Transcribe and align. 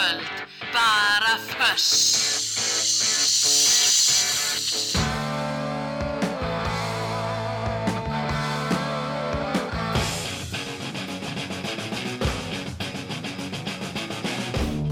Kvöld. 0.00 0.26
Bara 0.72 1.38
föss. 1.38 2.16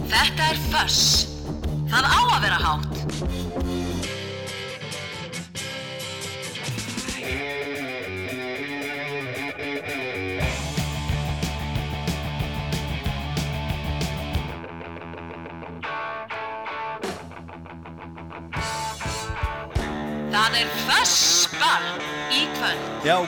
Þetta 0.09 0.43
er 0.43 0.57
föss. 0.71 1.18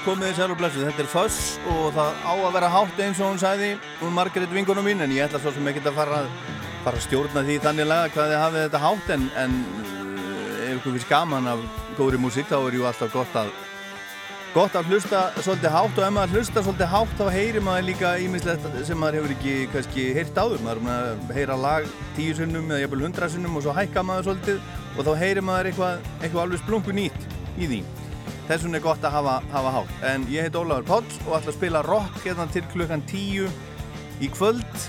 Komið 0.05 0.31
þið 0.31 0.39
sæl 0.39 0.53
og 0.55 0.59
blessu, 0.61 0.83
þetta 0.87 1.03
er 1.05 1.09
Föss 1.11 1.39
og 1.71 1.95
það 1.97 2.21
á 2.25 2.33
að 2.33 2.55
vera 2.57 2.69
hátt 2.73 3.01
eins 3.05 3.21
og 3.21 3.31
hún 3.31 3.41
sagði 3.43 3.71
um 4.05 4.15
Margaret 4.17 4.53
vingunum 4.55 4.87
mín 4.87 5.05
en 5.05 5.13
ég 5.13 5.27
ætla 5.27 5.41
svo 5.43 5.53
sem 5.55 5.67
ekki 5.71 5.83
að 5.85 5.99
fara, 5.99 6.21
fara 6.85 7.01
að 7.01 7.05
stjórna 7.07 7.43
því 7.47 7.57
þannig 7.67 7.89
laga 7.91 8.13
hvað 8.15 8.31
þið 8.33 8.41
hafið 8.45 8.65
þetta 8.67 8.83
hátt 8.85 9.11
en, 9.17 9.27
en 9.43 9.59
ef 10.67 10.79
ykkur 10.79 10.95
finnst 10.95 11.11
gaman 11.11 11.51
af 11.53 11.67
góðri 11.99 12.21
músík 12.23 12.49
þá 12.49 12.57
er 12.61 12.79
jú 12.79 12.87
alltaf 12.89 13.13
gott 13.13 13.39
að 13.43 13.53
gott 14.55 14.75
að 14.75 14.91
hlusta 14.91 15.23
svolítið 15.39 15.75
hátt 15.77 16.01
og 16.01 16.07
ef 16.09 16.15
maður 16.17 16.37
hlusta 16.39 16.65
svolítið 16.65 16.93
hátt 16.95 17.17
þá 17.21 17.25
heyrir 17.37 17.67
maður 17.67 17.89
líka 17.91 18.17
ímislegt 18.25 18.67
sem 18.89 18.99
maður 18.99 19.21
hefur 19.21 19.37
ekki 19.37 19.57
kannski 19.75 20.11
heyrt 20.17 20.41
áður. 20.41 20.65
Maður 20.67 20.83
er 20.91 20.99
að 21.05 21.33
heyra 21.39 21.61
lag 21.61 21.89
tíu 22.17 22.35
sunnum 22.35 22.73
eða 22.73 22.83
jafnvel 22.83 23.07
hundra 23.07 23.31
sunnum 23.31 23.61
og 23.61 23.67
svo 23.67 23.77
hækka 23.77 24.07
maður 24.07 24.31
svolítið 24.33 24.77
og 24.97 25.07
þá 25.07 25.15
heyrir 25.23 25.47
maður 25.47 25.71
eitthvað, 25.71 26.07
eitthvað 26.19 26.45
alveg 26.49 26.65
splungu 26.65 26.99
nýtt 26.99 27.35
í 27.61 27.71
því 27.71 27.83
þess 28.49 28.65
vegna 28.65 28.79
er 28.81 28.85
gott 28.85 29.05
að 29.05 29.17
hafa, 29.19 29.35
hafa 29.53 29.75
hátt. 29.77 29.93
En 30.13 30.25
ég 30.31 30.47
heit 30.47 30.57
Ólafur 30.59 30.87
Páls 30.89 31.19
og 31.27 31.37
ætla 31.39 31.53
að 31.53 31.59
spila 31.59 31.85
rock 31.87 32.19
hérna 32.25 32.47
til 32.53 32.65
klukkan 32.73 33.05
tíu 33.11 33.47
í 34.21 34.31
kvöld. 34.35 34.87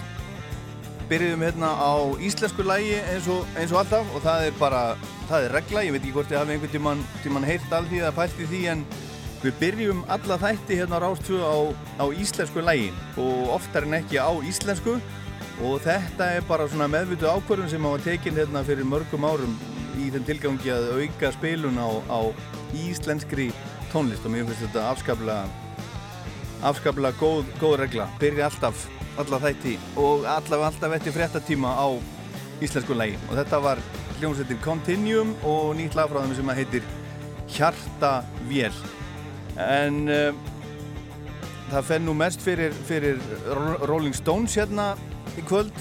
Byrjuðum 1.12 1.46
hérna 1.46 1.72
á 1.76 1.92
íslensku 2.24 2.64
lægi 2.66 2.98
eins 3.12 3.28
og, 3.32 3.48
eins 3.60 3.74
og 3.76 3.82
alltaf 3.84 4.12
og 4.16 4.24
það 4.24 4.48
er 4.48 4.60
bara, 4.60 4.84
það 5.30 5.48
er 5.48 5.56
regla, 5.58 5.86
ég 5.86 5.96
veit 5.96 6.04
ekki 6.04 6.14
hvort 6.16 6.32
ég 6.32 6.40
hafi 6.40 6.56
einhvern 6.56 6.76
tíman, 6.76 7.02
tíman 7.24 7.48
heyrt 7.48 7.74
allt 7.76 7.92
í 7.92 8.00
það 8.04 8.20
pælt 8.20 8.40
í 8.40 8.48
því 8.52 8.62
en 8.72 8.86
við 9.42 9.58
byrjum 9.60 10.06
alla 10.14 10.38
þætti 10.40 10.78
hérna 10.80 11.02
á 11.02 11.04
Rástvö 11.04 11.42
á, 11.42 11.58
á 12.00 12.06
íslensku 12.14 12.64
lægi 12.64 12.92
og 13.20 13.52
oftar 13.58 13.90
en 13.90 13.98
ekki 14.00 14.22
á 14.22 14.32
íslensku. 14.46 15.00
Og 15.62 15.82
þetta 15.84 16.32
er 16.38 16.46
bara 16.48 16.66
svona 16.70 16.88
meðvitu 16.90 17.28
ákvörðun 17.30 17.70
sem 17.70 17.84
hafa 17.86 18.00
tekin 18.06 18.38
hérna 18.40 18.64
fyrir 18.66 18.88
mörgum 18.88 19.28
árum 19.28 19.54
í 20.00 20.08
þeim 20.14 20.24
tilgangi 20.26 20.72
að 20.74 20.88
auka 20.96 21.30
spilun 21.36 21.78
á, 21.78 21.90
á 22.10 22.20
íslenskri 22.78 23.50
tónlist 23.92 24.26
og 24.26 24.34
mér 24.34 24.48
finnst 24.48 24.66
þetta 24.66 24.88
afskaplega 24.92 25.44
afskaplega 26.62 27.18
góð, 27.18 27.46
góð 27.62 27.78
regla. 27.82 28.08
Byrja 28.22 28.48
alltaf, 28.52 28.86
alla 29.20 29.40
þætti 29.42 29.78
og 30.00 30.28
allavega 30.30 30.70
alltaf 30.70 30.96
eftir 30.98 31.16
fréttatíma 31.16 31.74
á 31.74 31.88
íslensku 32.62 32.96
lægi 32.96 33.18
og 33.30 33.36
þetta 33.40 33.62
var 33.64 33.82
hljómsveitin 34.20 34.62
Continuum 34.62 35.34
og 35.48 35.74
nýtt 35.80 35.98
lag 35.98 36.12
frá 36.12 36.22
þeim 36.22 36.36
sem 36.38 36.52
heitir 36.60 36.90
Hjartavél 37.52 38.76
en 39.60 39.98
uh, 40.08 40.30
það 41.72 41.88
fenn 41.90 42.06
nú 42.08 42.14
mest 42.18 42.44
fyrir, 42.46 42.76
fyrir 42.88 43.18
Rolling 43.90 44.16
Stones 44.16 44.56
hérna 44.60 44.94
í 45.40 45.44
kvöld 45.48 45.74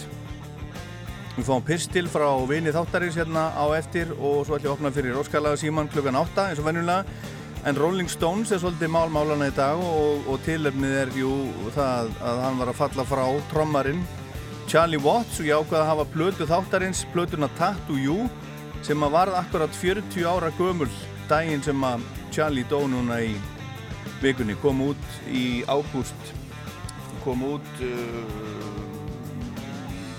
við 1.40 1.48
fáum 1.48 1.64
pistil 1.64 2.06
frá 2.10 2.28
vini 2.48 2.72
þáttarins 2.74 3.16
hérna 3.16 3.48
á 3.56 3.64
eftir 3.76 4.10
og 4.18 4.44
svo 4.44 4.56
ætlum 4.56 4.62
við 4.62 4.70
að 4.70 4.74
opna 4.74 4.92
fyrir 4.94 5.18
Óskalaga 5.20 5.60
Síman 5.60 5.88
klukkan 5.92 6.18
8 6.20 6.48
eins 6.50 6.60
og 6.60 6.66
venjulega. 6.68 7.04
En 7.68 7.76
Rolling 7.76 8.08
Stones 8.08 8.52
er 8.52 8.60
svolítið 8.60 8.92
málmálana 8.92 9.50
í 9.50 9.54
dag 9.56 9.80
og, 9.80 10.28
og 10.32 10.40
tilefnið 10.46 10.96
er 11.02 11.12
jú 11.16 11.32
það 11.74 12.12
að 12.24 12.40
hann 12.44 12.60
var 12.60 12.72
að 12.72 12.78
falla 12.78 13.04
frá 13.08 13.24
trommarinn 13.52 14.00
Charlie 14.70 15.00
Watts 15.02 15.40
og 15.42 15.48
ég 15.48 15.58
ákvaði 15.60 15.80
að 15.80 15.88
hafa 15.90 16.06
plötu 16.14 16.48
þáttarins 16.48 17.02
plötuna 17.14 17.48
Tattoo 17.58 17.98
You 18.00 18.28
sem 18.86 19.02
að 19.02 19.16
varð 19.16 19.38
akkurat 19.40 19.74
40 19.76 20.28
ára 20.30 20.52
gömul 20.60 20.88
daginn 21.30 21.64
sem 21.64 21.84
að 21.84 22.04
Charlie 22.30 22.68
dó 22.70 22.84
núna 22.88 23.18
í 23.24 23.32
vikunni. 24.22 24.54
Kom 24.62 24.80
út 24.90 25.18
í 25.26 25.64
ágúst. 25.66 26.34
Kom 27.24 27.42
út 27.44 27.82
uh, 27.84 28.70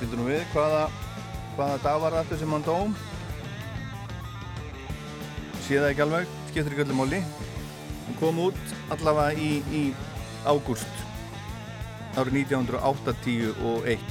við, 0.02 0.44
hvaða, 0.54 0.84
hvaða 1.56 1.78
dag 1.84 2.02
var 2.04 2.18
þetta 2.20 2.40
sem 2.42 2.56
hann 2.56 2.66
dó? 2.66 2.78
Sé 5.66 5.78
það 5.78 5.90
ekki 5.92 6.06
alveg, 6.06 6.34
skiptir 6.50 6.74
ekki 6.74 6.86
öllum 6.86 7.02
móli. 7.04 7.22
Hann 8.08 8.20
kom 8.20 8.42
út 8.48 8.76
allavega 8.94 9.38
í, 9.40 9.62
í 9.72 9.84
ágúst 10.48 11.08
árið 12.20 12.42
1981 12.42 13.62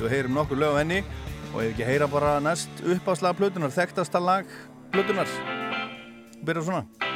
og 0.00 0.08
heyrum 0.08 0.38
nokkur 0.38 0.60
lög 0.60 0.78
á 0.78 0.80
henni 0.80 1.02
og 1.50 1.62
ef 1.64 1.74
ekki 1.74 1.88
heyra 1.88 2.08
bara 2.08 2.38
næst 2.40 2.84
upp 2.86 3.10
á 3.10 3.14
slag 3.18 3.36
plötunar, 3.36 3.74
þekktasta 3.74 4.22
lag 4.22 4.48
plötunar. 4.94 5.28
Byrja 6.40 6.64
svona. 6.64 7.09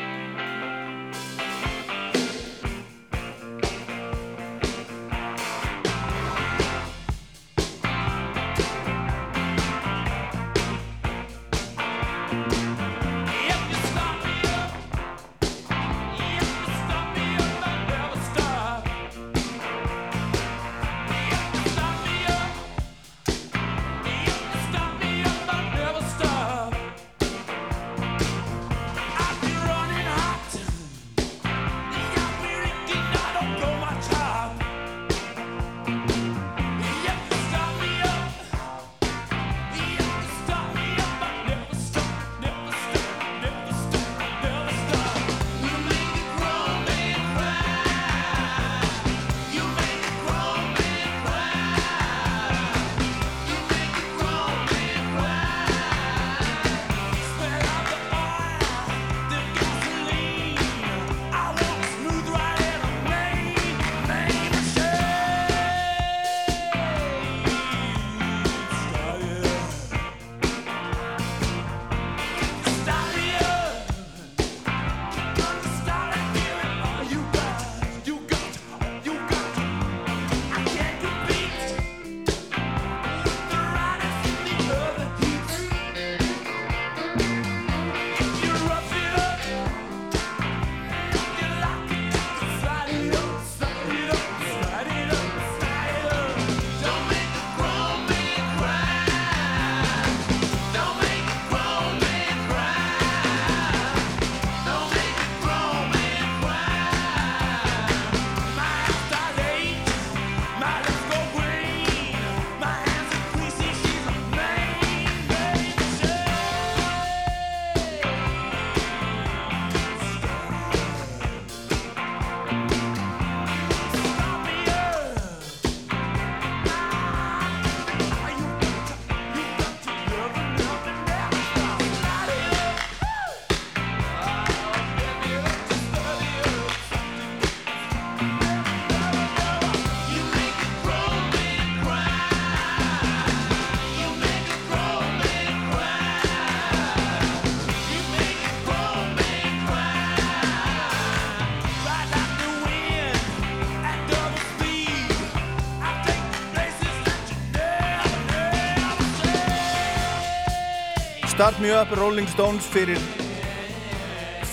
Start 161.34 161.58
Me 161.58 161.72
Up 161.74 161.91
Rolling 161.98 162.29
Stones 162.31 162.62
fyrir 162.70 163.00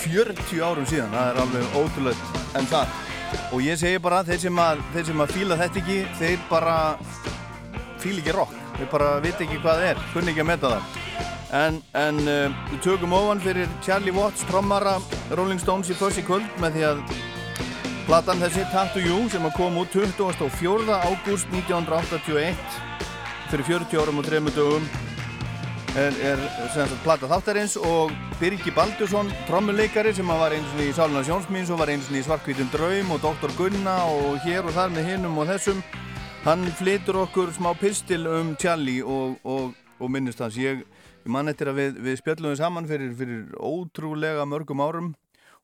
40 0.01 0.63
árum 0.65 0.85
síðan, 0.89 1.11
það 1.13 1.27
er 1.27 1.39
alveg 1.43 1.75
ótrúlega 1.77 2.39
en 2.57 2.69
það. 2.71 2.95
Og 3.53 3.61
ég 3.61 3.77
segi 3.77 3.99
bara, 4.01 4.23
þeir 4.25 4.39
sem 4.41 4.61
að, 4.63 4.81
þeir 4.95 5.05
sem 5.11 5.21
að 5.21 5.33
fíla 5.35 5.57
þetta 5.59 5.77
ekki, 5.83 5.97
þeir 6.17 6.39
bara 6.49 6.77
fíla 8.01 8.23
ekki 8.23 8.33
rock. 8.33 8.55
Þeir 8.79 8.89
bara 8.95 9.11
viti 9.21 9.45
ekki 9.45 9.59
hvað 9.61 9.83
það 9.83 9.89
er, 9.91 10.01
kunni 10.15 10.33
ekki 10.33 10.41
að 10.41 10.49
metta 10.49 10.71
það. 10.73 10.97
En, 11.59 11.77
en 12.01 12.23
uh, 12.23 12.57
við 12.71 12.81
tökum 12.87 13.13
ofan 13.19 13.45
fyrir 13.45 13.77
Charlie 13.85 14.15
Watts, 14.17 14.47
trommara 14.49 14.95
Rolling 15.37 15.61
Stones 15.61 15.93
í 15.93 15.99
fyrst 16.01 16.23
í 16.23 16.25
kvöld 16.25 16.49
með 16.65 16.79
því 16.79 16.87
að 16.89 17.05
platan 18.09 18.41
þessi 18.41 18.65
Tattoo 18.73 19.05
You 19.05 19.29
sem 19.29 19.45
að 19.45 19.53
koma 19.59 19.85
út 19.85 19.93
24. 19.93 20.97
ágúst 20.97 21.53
1981 21.53 22.57
fyrir 23.53 23.69
40 23.69 24.01
árum 24.01 24.25
og 24.25 24.31
3 24.33 24.57
dögum 24.57 24.89
er, 25.97 26.13
er 26.23 26.41
sagt, 26.71 26.93
plata 27.03 27.27
þáttarins 27.27 27.73
og 27.75 28.11
Birgi 28.39 28.71
Baldursson, 28.75 29.27
trommuleikari 29.47 30.13
sem 30.15 30.29
var 30.29 30.53
eins 30.55 30.69
og 30.75 30.83
í 30.85 30.91
Sáluna 30.95 31.23
Sjónsmíns 31.27 31.71
og 31.73 31.81
var 31.81 31.91
eins 31.91 32.07
og 32.07 32.15
í 32.15 32.23
Svarkvítum 32.23 32.69
Draum 32.71 33.11
og 33.11 33.19
Dr. 33.23 33.51
Gunna 33.57 33.97
og 34.07 34.39
hér 34.45 34.63
og 34.63 34.75
þar 34.77 34.93
með 34.93 35.09
hinnum 35.09 35.41
og 35.41 35.49
þessum 35.51 35.81
hann 36.45 36.63
flytur 36.79 37.19
okkur 37.25 37.51
smá 37.57 37.73
pistil 37.79 38.29
um 38.31 38.53
Charlie 38.61 39.03
og, 39.03 39.35
og, 39.43 39.75
og 39.99 40.13
minnist 40.13 40.43
hans 40.43 40.59
ég 40.59 40.85
Ég 41.21 41.29
man 41.29 41.51
eftir 41.51 41.69
að 41.69 41.77
við, 41.77 41.97
við 42.01 42.15
spjöllum 42.17 42.49
við 42.49 42.61
saman 42.63 42.87
fyrir, 42.89 43.11
fyrir 43.13 43.43
ótrúlega 43.61 44.47
mörgum 44.49 44.81
árum 44.81 45.11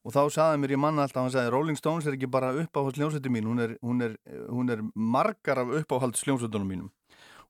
og 0.06 0.14
þá 0.14 0.22
saði 0.36 0.60
mér 0.62 0.76
ég 0.76 0.82
manna 0.84 1.08
alltaf, 1.08 1.24
hann 1.24 1.34
sagði 1.34 1.54
Rolling 1.56 1.80
Stones 1.80 2.06
er 2.06 2.14
ekki 2.14 2.30
bara 2.30 2.52
uppáhaldsljónsveitin 2.62 3.34
mín, 3.34 3.48
hún 3.50 3.64
er, 3.64 3.74
hún, 3.82 4.04
er, 4.06 4.14
hún 4.52 4.70
er 4.70 4.84
margar 4.94 5.64
af 5.64 5.74
uppáhaldsljónsveitunum 5.80 6.70
mínum 6.70 6.92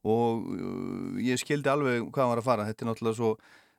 og 0.08 0.50
uh, 0.56 1.22
ég 1.24 1.40
skildi 1.42 1.72
alveg 1.72 2.08
hvað 2.10 2.24
hann 2.24 2.34
var 2.36 2.44
að 2.44 2.50
fara, 2.50 2.68
þetta 2.70 2.86
er 2.86 2.92
náttúrulega 2.92 3.20
svo, 3.20 3.32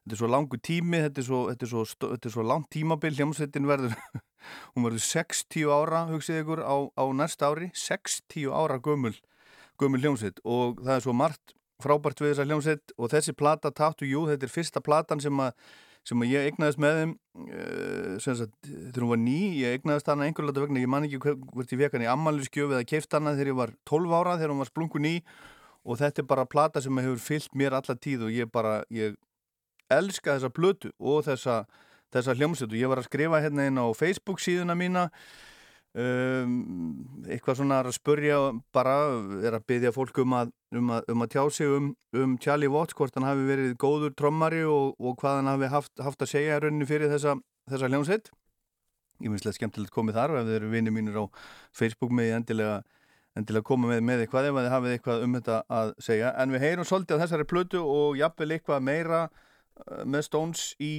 er 0.09 0.21
svo 0.21 0.31
langu 0.31 0.61
tími, 0.65 1.03
þetta 1.07 1.23
er 1.23 1.29
svo, 1.29 1.43
þetta 1.51 1.67
er 1.67 1.73
svo, 1.73 1.85
þetta 2.05 2.31
er 2.31 2.35
svo 2.35 2.47
langt 2.47 2.71
tímabil, 2.75 3.15
hljómsveitin 3.19 3.69
verður, 3.69 3.97
hún 4.75 4.89
verður 4.89 5.05
60 5.09 5.75
ára, 5.75 6.05
hugsið 6.13 6.43
ykkur, 6.43 6.65
á, 6.65 6.77
á 6.93 7.05
næsta 7.17 7.53
ári, 7.53 7.71
60 7.77 8.49
ára 8.53 8.79
gömul, 8.85 9.17
gömul 9.81 10.03
hljómsveit. 10.05 10.41
Og 10.45 10.81
það 10.85 10.95
er 10.97 11.05
svo 11.07 11.17
margt 11.17 11.55
frábært 11.83 12.23
við 12.23 12.33
þessa 12.33 12.49
hljómsveit. 12.49 12.97
Og 12.99 13.13
þessi 13.13 13.35
plata 13.39 13.71
Tattoo 13.75 14.09
You, 14.09 14.25
þetta 14.31 14.49
er 14.49 14.55
fyrsta 14.55 14.83
platan 14.85 15.23
sem 15.23 15.45
að, 15.45 15.53
sem 16.07 16.25
að 16.25 16.33
ég 16.33 16.49
egnaðist 16.51 16.81
með 16.83 16.99
þeim 17.03 17.13
uh, 17.45 18.17
þegar 18.25 19.05
hún 19.05 19.13
var 19.13 19.21
ný 19.23 19.39
ég 19.61 19.79
egnaðist 19.79 20.09
hana 20.09 20.27
einhverlega 20.27 20.65
vegna 20.65 20.83
ég 20.83 20.91
man 20.91 21.07
ekki 21.07 21.21
hvert 21.21 21.75
ég 21.75 21.83
vekan 21.83 22.05
í 22.07 22.09
ammaliðskjöf 22.09 22.73
eða 22.73 22.89
keift 22.89 23.15
hana 23.15 23.35
þegar 23.37 23.53
ég 23.53 23.59
var 23.59 23.75
12 23.91 24.15
ára 24.17 24.37
þegar 24.39 24.55
hún 24.55 24.63
var 24.63 24.71
splungu 24.71 25.03
ný 25.05 25.15
og 25.88 26.00
þetta 26.02 26.23
er 26.23 26.28
bara 26.28 26.49
plata 26.49 26.83
sem 26.85 27.00
hefur 27.00 27.21
fyllt 27.25 27.54
mér 27.57 27.78
alla 27.78 27.97
tíð 27.97 28.28
og 28.28 28.35
ég 28.37 28.50
bara, 28.52 28.83
ég 28.92 29.16
elska 29.88 30.37
þessa 30.37 30.52
blötu 30.52 30.92
og 31.00 31.23
þessa, 31.25 31.62
þessa 32.12 32.37
hljómsveit. 32.37 32.75
Og 32.75 32.80
ég 32.80 32.90
var 32.92 33.00
að 33.00 33.09
skrifa 33.09 33.40
hérna 33.40 33.68
inn 33.71 33.80
á 33.80 33.87
Facebook 33.97 34.42
síðuna 34.45 34.76
mína 34.76 35.09
Um, 35.97 37.23
eitthvað 37.26 37.57
svona 37.62 37.78
að 37.80 37.95
spörja 37.97 38.37
bara, 38.76 38.92
er 39.40 39.54
að 39.57 39.64
byggja 39.71 39.92
fólk 39.97 40.18
um 40.21 40.35
að, 40.37 40.50
um 40.76 40.90
að, 40.92 41.07
um 41.11 41.25
að 41.25 41.30
tjá 41.33 41.40
sig 41.57 41.73
um, 41.73 41.87
um 42.12 42.35
Charlie 42.45 42.68
Watts, 42.71 42.95
hvort 42.95 43.16
hann 43.16 43.26
hafi 43.26 43.47
verið 43.49 43.73
góður 43.80 44.12
trommari 44.14 44.61
og, 44.68 44.92
og 45.00 45.16
hvað 45.18 45.40
hann 45.40 45.49
hafi 45.49 45.71
haft, 45.73 45.95
haft 46.04 46.23
að 46.23 46.30
segja 46.35 46.61
rauninni 46.61 46.87
fyrir 46.87 47.09
þessa, 47.11 47.38
þessa 47.73 47.88
hljómsveit. 47.88 48.28
Ég 49.25 49.33
finnst 49.33 49.49
þetta 49.49 49.57
skemmtilegt 49.57 49.95
komið 49.97 50.21
þar 50.21 50.37
ef 50.37 50.47
þið 50.47 50.59
eru 50.61 50.71
vinið 50.76 50.97
mínir 50.99 51.18
á 51.18 51.25
Facebook 51.80 52.12
með 52.14 52.35
endilega, 52.37 52.76
endilega 53.37 53.67
koma 53.67 53.93
með, 53.93 54.01
með 54.07 54.25
eitthvað 54.25 54.49
ef 54.49 54.59
þið 54.59 54.73
hafið 54.73 54.95
eitthvað 54.97 55.27
um 55.27 55.37
þetta 55.39 55.59
að 55.81 55.93
segja 56.05 56.33
en 56.43 56.55
við 56.55 56.65
heyrum 56.65 56.89
svolítið 56.89 57.21
á 57.21 57.23
þessari 57.25 57.49
plötu 57.53 57.85
og 57.85 58.19
jafnvel 58.19 58.51
eitthvað 58.57 58.85
meira 58.89 59.23
uh, 59.29 60.03
með 60.05 60.27
Stones 60.29 60.65
í 60.81 60.93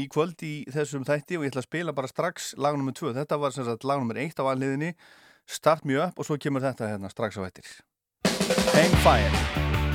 í 0.00 0.06
kvöld 0.08 0.40
í 0.46 0.54
þessum 0.72 1.04
þætti 1.04 1.38
og 1.38 1.44
ég 1.44 1.52
ætla 1.52 1.64
að 1.64 1.68
spila 1.68 1.96
bara 1.96 2.08
strax 2.10 2.52
lag 2.56 2.78
nr. 2.78 2.94
2 2.96 3.12
þetta 3.18 3.40
var 3.40 3.54
sem 3.54 3.68
sagt 3.68 3.84
lag 3.88 4.00
nr. 4.00 4.22
1 4.24 4.40
á 4.40 4.44
anliðinni 4.48 4.92
Start 5.44 5.84
Me 5.84 5.98
Up 6.00 6.18
og 6.18 6.28
svo 6.28 6.38
kemur 6.40 6.64
þetta 6.64 6.94
hérna 6.94 7.12
strax 7.12 7.36
á 7.36 7.44
ettir 7.44 7.68
Hang 8.72 9.00
Fire 9.04 9.91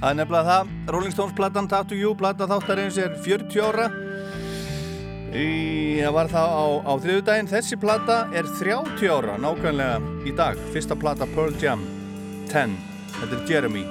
Það 0.00 0.08
er 0.08 0.16
nefnilega 0.16 0.48
það, 0.48 0.68
Rolling 0.94 1.12
Stones 1.12 1.34
platan 1.36 1.66
Tattoo 1.68 1.98
You, 1.98 2.14
plata 2.16 2.46
þáttarins 2.48 2.96
er 3.02 3.18
40 3.20 3.60
ára. 3.68 3.90
Það 5.30 6.14
var 6.16 6.30
það 6.32 6.54
á, 6.56 6.64
á 6.88 6.92
þriðu 7.04 7.24
daginn, 7.28 7.50
þessi 7.52 7.76
plata 7.84 8.16
er 8.32 8.48
30 8.56 9.12
ára 9.12 9.36
nákvæmlega 9.44 10.00
í 10.24 10.32
dag. 10.40 10.56
Fyrsta 10.72 10.96
plata 10.96 11.28
Pearl 11.36 11.52
Jam, 11.60 11.84
10, 12.48 12.78
þetta 13.20 13.36
er 13.36 13.44
Jeremy. 13.52 13.84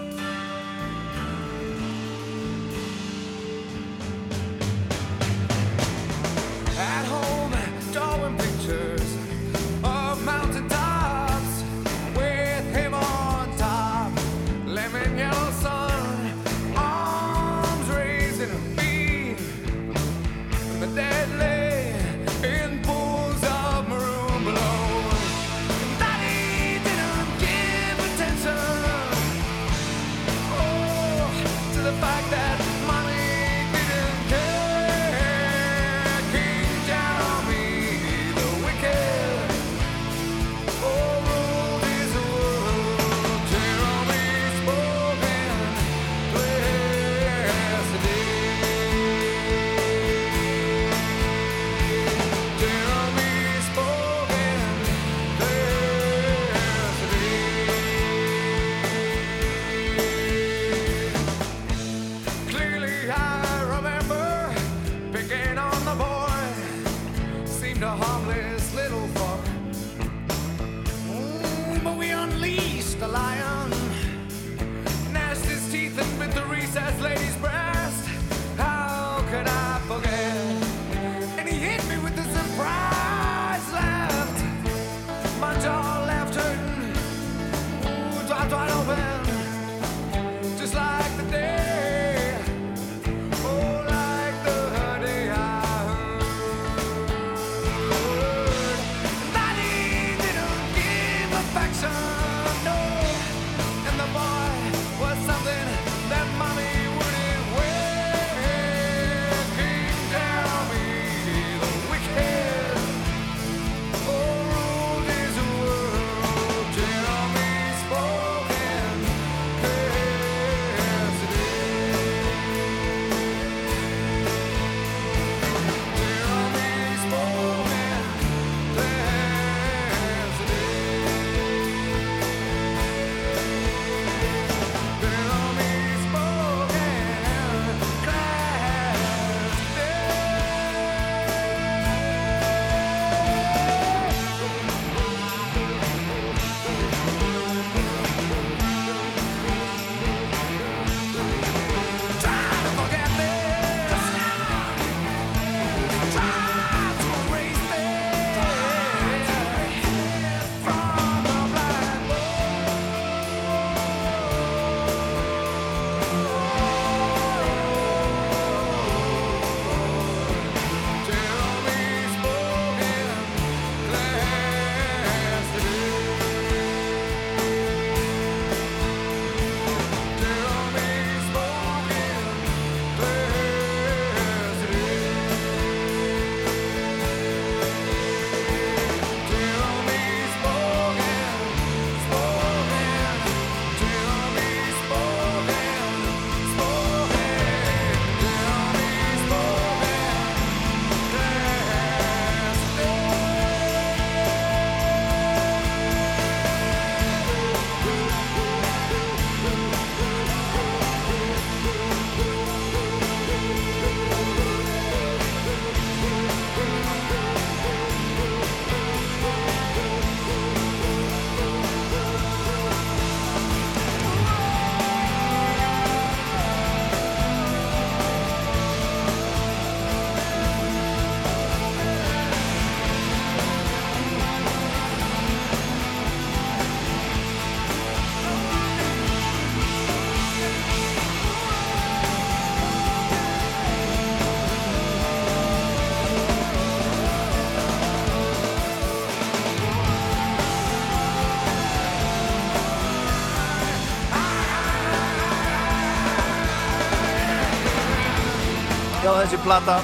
Þessi 259.29 259.45
plata. 259.45 259.75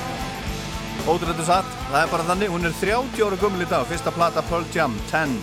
Ótrúlega 1.05 1.43
satt, 1.45 1.67
það 1.91 1.99
er 2.01 2.09
bara 2.09 2.23
þannig. 2.31 2.49
Hún 2.49 2.65
er 2.65 2.73
30 2.79 3.21
ára 3.21 3.37
gummul 3.37 3.61
í 3.61 3.67
dag, 3.69 3.83
fyrsta 3.85 4.09
plata 4.15 4.41
Pearl 4.49 4.65
Jam 4.73 4.93
10 5.11 5.35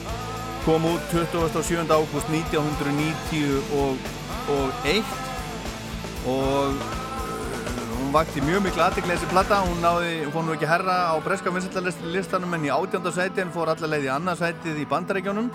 kom 0.64 0.82
út 0.86 1.02
27. 1.10 1.86
ágúst 1.86 2.28
1991 2.30 3.62
og 6.26 6.78
hún 7.98 8.12
vakti 8.14 8.42
mjög 8.42 8.62
miklu 8.66 8.82
aðdekla 8.84 9.16
þessi 9.16 9.30
plata, 9.30 9.58
hún 9.66 9.82
náði 9.82 10.22
hún 10.22 10.34
fór 10.34 10.44
nú 10.46 10.54
ekki 10.54 10.70
herra 10.70 10.96
á 11.10 11.18
breska 11.22 11.50
vinsætlarlistanum 11.50 12.54
en 12.54 12.66
í 12.66 12.74
átjöndarsætin 12.74 13.50
fór 13.54 13.74
allarleið 13.74 14.06
í 14.06 14.14
annarsætið 14.14 14.76
í 14.82 14.90
bandarækjónum 14.90 15.50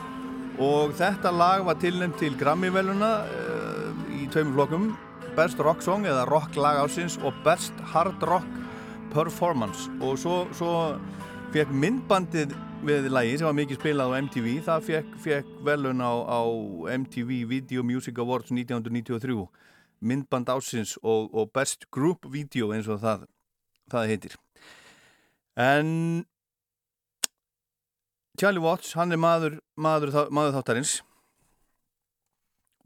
og 0.60 0.96
þetta 1.00 1.32
lag 1.32 1.64
var 1.68 1.80
tilnæmt 1.80 2.20
til 2.20 2.36
Grammy-veluna 2.40 3.12
uh, 3.24 3.92
í 4.12 4.28
tveimur 4.32 4.56
flokkum 4.60 5.07
Best 5.38 5.60
Rock 5.62 5.84
Song 5.86 6.08
eða 6.10 6.24
Rock 6.26 6.56
lag 6.58 6.80
ásins 6.82 7.20
og 7.22 7.36
Best 7.46 7.76
Hard 7.92 8.24
Rock 8.26 8.48
Performance. 9.14 9.86
Og 10.02 10.18
svo, 10.18 10.48
svo 10.58 10.72
fekk 11.54 11.70
myndbandið 11.78 12.56
við 12.88 13.10
lagi 13.14 13.36
sem 13.38 13.46
var 13.46 13.56
mikið 13.58 13.78
spilað 13.78 14.14
á 14.14 14.18
MTV 14.18 14.48
það 14.66 14.88
fekk, 14.88 15.12
fekk 15.22 15.52
velun 15.68 16.02
á, 16.02 16.14
á 16.26 16.42
MTV 17.04 17.44
Video 17.50 17.86
Music 17.86 18.18
Awards 18.18 18.50
1993 18.50 19.46
myndband 20.02 20.50
ásins 20.50 20.96
og, 21.04 21.30
og 21.30 21.52
Best 21.54 21.86
Group 21.94 22.26
Video 22.34 22.72
eins 22.74 22.90
og 22.90 23.02
það, 23.06 23.28
það 23.94 24.10
heitir. 24.14 24.38
En 25.54 26.26
Charlie 28.42 28.62
Watts 28.62 28.94
hann 28.98 29.14
er 29.14 29.22
maður, 29.22 29.62
maður, 29.78 30.18
maður 30.34 30.58
þáttarins 30.58 30.98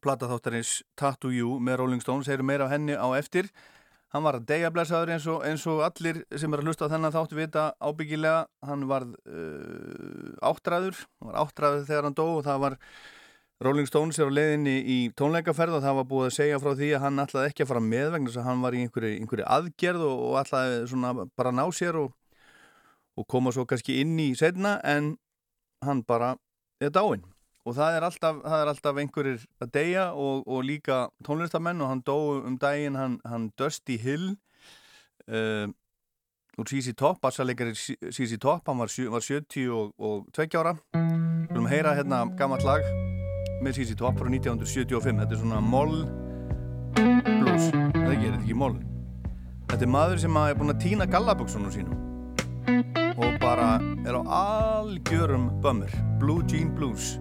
plataþáttarins 0.02 0.82
Tattoo 1.00 1.32
You 1.34 1.60
með 1.64 1.82
Rolling 1.82 2.02
Stones, 2.04 2.30
heyru 2.32 2.46
meira 2.48 2.68
af 2.68 2.74
henni 2.76 2.98
á 2.98 3.08
eftir. 3.18 3.50
Hann 4.12 4.26
var 4.26 4.36
að 4.36 4.50
degja 4.50 4.74
blæsaður 4.76 5.14
eins, 5.14 5.26
eins 5.48 5.64
og 5.72 5.86
allir 5.86 6.26
sem 6.36 6.52
er 6.52 6.60
að 6.60 6.68
hlusta 6.68 6.90
á 6.90 6.92
þennan 6.92 7.14
þáttu 7.16 7.38
vita 7.38 7.64
ábyggilega, 7.80 8.44
hann 8.68 8.84
var 8.90 9.08
uh, 9.08 10.34
áttræður. 10.52 11.00
Hann 11.22 11.32
var 11.32 11.40
áttræður 11.46 11.88
þegar 11.88 12.08
hann 12.10 12.18
dó 12.18 12.26
og 12.34 12.44
það 12.50 12.64
var 12.66 12.78
Rolling 13.62 13.88
Stones 13.88 14.18
er 14.18 14.28
á 14.28 14.34
leiðinni 14.34 14.76
í 14.90 15.00
tónleikaferð 15.14 15.78
og 15.78 15.84
það 15.86 15.98
var 16.00 16.06
búið 16.10 16.28
að 16.28 16.38
segja 16.40 16.60
frá 16.60 16.72
því 16.74 16.88
að 16.98 17.04
hann 17.06 17.22
ætlaði 17.22 17.52
ekki 17.52 17.64
að 17.64 17.72
fara 17.72 17.84
með 17.86 18.08
vegna 18.16 18.32
þess 18.32 18.42
að 18.42 18.48
hann 18.50 18.64
var 18.66 18.74
í 18.76 18.80
einhverju, 18.82 19.12
einhverju 19.22 19.46
aðgerð 19.56 20.06
og, 20.08 20.24
og 20.28 20.38
ætlaði 20.42 21.28
bara 21.38 21.52
ná 21.54 21.64
sér 21.78 22.00
og, 22.02 22.16
og 23.22 23.28
koma 23.30 23.54
svo 23.54 23.68
kannski 23.70 24.00
inn 24.02 24.18
í 24.18 24.32
setna 24.40 24.80
en 24.82 25.14
hann 25.86 26.02
bara 26.10 26.34
er 26.82 26.90
dáinn 26.90 27.22
og 27.66 27.76
það 27.78 27.98
er 27.98 28.06
alltaf, 28.08 28.40
það 28.42 28.64
er 28.64 28.72
alltaf 28.72 29.02
einhverjir 29.02 29.44
að 29.62 29.74
deyja 29.76 30.06
og, 30.18 30.48
og 30.50 30.64
líka 30.66 31.04
tónlistamenn 31.26 31.84
og 31.84 31.92
hann 31.92 32.02
dó 32.06 32.18
um 32.40 32.58
daginn 32.62 32.98
hann, 32.98 33.20
hann 33.28 33.52
Dusty 33.60 34.00
Hill 34.02 34.32
uh, 35.30 35.70
úr 36.58 36.68
CC 36.68 36.96
Top 36.98 37.22
bassalegari 37.22 37.76
CC 37.76 38.40
Top, 38.42 38.66
hann 38.68 38.82
var, 38.82 38.92
var 39.14 39.22
70 39.22 39.70
og, 39.70 39.94
og 39.98 40.28
20 40.34 40.58
ára. 40.60 40.76
Við 40.96 41.54
viljum 41.54 41.72
heyra 41.72 41.96
hérna 41.98 42.26
gammalt 42.38 42.66
lag 42.66 42.86
með 43.62 43.78
CC 43.78 43.96
Top 43.98 44.18
frá 44.18 44.30
1975 44.30 45.22
þetta 45.22 45.38
er 45.38 45.42
svona 45.42 45.62
moll 45.62 46.06
blues, 46.96 47.70
það 47.72 48.16
gerir 48.18 48.40
ekki 48.42 48.58
moll. 48.58 48.78
Þetta 49.72 49.86
er 49.86 49.92
maður 49.94 50.24
sem 50.26 50.40
er 50.42 50.58
búin 50.60 50.74
að 50.74 50.82
týna 50.84 51.08
gallaböksunum 51.10 51.74
sínum 51.74 52.08
og 53.22 53.36
bara 53.42 53.76
er 54.08 54.18
á 54.18 54.22
algjörum 54.82 55.50
bömmur. 55.62 55.92
Blue 56.20 56.42
Jean 56.50 56.74
Blues 56.76 57.20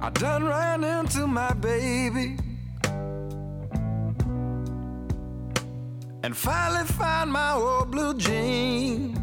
I 0.00 0.10
done 0.10 0.44
ran 0.44 0.84
into 0.84 1.26
my 1.26 1.52
baby 1.54 2.36
and 6.22 6.36
finally 6.36 6.86
found 6.86 7.32
my 7.32 7.52
old 7.54 7.90
blue 7.90 8.14
jean. 8.14 9.16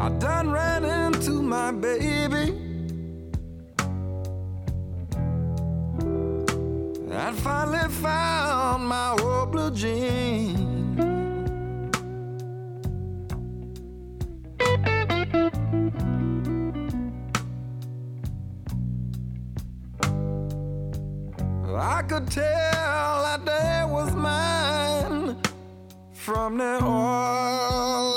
I 0.00 0.08
done 0.18 0.50
ran 0.50 0.84
into 0.84 1.42
my 1.42 1.70
baby. 1.70 2.43
Finally 7.34 7.88
found 7.88 8.88
my 8.88 9.16
old 9.20 9.52
blue 9.52 9.70
jeans. 9.70 10.64
I 21.76 22.02
could 22.02 22.30
tell 22.30 23.22
that 23.22 23.44
day 23.44 23.84
was 23.86 24.14
mine 24.14 25.36
from 26.12 26.58
the 26.58 26.78
oil 26.84 28.13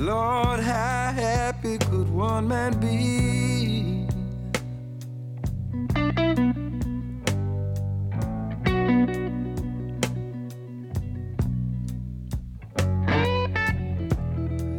Lord, 0.00 0.60
how 0.60 1.12
happy 1.12 1.76
could 1.76 2.08
one 2.08 2.48
man 2.48 2.72
be? 2.80 4.06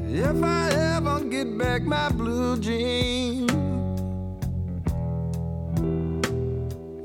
If 0.09 0.43
I 0.43 0.71
ever 0.95 1.19
get 1.25 1.55
back 1.55 1.83
my 1.83 2.09
blue 2.09 2.57
jeans, 2.57 3.51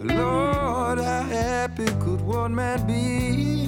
Lord, 0.01 1.01
how 1.01 1.23
happy 1.23 1.85
could 2.01 2.23
one 2.23 2.55
man 2.55 2.87
be? 2.87 3.66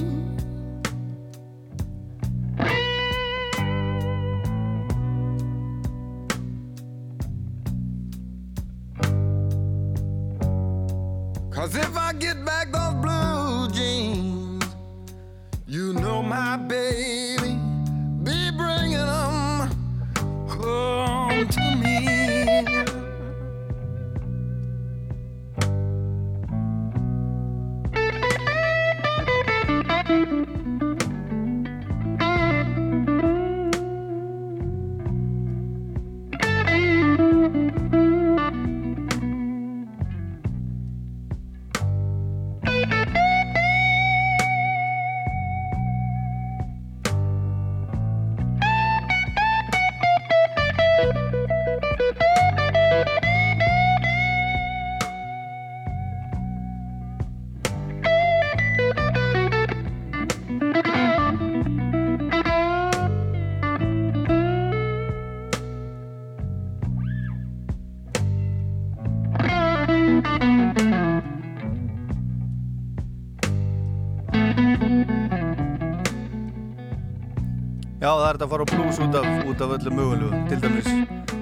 Að 78.49 78.55
fara 78.55 78.65
á 78.65 78.69
blues 78.73 78.99
út 79.03 79.15
af, 79.15 79.25
út 79.45 79.61
af 79.61 79.73
öllu 79.77 79.91
mögulegu, 79.93 80.37
til 80.49 80.61
dæmis 80.63 80.87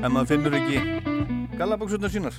ef 0.04 0.10
maður 0.12 0.28
finnur 0.32 0.56
ekki 0.58 0.80
gallaböksunar 1.58 2.12
sínar. 2.12 2.36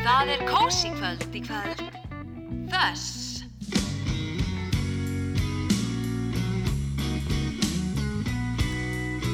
Það 0.00 0.32
er 0.34 0.42
kósi 0.48 0.90
kvöld 0.96 1.36
í 1.36 1.42
kvöld. 1.44 1.84
Þess. 2.72 3.20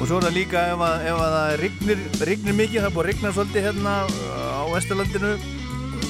og 0.01 0.07
svo 0.09 0.17
er 0.17 0.23
það 0.25 0.33
líka 0.33 0.61
ef, 0.71 0.79
að, 0.81 1.03
ef 1.05 1.19
að 1.21 1.33
það 1.35 1.51
rignir, 1.61 1.99
rignir 2.25 2.55
mikið, 2.57 2.79
það 2.79 2.87
er 2.87 2.93
búið 2.95 3.03
að 3.03 3.09
rigna 3.11 3.33
svolítið 3.35 3.65
hérna 3.67 3.91
á 4.09 4.63
Vesturlandinu 4.71 5.33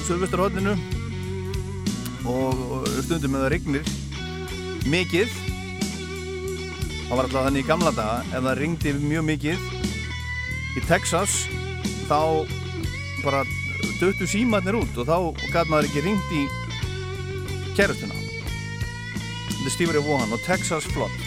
Sölvesturhóttinu 0.06 0.72
og, 2.24 2.62
og 2.72 2.88
stundum 3.04 3.36
með 3.36 3.44
það 3.44 3.52
rignir 3.52 3.92
mikið 4.88 5.41
það 7.12 7.18
var 7.18 7.26
alltaf 7.28 7.42
þannig 7.44 7.60
í 7.60 7.68
gamla 7.68 7.90
daga 7.92 8.20
ef 8.24 8.44
það 8.46 8.54
ringdi 8.56 8.92
mjög 9.02 9.24
mikið 9.28 9.64
í 10.80 10.82
Texas 10.88 11.34
þá 12.08 12.20
bara 13.20 13.42
döttu 13.98 14.24
símatnir 14.32 14.78
út 14.78 14.96
og 15.02 15.10
þá 15.10 15.18
gæti 15.42 15.68
maður 15.68 15.90
ekki 15.90 16.04
ringt 16.06 16.32
í 16.32 16.46
kærustuna. 17.76 18.16
Þetta 18.16 19.68
er 19.68 19.74
Steve 19.76 19.92
Ray 19.92 20.06
Vaughan 20.08 20.32
og 20.32 20.40
Texas 20.46 20.88
Flood 20.94 21.21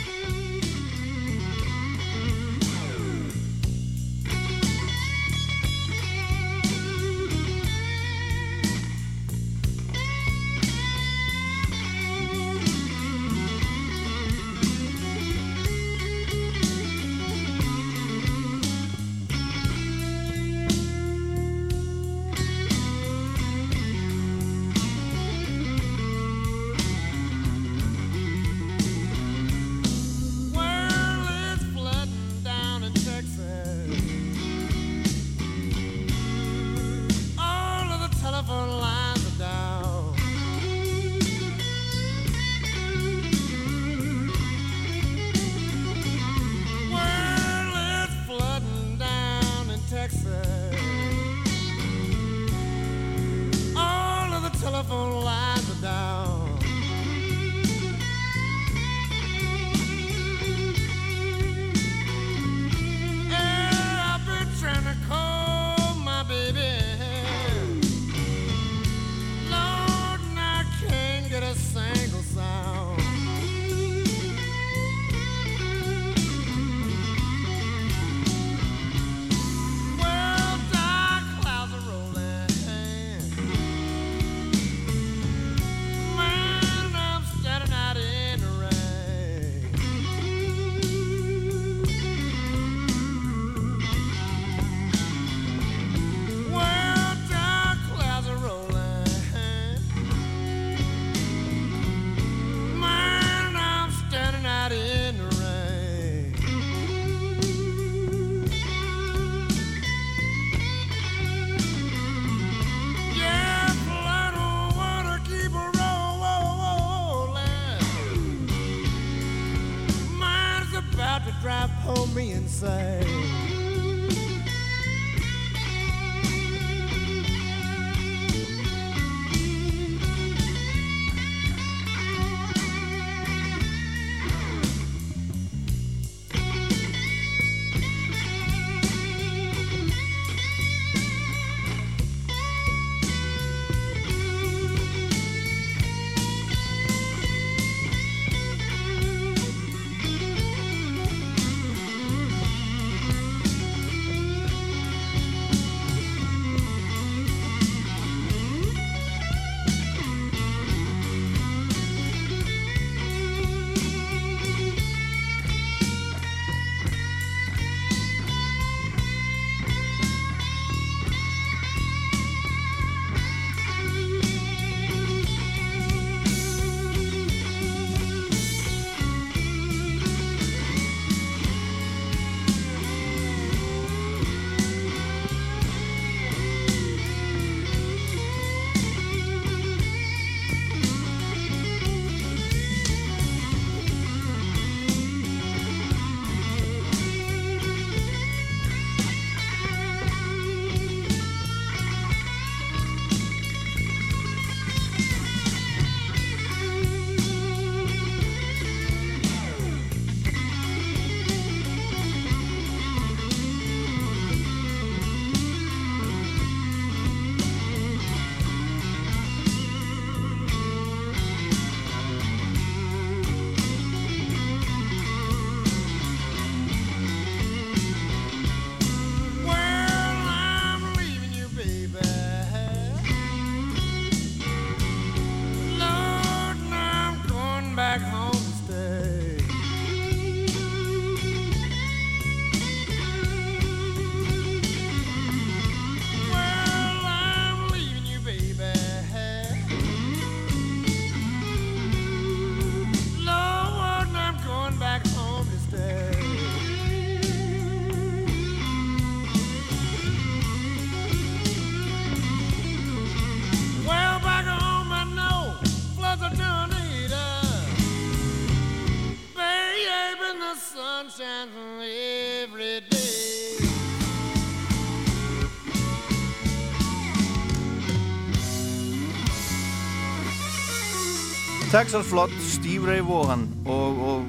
Texas 281.76 282.06
Flood, 282.08 282.32
Steve 282.40 282.88
Ray 282.88 283.02
Vaughan 283.04 283.42
og, 283.68 283.98
og 284.00 284.28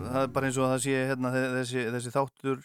það 0.00 0.22
er 0.22 0.30
bara 0.32 0.46
eins 0.48 0.56
og 0.56 0.70
það 0.70 0.78
sé 0.80 1.00
hérna, 1.10 1.32
þessi, 1.34 1.82
þessi 1.92 2.12
þáttur 2.14 2.62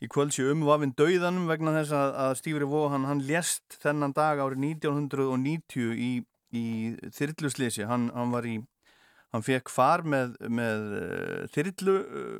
í 0.00 0.08
kvöldsi 0.08 0.46
umvafinn 0.54 0.94
dauðanum 0.96 1.44
vegna 1.50 1.74
þess 1.74 1.92
að, 1.98 2.14
að 2.22 2.32
Steve 2.40 2.62
Ray 2.62 2.70
Vaughan 2.70 3.04
hann 3.04 3.20
lést 3.28 3.76
þennan 3.82 4.14
dag 4.16 4.40
árið 4.40 4.64
1990 4.70 6.00
í, 6.00 6.08
í 6.56 6.64
þyrluslýsi, 7.18 7.84
hann, 7.90 8.06
hann 8.16 8.32
var 8.32 8.48
í 8.48 8.54
hann 9.36 9.44
fekk 9.44 9.68
far 9.74 10.06
með, 10.08 10.32
með 10.48 10.88
uh, 11.02 11.44
þyrlu 11.52 11.98
uh, 12.06 12.32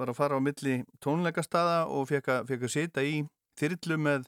var 0.00 0.10
að 0.10 0.18
fara 0.24 0.42
á 0.42 0.46
milli 0.48 0.80
tónleikastada 1.06 1.78
og 1.86 2.10
fekk 2.10 2.32
að, 2.34 2.50
fekk 2.50 2.66
að 2.66 2.74
sita 2.80 3.06
í 3.06 3.20
þyrlu 3.62 4.00
með 4.08 4.26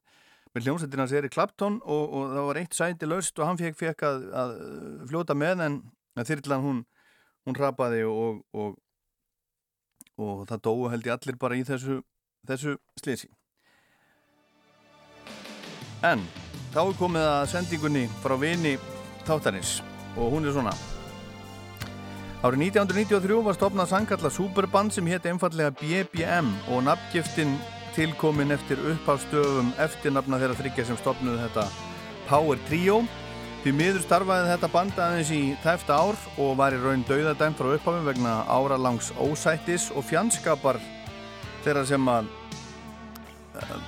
með 0.55 0.69
hljómsættina 0.69 1.11
sér 1.11 1.27
í 1.27 1.35
Clapton 1.35 1.83
og, 1.83 2.03
og 2.07 2.33
það 2.37 2.49
var 2.53 2.59
eitt 2.63 2.79
sæti 2.79 3.11
laust 3.11 3.41
og 3.43 3.49
hann 3.51 3.59
fekk, 3.59 3.81
fekk 3.83 4.07
að, 4.07 4.25
að 4.39 4.53
fljóta 5.11 5.35
með 5.35 5.67
en 5.67 5.83
þyrrlan 6.23 6.63
hún, 6.63 6.81
hún 7.45 7.59
rapaði 7.59 8.05
og, 8.07 8.43
og, 8.55 8.77
og 10.21 10.45
það 10.49 10.65
dói 10.69 10.91
held 10.95 11.09
ég 11.11 11.17
allir 11.17 11.41
bara 11.41 11.59
í 11.59 11.65
þessu, 11.67 12.01
þessu 12.47 12.77
slisi. 13.01 13.31
En 16.05 16.23
þá 16.75 16.81
er 16.85 16.99
komið 16.99 17.29
að 17.31 17.47
sendingunni 17.55 18.09
frá 18.23 18.37
vini 18.39 18.77
þáttarins 19.25 19.81
og 20.15 20.37
hún 20.37 20.47
er 20.47 20.55
svona. 20.55 20.75
Árið 22.45 22.61
1993 22.77 23.41
var 23.41 23.57
stopnað 23.57 23.89
sangalla 23.89 24.31
superband 24.31 24.93
sem 24.93 25.07
hétt 25.09 25.25
einfallega 25.31 25.73
BBM 25.81 26.51
og 26.69 26.85
nafngiftin 26.85 27.55
tilkomin 27.95 28.53
eftir 28.53 28.81
upphafstöfum 28.91 29.71
eftirnafna 29.81 30.41
þeirra 30.43 30.59
þryggja 30.59 30.85
sem 30.91 30.99
stopnuðu 31.01 31.41
þetta 31.47 31.65
Power 32.29 32.61
Trio. 32.69 32.99
Því 33.65 33.73
miður 33.73 34.03
starfaði 34.05 34.49
þetta 34.51 34.69
band 34.69 34.99
aðeins 35.01 35.31
í 35.33 35.39
tæfta 35.63 35.97
ár 35.97 36.19
og 36.37 36.51
var 36.59 36.75
í 36.77 36.81
raun 36.83 37.01
dauðadæm 37.09 37.55
frá 37.57 37.71
upphafum 37.73 38.05
vegna 38.05 38.35
áralangs 38.45 39.09
ósættis 39.17 39.87
og 39.97 40.05
fjandskapar 40.05 40.77
þeirra 41.65 41.87
sem 41.89 42.11
að 42.13 42.29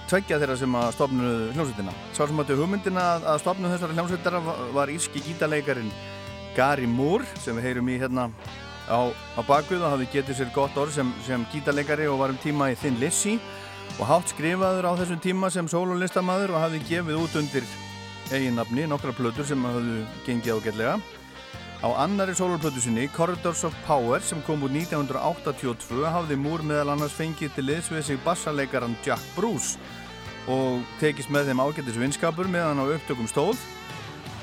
tveggja 0.08 0.38
þeirra 0.40 0.56
sem 0.56 0.80
að 0.80 0.88
stopnuðu 0.96 1.52
hljómsveitina. 1.58 1.92
Sá 2.16 2.22
sem 2.24 2.40
átti 2.40 2.56
hugmyndina 2.56 3.06
að 3.20 3.44
stopnuðu 3.44 3.76
þessari 3.76 3.98
hljómsveitara 3.98 4.42
var 4.80 4.96
íski 4.96 5.26
gítaleikarin 5.28 5.92
Gary 6.56 6.88
Moore 6.88 7.28
sem 7.44 7.60
við 7.60 7.68
heyrum 7.68 7.92
í 7.92 8.00
hérna 8.00 8.30
á, 8.88 9.12
á 9.12 9.40
bakvið 9.44 9.84
og 9.84 9.92
hafi 9.92 10.08
getið 10.16 10.40
sér 10.40 10.54
gott 10.56 10.80
orð 10.80 10.96
sem, 10.96 11.12
sem 11.28 11.44
gítaleikari 11.52 12.08
og 12.08 12.22
var 12.24 12.32
um 12.32 12.40
tíma 12.40 12.72
í 12.72 12.80
Thin 12.80 12.96
Lizzy 12.96 13.36
og 13.98 14.06
hátt 14.08 14.32
skrifaður 14.32 14.88
á 14.88 14.92
þessum 15.02 15.20
tíma 15.20 15.52
sem 15.52 15.68
sólulistamæður 15.68 16.56
og 16.56 16.64
hafi 16.64 16.80
gefið 16.88 17.26
út 17.26 17.36
undir 17.44 17.68
eiginnafni 18.32 18.86
nokkra 18.90 19.14
plötur 19.16 19.46
sem 19.46 19.62
hafðu 19.64 20.00
gengið 20.26 20.58
ágætlega. 20.58 20.96
Á 21.84 21.88
annari 22.02 22.32
sóluplötu 22.34 22.80
sinni, 22.80 23.04
Corridors 23.12 23.62
of 23.68 23.74
Power, 23.86 24.22
sem 24.24 24.40
kom 24.46 24.64
út 24.64 24.72
1982, 24.72 26.06
hafði 26.08 26.38
Moore 26.40 26.64
meðal 26.64 26.94
annars 26.94 27.14
fengið 27.14 27.52
til 27.54 27.66
liðsvið 27.68 28.02
sig 28.08 28.22
bassarleikaran 28.24 28.96
Jack 29.04 29.22
Bruce 29.36 29.76
og 30.48 30.82
tekist 31.00 31.30
með 31.34 31.50
þeim 31.50 31.62
ágættis 31.62 31.98
vinskapur 32.00 32.48
meðan 32.48 32.80
á 32.80 32.84
upptökum 32.86 33.28
stóð 33.30 33.60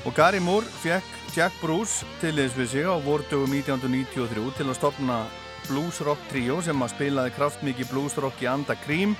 og 0.04 0.12
Gary 0.16 0.40
Moore 0.44 0.68
fekk 0.82 1.08
Jack 1.34 1.56
Bruce 1.62 2.06
til 2.20 2.34
liðsvið 2.36 2.70
sig 2.70 2.86
á 2.86 2.94
vordögum 3.02 3.56
1993 3.56 4.50
til 4.58 4.68
að 4.68 4.78
stopna 4.78 5.18
bluesrock 5.64 6.20
trio 6.30 6.60
sem 6.62 6.84
að 6.84 6.92
spilaði 6.92 7.34
kraftmikið 7.38 7.90
bluesrock 7.90 8.42
í 8.44 8.50
anda 8.52 8.76
Cream 8.84 9.16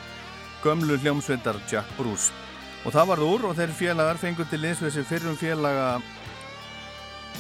gömlu 0.65 1.01
hljómsveitar 1.01 1.59
Jack 1.71 1.89
Bruce 1.97 2.31
og 2.85 2.93
það 2.93 3.09
varð 3.11 3.27
úr 3.27 3.47
og 3.49 3.57
þeir 3.57 3.73
félagar 3.79 4.21
fengur 4.21 4.49
til 4.51 4.61
liðsvið 4.61 4.93
sig 4.93 5.07
fyrrum 5.09 5.39
félaga 5.41 5.89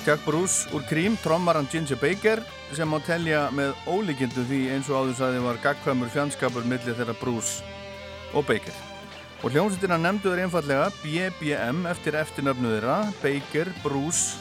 Jack 0.04 0.24
Bruce 0.24 0.68
úr 0.76 0.84
Cream 0.88 1.18
trommaran 1.20 1.68
Ginger 1.72 2.00
Baker 2.00 2.42
sem 2.76 2.96
á 2.96 2.98
telja 3.04 3.42
með 3.54 3.76
ólíkindu 3.88 4.44
því 4.48 4.62
eins 4.74 4.88
og 4.90 5.04
áður 5.04 5.18
saði 5.20 5.44
var 5.44 5.60
gagkvæmur 5.64 6.12
fjandskapur 6.12 6.66
millir 6.68 6.96
þeirra 6.96 7.16
Bruce 7.20 7.64
og 8.34 8.44
Baker. 8.48 8.74
Og 9.44 9.52
hljómsveitina 9.52 10.00
nefndu 10.00 10.32
þeir 10.32 10.46
einfallega 10.46 10.88
BBM 11.02 11.84
eftir 11.92 12.16
eftirnöfnu 12.20 12.72
þeirra 12.74 12.98
Baker, 13.22 13.70
Bruce 13.84 14.40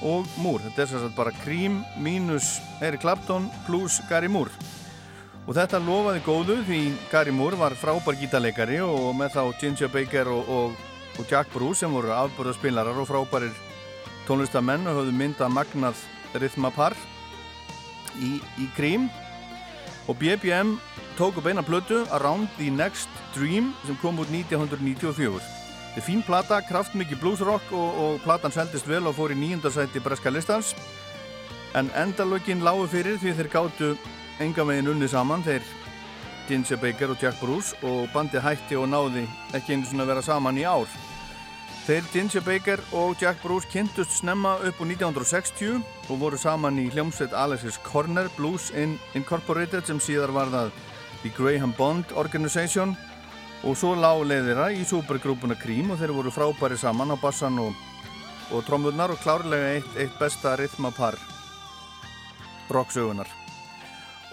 og 0.00 0.28
Moore. 0.40 0.64
Þetta 0.66 0.84
er 0.84 0.90
sérstaklega 0.92 1.20
bara 1.20 1.36
Cream 1.44 1.80
mínus 2.00 2.56
Eric 2.80 3.04
Clapton 3.04 3.48
plus 3.68 4.00
Gary 4.08 4.28
Moore 4.32 4.52
Og 5.48 5.54
þetta 5.56 5.78
lofaði 5.80 6.20
góðu 6.26 6.54
því 6.66 6.78
Gary 7.08 7.32
Moore 7.32 7.56
var 7.56 7.72
frábær 7.80 8.18
gítarleikari 8.20 8.82
og 8.84 9.14
með 9.16 9.30
þá 9.32 9.42
Ginger 9.62 9.88
Baker 9.88 10.28
og, 10.28 10.50
og, 10.52 10.74
og 11.16 11.30
Jack 11.30 11.48
Bruce 11.54 11.80
sem 11.80 11.94
voru 11.96 12.12
afbúrðarspilarar 12.12 13.00
og 13.00 13.08
frábærir 13.08 13.54
tónlistamenn 14.26 14.84
og 14.90 14.98
höfðu 14.98 15.14
myndað 15.16 15.54
magnað 15.56 16.02
rithmapar 16.36 16.96
í, 18.20 18.34
í 18.60 18.66
Cream. 18.76 19.08
Og 20.04 20.20
BBM 20.20 20.74
tók 21.16 21.40
upp 21.40 21.48
eina 21.48 21.64
blötu 21.64 22.02
Around 22.12 22.52
the 22.58 22.68
Next 22.68 23.08
Dream 23.32 23.72
sem 23.86 23.96
kom 24.04 24.20
út 24.20 24.28
1994. 24.28 25.40
Þetta 25.40 25.96
er 25.96 26.04
fín 26.04 26.20
plata, 26.28 26.60
kraftmikið 26.60 27.24
bluesrock 27.24 27.72
og, 27.72 28.04
og 28.04 28.20
platan 28.28 28.52
seldist 28.52 28.88
vel 28.88 29.08
og 29.08 29.16
fór 29.16 29.32
í 29.32 29.40
nýjundarsæti 29.40 30.04
breska 30.04 30.28
listans. 30.28 30.76
En 31.72 31.88
endalögin 31.96 32.60
lágu 32.60 32.84
fyrir 32.92 33.16
því 33.16 33.32
þeir 33.40 33.52
gáttu 33.56 33.94
enga 34.42 34.64
veginn 34.66 34.90
unni 34.92 35.08
saman 35.10 35.42
þeir 35.46 35.64
Ginger 36.48 36.80
Baker 36.80 37.12
og 37.12 37.22
Jack 37.22 37.40
Bruce 37.42 37.76
og 37.84 38.08
bandi 38.14 38.40
hætti 38.40 38.76
og 38.78 38.88
náði 38.88 39.26
ekki 39.56 39.76
einu 39.76 39.88
svona 39.88 40.06
að 40.06 40.12
vera 40.14 40.24
saman 40.24 40.58
í 40.58 40.64
ár. 40.64 40.88
Þeir 41.88 42.08
Ginger 42.12 42.44
Baker 42.44 42.82
og 42.96 43.20
Jack 43.20 43.42
Bruce 43.42 43.68
kynntust 43.72 44.18
snemma 44.20 44.56
upp 44.64 44.80
á 44.80 44.84
1960 44.84 45.82
og 46.08 46.20
voru 46.20 46.40
saman 46.40 46.80
í 46.80 46.88
hljómsveit 46.92 47.36
Alexis 47.36 47.80
Corner 47.84 48.28
Blues 48.36 48.70
Incorporated 49.16 49.88
sem 49.88 50.00
síðar 50.00 50.32
var 50.36 50.52
það 50.52 50.72
The 51.22 51.32
Graham 51.36 51.74
Bond 51.76 52.12
Organization. 52.16 52.96
Og 53.66 53.74
svo 53.74 53.96
lág 53.98 54.22
leiðira 54.28 54.68
í 54.70 54.84
supergrúpuna 54.86 55.56
Cream 55.58 55.90
og 55.90 55.98
þeir 55.98 56.14
voru 56.14 56.30
frábæri 56.30 56.78
saman 56.78 57.10
á 57.10 57.16
bassan 57.18 57.58
og, 57.58 57.74
og 58.54 58.62
trommurnar 58.68 59.16
og 59.16 59.20
klárlega 59.24 59.74
eitt, 59.74 59.90
eitt 59.98 60.14
besta 60.20 60.54
rithmapar 60.60 61.18
rocksögunar 62.68 63.47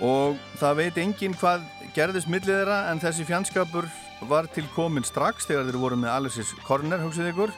og 0.04 0.40
það 0.60 0.80
veit 0.82 0.98
engin 1.00 1.36
hvað 1.40 1.64
gerðist 1.96 2.28
millið 2.32 2.52
þeirra 2.52 2.80
en 2.92 3.00
þessi 3.00 3.28
fjandskapur 3.28 3.88
var 4.28 4.50
til 4.52 4.66
komin 4.76 5.06
strax 5.08 5.48
þegar 5.48 5.70
þeir 5.70 5.80
voru 5.80 6.00
með 6.00 6.16
Alexis 6.16 6.52
Corner 6.66 7.04
hugsið 7.04 7.32
ykkur. 7.32 7.54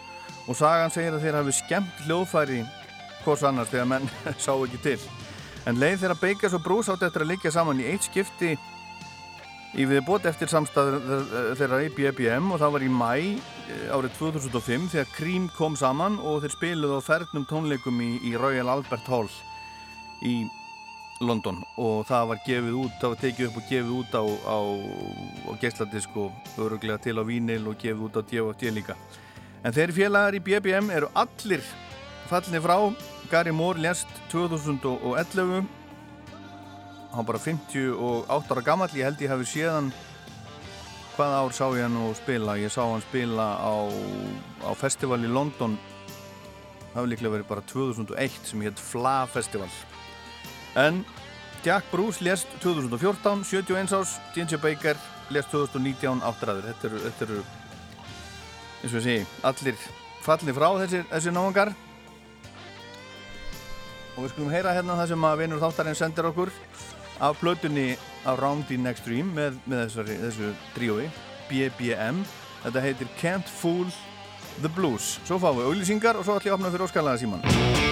Og 0.48 0.56
sagan 0.56 0.94
segir 0.94 1.16
að 1.16 1.26
þeir 1.26 1.40
hafi 1.42 1.56
skemmt 1.58 2.04
hljóðfæri 2.06 2.62
hvors 3.24 3.44
annars 3.48 3.72
þegar 3.72 3.90
menn 3.92 4.10
sá 4.46 4.54
ekki 4.54 4.80
til. 4.84 5.00
En 5.68 5.80
leið 5.82 6.04
þeirra 6.04 6.22
Beigas 6.22 6.56
og 6.56 6.64
Bruce 6.64 6.94
átt 6.94 7.04
eftir 7.08 7.26
að 7.26 7.34
liggja 7.34 7.52
saman 7.52 7.82
í 7.84 7.88
eitt 7.90 8.08
skipti 8.08 8.54
í 9.78 9.86
viðbót 9.86 10.26
eftir 10.30 10.50
samstæður 10.50 11.26
þeirra 11.60 11.82
í 11.84 11.90
BBM 11.94 12.54
og 12.54 12.62
það 12.62 12.78
var 12.78 12.86
í 12.86 12.92
mæ 12.94 13.12
eh, 13.18 13.90
árið 13.92 14.16
2005 14.22 14.88
þegar 14.94 15.12
Cream 15.18 15.50
kom 15.58 15.76
saman 15.78 16.16
og 16.24 16.46
þeir 16.46 16.56
spiluð 16.56 16.96
á 16.98 17.02
fernum 17.04 17.46
tónleikum 17.50 18.00
í, 18.02 18.14
í 18.24 18.34
Royal 18.40 18.72
Albert 18.72 19.12
Hall 19.12 19.28
í 20.24 20.48
London 21.22 21.64
og 21.82 22.06
það 22.08 22.28
var 22.32 22.42
gefið 22.46 22.76
út, 22.78 22.96
það 23.02 23.14
var 23.14 23.22
tekið 23.24 23.48
upp 23.48 23.58
og 23.60 23.70
gefið 23.72 23.94
út 23.98 24.18
á, 24.18 24.24
á, 24.28 24.58
á 25.50 25.52
geisladisk 25.62 26.18
og 26.22 26.60
öruglega 26.62 27.00
til 27.02 27.18
á 27.18 27.24
vínil 27.26 27.68
og 27.70 27.80
gefið 27.82 28.06
út 28.08 28.20
á 28.20 28.22
DFT 28.22 28.74
líka. 28.76 28.98
En 29.66 29.74
þeir 29.74 29.94
félagar 29.96 30.38
í 30.38 30.44
BBM 30.44 30.92
eru 30.94 31.10
allir 31.18 31.64
fallið 32.30 32.64
frá. 32.64 32.78
Gary 33.28 33.52
Moore 33.52 33.82
lest 33.84 34.08
2011, 34.32 35.66
hann 37.12 37.26
bara 37.28 37.42
58 37.44 38.54
ára 38.54 38.64
gammal, 38.64 38.88
ég 38.96 39.04
held 39.04 39.20
ég 39.20 39.34
hafi 39.34 39.50
séðan 39.52 39.90
hvaða 41.18 41.42
ár 41.42 41.56
sá 41.58 41.66
ég 41.74 41.84
hann 41.84 42.00
að 42.00 42.16
spila. 42.22 42.56
Ég 42.62 42.72
sá 42.72 42.86
hann 42.86 43.04
spila 43.04 43.50
á, 43.60 43.74
á 44.64 44.72
festival 44.80 45.20
í 45.26 45.34
London, 45.34 45.76
það 46.94 47.00
hefur 47.02 47.12
líklega 47.12 47.36
verið 47.36 47.52
bara 47.52 47.68
2001 47.74 48.42
sem 48.48 48.64
hétt 48.64 48.80
Fla 48.80 49.20
Festival. 49.34 49.72
En 50.78 51.02
Jack 51.66 51.90
Bruce 51.92 52.24
lest 52.24 52.48
2014, 52.62 53.44
71 53.44 53.94
árs, 53.98 54.20
Ginger 54.34 54.60
Baker 54.62 55.00
lest 55.34 55.50
2019, 55.52 56.22
áttræður. 56.22 56.68
Þetta 56.70 56.88
eru, 56.90 57.00
þetta 57.08 57.26
eru, 57.28 57.40
eins 58.84 58.94
og 58.94 59.00
ég 59.00 59.08
segi, 59.08 59.26
allir 59.50 59.88
fallið 60.26 60.60
frá 60.60 60.68
þessir, 60.84 61.08
þessir 61.10 61.36
náðungar. 61.36 61.74
Og 64.18 64.24
við 64.26 64.32
skulum 64.34 64.54
heyra 64.54 64.76
hérna 64.78 65.00
það 65.02 65.12
sem 65.14 65.28
að 65.30 65.42
vinur 65.42 65.64
þáttarinn 65.66 65.98
sendir 65.98 66.30
okkur 66.30 66.54
af 67.26 67.42
plötunni 67.42 67.88
Around 68.30 68.70
the 68.70 68.78
Next 68.78 69.06
Dream 69.10 69.34
með, 69.34 69.58
með 69.66 69.88
þessari, 69.88 70.20
þessu 70.22 70.54
tríói, 70.78 71.10
BBM. 71.50 72.22
Þetta 72.64 72.86
heitir 72.86 73.12
Can't 73.18 73.50
Fool 73.60 73.90
the 74.62 74.70
Blues. 74.78 75.18
Svo 75.26 75.42
fáum 75.42 75.62
við 75.62 75.72
auðlýsingar 75.72 76.18
og 76.18 76.26
svo 76.26 76.38
ætlum 76.38 76.52
ég 76.52 76.56
að 76.56 76.60
opna 76.62 76.74
fyrir 76.74 76.90
óskalega 76.90 77.22
síman. 77.26 77.87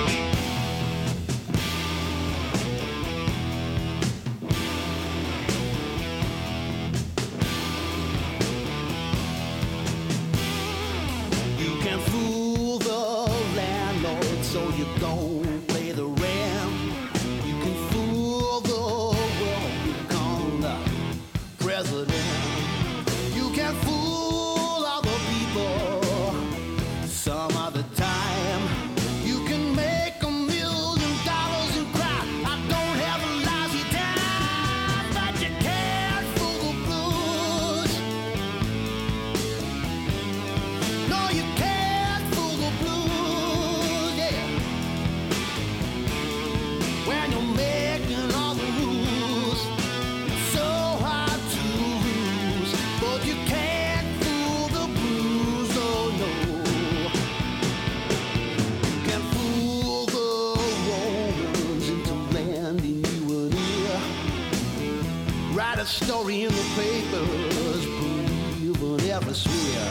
Story 66.15 66.43
in 66.43 66.49
the 66.49 66.65
papers, 66.77 67.85
in 68.63 69.11
every 69.11 69.33
smear. 69.33 69.84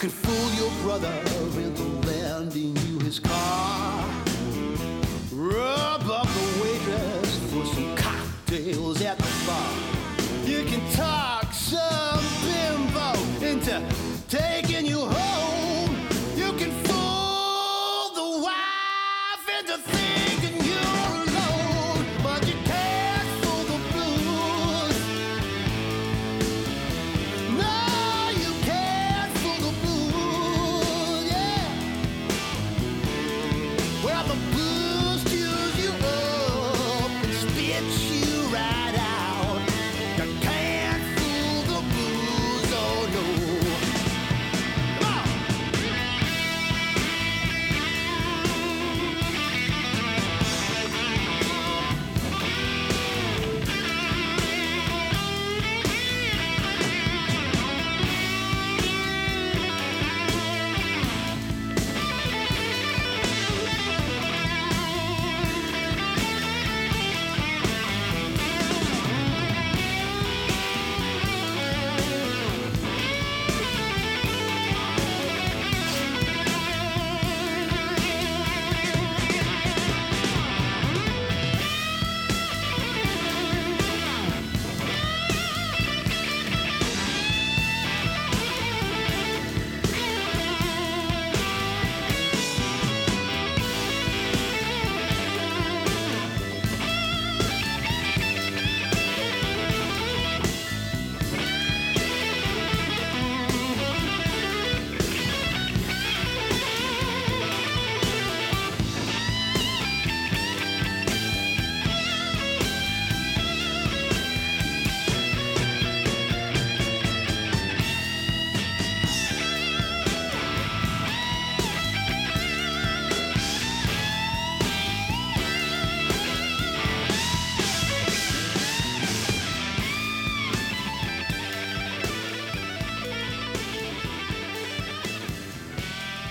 Can 0.00 0.08
fool 0.08 0.50
your 0.54 0.70
brother 0.82 1.12
into 1.60 1.82
lending 2.08 2.74
you 2.86 2.98
his 3.00 3.18
car. 3.18 4.02
Rub 5.30 6.02
up 6.08 6.26
the 6.26 6.62
waitress 6.62 7.38
for 7.52 7.66
some 7.66 7.94
cocktails 7.96 9.02
at 9.02 9.18
the 9.18 9.46
bar. 9.46 10.46
You 10.46 10.64
can 10.64 10.80
talk 10.92 11.52
some 11.52 12.09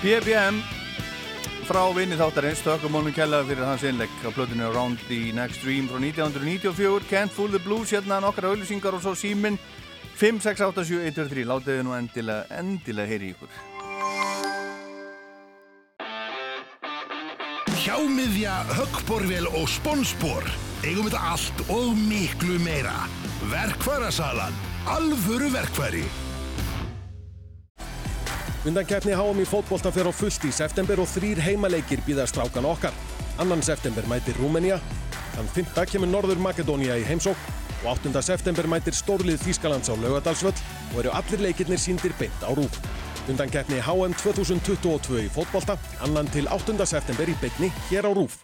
BBM 0.10 0.55
frá 1.68 1.84
vinni 1.93 2.16
þáttarins 2.18 2.64
þökkum 2.66 2.95
honum 2.97 3.14
kella 3.14 3.43
fyrir 3.45 3.62
hans 3.62 3.84
innlegg 3.86 4.10
á 4.26 4.34
plötunni 4.34 4.64
Around 4.66 5.03
the 5.05 5.20
Next 5.38 5.62
Dream 5.62 5.86
frá 5.86 5.99
1994 6.01 7.03
Can't 7.12 7.30
Fool 7.36 7.51
the 7.53 7.62
Blues 7.62 7.91
hérna 7.93 8.18
nokkra 8.24 8.49
auðlýsingar 8.49 8.95
og 8.97 9.03
svo 9.03 9.14
síminn 9.14 9.60
5687123 10.18 11.45
látið 11.45 11.78
þið 11.78 11.86
nú 11.86 11.93
endilega, 11.93 12.47
endilega 12.57 13.12
heyri 13.12 13.30
ykkur 13.36 13.53
Hjámiðja, 17.84 18.55
höggborvél 18.80 19.45
og 19.51 19.70
sponsbor 19.70 20.49
eigum 20.82 21.05
þetta 21.05 21.22
allt 21.36 21.62
og 21.70 21.93
miklu 21.99 22.57
meira. 22.66 23.05
Verkfærasalan. 23.51 24.57
Alvöru 24.89 25.53
verkfæri. 25.53 26.07
Undankeppni 28.68 29.14
HM 29.16 29.38
í 29.39 29.45
fótbolta 29.47 29.88
fer 29.95 30.10
á 30.10 30.12
fullt 30.12 30.43
í 30.43 30.49
september 30.51 30.99
og 30.99 31.07
þrýr 31.07 31.39
heimaleikir 31.39 32.01
býða 32.03 32.26
strákan 32.28 32.66
okkar. 32.68 32.95
Annan 33.39 33.64
september 33.64 34.03
mætir 34.12 34.36
Rúmenía, 34.36 34.82
þann 35.38 35.47
5. 35.55 35.86
kemur 35.88 36.12
Norður 36.12 36.41
Makedónia 36.43 36.97
í 36.99 37.05
heimsók 37.07 37.39
og 37.86 37.88
8. 37.93 38.12
september 38.20 38.68
mætir 38.68 38.97
stórlið 38.99 39.39
Þýskalands 39.45 39.88
á 39.88 39.95
Laugadalsvöll 39.95 40.60
og 40.91 40.99
eru 41.05 41.16
allir 41.16 41.45
leikirnir 41.47 41.80
síndir 41.80 42.12
beint 42.20 42.43
á 42.43 42.51
rúf. 42.51 42.76
Undankeppni 43.32 43.80
HM 43.80 44.20
2022 44.20 45.24
í 45.24 45.32
fótbolta, 45.32 45.80
annan 46.03 46.28
til 46.36 46.51
8. 46.51 46.76
september 46.84 47.32
í 47.32 47.39
beinni 47.39 47.72
hér 47.88 48.12
á 48.12 48.14
rúf. 48.14 48.41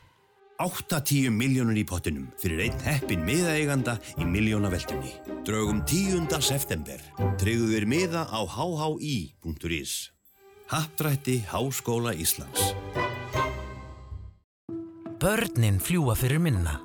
8-10 0.61 1.33
miljónur 1.35 1.75
í 1.75 1.83
pottinum 1.87 2.29
fyrir 2.39 2.61
einn 2.65 2.83
heppin 2.85 3.25
miðaeiganda 3.27 3.97
í 4.21 4.27
miljónaveldunni. 4.27 5.11
Draugum 5.45 5.81
10. 5.83 6.29
september. 6.39 7.01
Treyðu 7.41 7.73
þér 7.73 7.87
miða 7.91 8.23
á 8.31 8.39
hhi.is. 8.39 9.95
Happdrætti 10.71 11.41
Háskóla 11.51 12.15
Íslands. 12.15 12.71
Börnin 15.19 15.79
fljúa 15.79 16.15
fyrir 16.15 16.39
minna. 16.39 16.79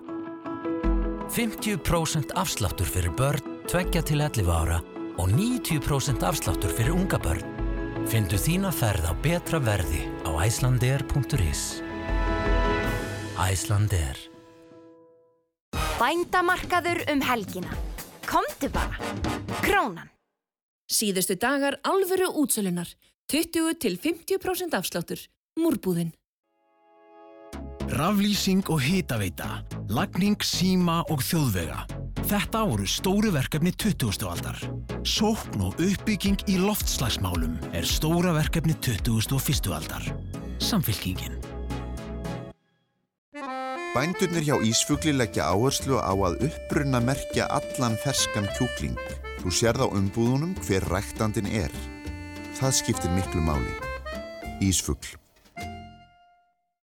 50% 1.30 2.34
afsláttur 2.34 2.88
fyrir 2.90 3.14
börn, 3.14 3.60
tveggja 3.70 4.02
til 4.02 4.20
11 4.20 4.50
ára 4.50 4.80
og 5.20 5.30
90% 5.30 6.26
afsláttur 6.26 6.74
fyrir 6.74 6.96
unga 6.96 7.20
börn. 7.22 7.46
Findu 8.10 8.40
þína 8.40 8.72
ferð 8.74 9.06
á 9.06 9.14
betra 9.22 9.60
verði 9.62 10.02
á 10.26 10.30
icelandair.is. 10.42 11.89
Icelandair. 13.40 14.18
Bændamarkaður 16.00 17.04
um 17.12 17.22
helgina. 17.24 17.72
Komdu 18.28 18.68
bara. 18.72 18.96
Krónan. 19.64 20.10
Síðustu 20.90 21.36
dagar 21.40 21.78
alvöru 21.84 22.30
útsölunar. 22.42 22.88
20 23.30 23.74
til 23.80 23.98
50% 23.98 24.74
afsláttur. 24.74 25.20
Múrbúðinn. 25.58 26.12
Raflýsing 27.90 28.68
og 28.70 28.80
hitaveita, 28.84 29.64
lagning, 29.90 30.38
síma 30.46 31.00
og 31.10 31.24
þjóðvega. 31.26 31.82
Þetta 32.30 32.62
voru 32.68 32.86
stóru 32.86 33.32
verkefni 33.34 33.72
20. 33.74 34.28
aldar. 34.30 34.60
Sókn 35.02 35.64
og 35.66 35.80
uppbygging 35.82 36.44
í 36.46 36.60
loftslagsmálum 36.62 37.58
er 37.74 37.88
stóra 37.88 38.36
verkefni 38.36 38.76
21. 38.78 39.74
aldar. 39.74 40.06
Samfylkingin. 40.62 41.39
Bændurnir 43.90 44.44
hjá 44.46 44.54
Ísfugli 44.62 45.10
leggja 45.10 45.48
áherslu 45.50 45.96
á 45.98 46.14
að 46.14 46.44
uppbrunna 46.46 47.00
merkja 47.02 47.48
allan 47.50 47.96
ferskan 47.98 48.46
kjúkling. 48.54 48.94
Þú 49.42 49.50
sérð 49.50 49.82
á 49.82 49.86
umbúðunum 49.90 50.52
hver 50.62 50.86
ræktandin 50.92 51.48
er. 51.50 51.74
Það 52.54 52.76
skiptir 52.78 53.10
miklu 53.10 53.42
máli. 53.42 53.72
Ísfugl. 54.62 55.16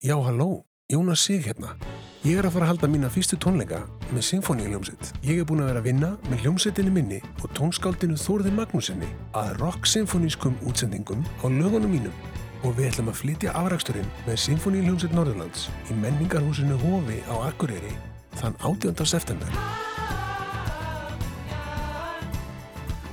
Já, 0.01 0.16
halló, 0.16 0.64
Jónas 0.88 1.20
Sig 1.20 1.44
hérna. 1.44 1.76
Ég 2.24 2.40
er 2.40 2.49
að 2.49 2.57
fara 2.57 2.64
að 2.64 2.72
halda 2.72 2.88
mína 2.88 3.12
fyrstu 3.12 3.36
tónleika 3.36 3.82
með 4.09 4.24
Sinfoníuljómsveit. 4.30 5.12
Ég 5.20 5.42
er 5.42 5.44
búin 5.44 5.61
að 5.66 5.74
vera 5.74 5.84
að 5.84 5.90
vinna 5.90 6.11
með 6.30 6.47
hljómsveitinni 6.47 6.97
minni 6.97 7.20
og 7.42 7.53
tónskáldinu 7.59 8.16
Þórði 8.16 8.57
Magnúsinni 8.57 9.12
að 9.36 9.53
rock-sinfonískum 9.61 10.57
útsendingum 10.64 11.28
á 11.44 11.47
lögunum 11.53 11.92
mínum 11.92 12.36
og 12.67 12.75
við 12.75 12.89
ætlum 12.91 13.11
að 13.12 13.19
flytja 13.21 13.53
afraksturinn 13.55 14.09
með 14.27 14.39
Sinfoníuljómsveit 14.43 15.12
Norðurlands 15.14 15.67
í 15.87 15.97
menningarhúsinu 16.01 16.79
Hofi 16.81 17.21
á 17.31 17.35
Akureyri 17.47 17.93
þann 18.41 18.57
18. 18.59 19.07
september. 19.07 19.51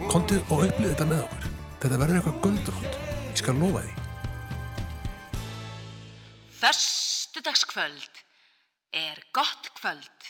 Kontu 0.10 0.39
og 0.49 0.66
upplið 0.66 0.93
þetta 0.93 1.08
með 1.10 1.22
okkur. 1.28 1.45
Þetta 1.84 1.99
verður 2.01 2.20
eitthvað 2.20 2.41
göldrótt. 2.47 2.97
Ég 3.30 3.39
skal 3.43 3.58
lofa 3.62 3.84
því. 3.86 3.93
Föstudagskvöld 6.64 8.24
er 9.04 9.22
gott 9.38 9.70
kvöld. 9.78 10.30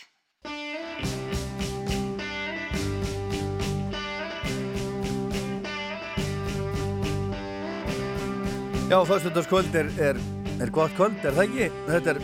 Já, 8.93 8.99
föstudagskvöld 9.05 9.75
er, 9.75 9.87
er, 9.97 10.17
er 10.61 10.69
gott 10.69 10.91
kvöld, 10.93 11.15
er 11.25 11.33
það 11.33 11.47
ekki? 11.47 11.67
Þetta 11.87 12.11
er, 12.11 12.17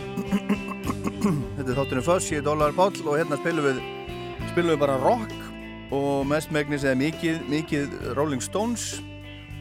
er 1.58 1.70
þáttunum 1.74 2.04
Föss, 2.06 2.28
ég 2.30 2.38
er 2.38 2.44
Dólar 2.46 2.76
Páll 2.76 3.00
og 3.00 3.16
hérna 3.18 3.38
spilum 3.40 3.64
við, 3.66 3.80
spilum 4.52 4.70
við 4.76 4.78
bara 4.84 5.00
rock 5.02 5.32
og 5.90 6.28
mest 6.30 6.52
megnis 6.54 6.84
eða 6.86 7.00
mikið, 7.00 7.40
mikið 7.50 7.96
Rolling 8.14 8.44
Stones, 8.46 8.84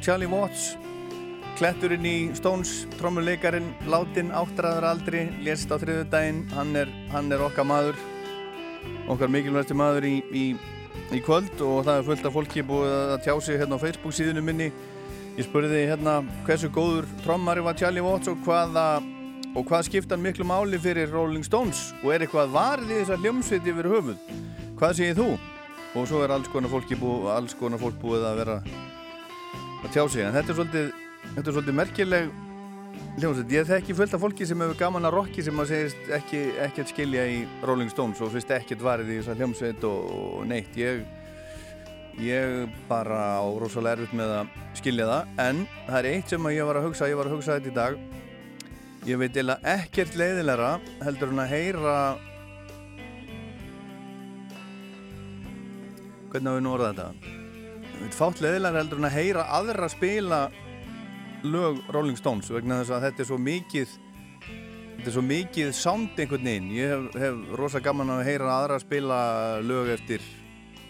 Charlie 0.05 0.29
Watts, 0.29 0.75
kletturinn 1.57 2.05
í 2.05 2.13
Stones, 2.37 2.75
trommuleikarin, 2.99 3.71
látin, 3.89 4.29
áttræðar 4.29 4.91
aldri, 4.91 5.25
lést 5.41 5.73
á 5.73 5.81
þriðu 5.81 6.05
daginn, 6.13 6.45
hann 6.53 6.77
hann 7.09 7.33
er 7.33 7.41
okkar 7.47 7.65
maður, 7.71 7.97
okkar 9.09 9.33
mikilvægsti 9.33 9.81
maður 9.81 10.05
í, 10.11 10.15
í, 10.29 10.45
í 11.09 11.25
kvöld 11.25 11.57
og 11.57 11.89
það 11.89 11.95
er 11.95 12.07
fullt 12.13 12.29
af 12.29 12.37
fólki 12.37 12.67
búið 12.69 12.95
að 13.17 13.19
tjá 13.25 13.33
sig 13.41 13.57
hérna 13.57 13.81
á 13.81 13.83
Facebook 13.87 14.13
síðunum 14.13 14.45
minni 14.53 14.69
Ég 15.39 15.45
spurði 15.47 15.85
hérna 15.87 16.17
hversu 16.43 16.67
góður 16.67 17.05
trommari 17.21 17.61
var 17.63 17.77
Charlie 17.79 18.01
Watts 18.03 18.27
og 18.27 18.41
hvaða 18.43 18.81
og 19.55 19.61
hvað 19.69 19.85
skipta 19.87 20.17
hann 20.17 20.23
miklu 20.25 20.43
máli 20.43 20.75
fyrir 20.83 21.13
Rolling 21.13 21.45
Stones 21.47 21.93
og 22.01 22.09
er 22.11 22.25
eitthvað 22.25 22.49
varðið 22.57 22.97
þessar 22.97 23.21
hljómsveit 23.23 23.69
yfir 23.71 23.87
höfuð? 23.87 24.33
Hvað 24.81 24.97
segir 24.97 25.15
þú? 25.15 25.27
Og 25.95 26.09
svo 26.09 26.25
er 26.25 26.33
alls 26.35 26.49
konar 26.51 26.73
fólki 26.73 26.97
búið, 26.99 27.29
alls 27.31 27.55
konar 27.55 27.79
fólk 27.79 27.95
búið 28.01 28.25
að 28.27 28.41
vera 28.41 28.57
að 28.65 29.87
tjá 29.93 30.03
sig 30.11 30.25
en 30.25 30.35
þetta 30.35 30.51
er 30.51 30.57
svolítið, 30.57 30.89
þetta 31.29 31.45
er 31.45 31.55
svolítið 31.55 31.77
merkileg 31.79 32.27
hljómsveit. 33.21 33.55
Ég 33.55 33.69
þekki 33.71 33.95
fullt 33.95 34.17
af 34.17 34.23
fólki 34.25 34.49
sem 34.49 34.65
hefur 34.65 34.81
gaman 34.81 35.07
að 35.07 35.15
rocki 35.21 35.45
sem 35.47 35.63
að 35.63 35.71
segist 35.71 36.11
ekki 36.19 36.43
ekkert 36.65 36.91
skilja 36.91 37.23
í 37.31 37.39
Rolling 37.63 37.95
Stones 37.95 38.19
og 38.19 38.35
fyrst 38.35 38.51
ekkert 38.59 38.83
varðið 38.83 39.15
í 39.15 39.21
þessar 39.21 39.39
hljómsveit 39.39 39.87
og, 39.87 40.11
og 40.19 40.43
neitt. 40.51 40.75
Ég 40.75 41.07
Ég 42.19 42.71
bara 42.89 43.39
á 43.39 43.47
rosalega 43.55 43.95
erfitt 43.95 44.15
með 44.19 44.31
að 44.41 44.55
skilja 44.75 45.05
það 45.07 45.43
en 45.45 45.59
það 45.85 45.99
er 45.99 46.07
eitt 46.09 46.31
sem 46.33 46.47
ég 46.51 46.65
var 46.67 46.79
að 46.79 46.87
hugsa, 46.89 47.07
ég 47.07 47.19
var 47.19 47.29
að 47.29 47.35
hugsa 47.37 47.55
þetta 47.55 47.69
í 47.69 47.75
dag. 47.77 47.99
Ég 49.07 49.19
veit 49.21 49.37
eða 49.39 49.55
ekkert 49.71 50.17
leiðilegra 50.19 50.71
heldur 51.05 51.31
hann 51.31 51.39
að 51.45 51.53
heyra 51.53 51.93
hvernig 56.29 56.49
hafa 56.49 56.57
við 56.57 56.65
nú 56.65 56.73
orðað 56.73 56.99
þetta? 56.99 57.37
Ég 57.87 58.01
veit 58.03 58.17
fátt 58.17 58.43
leiðilegra 58.43 58.83
heldur 58.83 58.99
hann 58.99 59.09
að 59.09 59.15
heyra 59.15 59.45
aðra 59.55 59.89
spila 59.93 60.41
lög 61.47 61.79
Rolling 61.95 62.19
Stones 62.19 62.51
vegna 62.51 62.81
þess 62.81 62.97
að 62.97 63.05
þetta 63.07 63.23
er 63.23 63.29
svo 63.31 63.39
mikið 63.39 63.95
þetta 64.49 65.07
er 65.07 65.15
svo 65.15 65.23
mikið 65.23 65.71
sound 65.77 66.19
einhvern 66.19 66.51
veginn. 66.51 66.69
Ég 66.75 66.91
hef, 66.91 67.15
hef 67.23 67.55
rosa 67.55 67.79
gaman 67.79 68.11
að 68.17 68.25
heyra 68.27 68.51
aðra 68.57 68.81
spila 68.83 69.21
lög 69.63 69.95
eftir 69.95 70.27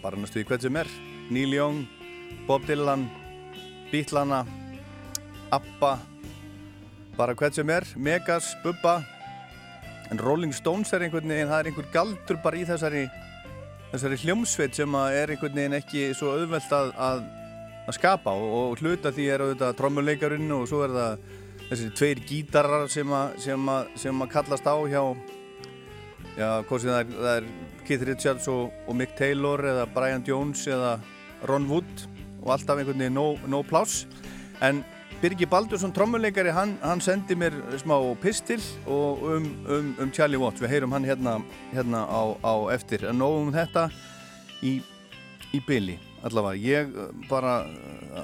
bara 0.02 0.18
næstu 0.18 0.42
í 0.42 0.48
hvert 0.48 0.66
sem 0.66 0.82
er 0.82 0.90
Neil 1.30 1.54
Young, 1.54 1.84
Bob 2.46 2.66
Dylan 2.66 3.08
Beatlana 3.90 4.44
Abba 5.50 5.98
bara 7.16 7.34
hvert 7.34 7.54
sem 7.54 7.70
er, 7.70 7.84
Megas, 7.96 8.54
Bubba. 8.62 9.00
En 10.10 10.18
Rolling 10.18 10.54
Stones 10.56 10.92
er 10.94 11.04
einhvern 11.04 11.28
veginn 11.28 11.50
það 11.50 11.60
er 11.60 11.68
einhver 11.70 11.90
galdur 11.94 12.38
bara 12.42 12.58
í 12.58 12.64
þessari 12.66 13.02
þessari 13.90 14.18
hljómsveit 14.22 14.78
sem 14.78 14.96
er 15.10 15.34
einhvern 15.34 15.58
veginn 15.58 15.76
ekki 15.78 16.08
svo 16.16 16.32
auðvelt 16.38 16.72
að, 16.74 16.92
að, 16.96 17.20
að 17.86 17.98
skapa. 17.98 18.34
Og, 18.34 18.56
og 18.60 18.82
hluta 18.82 19.12
því 19.14 19.28
er 19.34 19.44
auðvitað 19.44 19.76
trommuleikarinn 19.78 20.56
og 20.56 20.66
svo 20.70 20.82
er 20.86 20.96
það 20.96 21.28
þessi 21.68 21.90
tveir 21.98 22.24
gítarar 22.26 22.88
sem 22.90 23.14
að, 23.14 24.32
kallast 24.32 24.66
á 24.66 24.74
hjá 24.90 25.02
já, 26.38 26.48
hvort 26.66 26.82
sem 26.82 26.90
það 26.90 27.00
er, 27.00 27.36
er 27.36 27.84
Keith 27.86 28.06
Richards 28.08 28.48
og, 28.50 28.72
og 28.88 28.96
Mick 28.98 29.14
Taylor 29.18 29.62
eða 29.74 29.86
Brian 29.94 30.24
Jones 30.26 30.64
eða 30.70 30.96
Ron 31.48 31.68
Wood 31.70 32.06
og 32.42 32.54
alltaf 32.54 32.78
einhvern 32.80 33.00
veginn 33.00 33.16
no, 33.16 33.34
no 33.48 33.62
pláss. 33.66 34.06
En 34.64 34.82
Birgi 35.20 35.44
Baldursson 35.48 35.92
trommuleikari 35.92 36.52
hann, 36.56 36.76
hann 36.80 37.02
sendi 37.04 37.36
mér 37.36 37.56
smá 37.82 37.96
pistil 38.22 38.62
um, 38.88 39.50
um, 39.68 39.90
um 40.00 40.12
Charlie 40.16 40.40
Watts. 40.40 40.62
Við 40.62 40.72
heyrum 40.72 40.96
hann 40.96 41.04
hérna, 41.04 41.38
hérna 41.74 42.06
á, 42.08 42.22
á 42.40 42.54
eftir. 42.72 43.04
En 43.08 43.20
nógum 43.20 43.52
þetta 43.52 43.90
í, 44.64 44.78
í 45.52 45.60
byli 45.66 45.98
allavega. 46.24 46.60
Ég 46.60 46.94
bara 47.28 47.62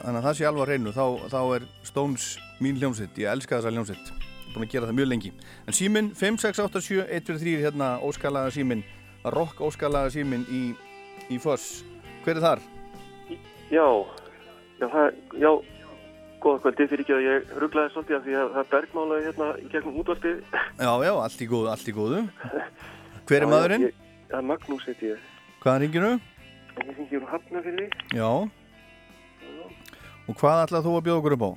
þannig 0.05 0.21
að 0.21 0.29
það 0.29 0.39
sé 0.39 0.49
alveg 0.49 0.65
að 0.65 0.73
reynu 0.73 0.95
þá, 0.97 1.07
þá 1.33 1.41
er 1.59 1.69
Stones 1.85 2.31
mín 2.65 2.81
hljómsett 2.81 3.21
ég 3.21 3.33
elska 3.33 3.59
þessa 3.59 3.75
hljómsett 3.75 4.17
búin 4.57 4.67
að 4.67 4.73
gera 4.73 4.89
það 4.89 4.99
mjög 5.01 5.11
lengi. 5.11 5.33
En 5.69 5.77
síminn 5.77 6.13
5687 6.17 7.05
143 7.19 7.59
hérna 7.65 7.91
óskalaga 8.05 8.55
síminn. 8.55 8.85
Rock 9.37 9.61
óskalaga 9.61 10.13
síminn 10.15 10.47
í, 10.49 10.63
í 11.33 11.41
Foss. 11.43 11.85
Hver 12.25 12.41
er 12.41 12.45
þar? 12.47 12.67
Já, 13.67 13.87
já, 14.79 14.87
það, 14.87 15.17
já, 15.43 15.49
góða 16.45 16.61
kvöldi 16.63 16.87
fyrir 16.87 17.03
ekki 17.03 17.15
að 17.17 17.25
ég 17.25 17.49
rugglaði 17.59 17.93
svolítið 17.95 18.17
af 18.19 18.27
því 18.27 18.37
að 18.39 18.53
það 18.53 18.61
er 18.63 18.69
bergmálaði 18.75 19.25
hérna 19.27 19.49
í 19.59 19.67
gegnum 19.73 19.97
útvarpið. 20.03 20.37
Já, 20.79 20.93
já, 21.03 21.13
allt 21.25 21.43
í 21.43 21.49
góðu, 21.51 21.71
allt 21.73 21.91
í 21.91 21.95
góðu. 21.97 22.21
Hver 23.27 23.43
er 23.43 23.51
maðurinn? 23.51 23.89
Það 24.31 24.39
er 24.39 24.47
Magnús, 24.53 24.87
heiti 24.87 25.11
ég. 25.11 25.27
Hvaðan 25.65 25.83
ringir 25.83 26.07
þú? 26.07 26.13
Ég 26.77 26.95
ringir 27.01 27.19
úr 27.25 27.29
Hafnafjörði. 27.33 27.89
Já. 28.15 28.31
Og 30.27 30.39
hvað 30.39 30.63
ætlað 30.67 30.87
þú 30.87 30.95
að 30.95 31.05
bjóða 31.09 31.21
okkur 31.25 31.37
upp 31.37 31.47
á? 31.47 31.51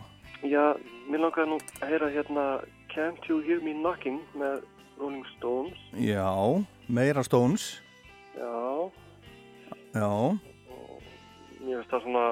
Já, 0.49 0.65
mér 1.11 1.25
langaði 1.27 1.51
nú 1.53 1.61
að 1.61 1.93
heyra 1.93 2.11
hérna 2.15 2.49
Can't 2.89 3.29
You 3.29 3.41
Hear 3.45 3.61
Me 3.61 3.77
Knocking 3.77 4.21
með 4.39 4.63
Rolling 4.97 5.29
Stones. 5.37 5.77
Já, 5.93 6.25
meira 6.89 7.21
Stones. 7.27 7.75
Já. 8.33 8.89
Já 9.93 10.09
mér 11.69 11.79
finnst 11.79 11.93
það 11.93 12.05
svona 12.07 12.25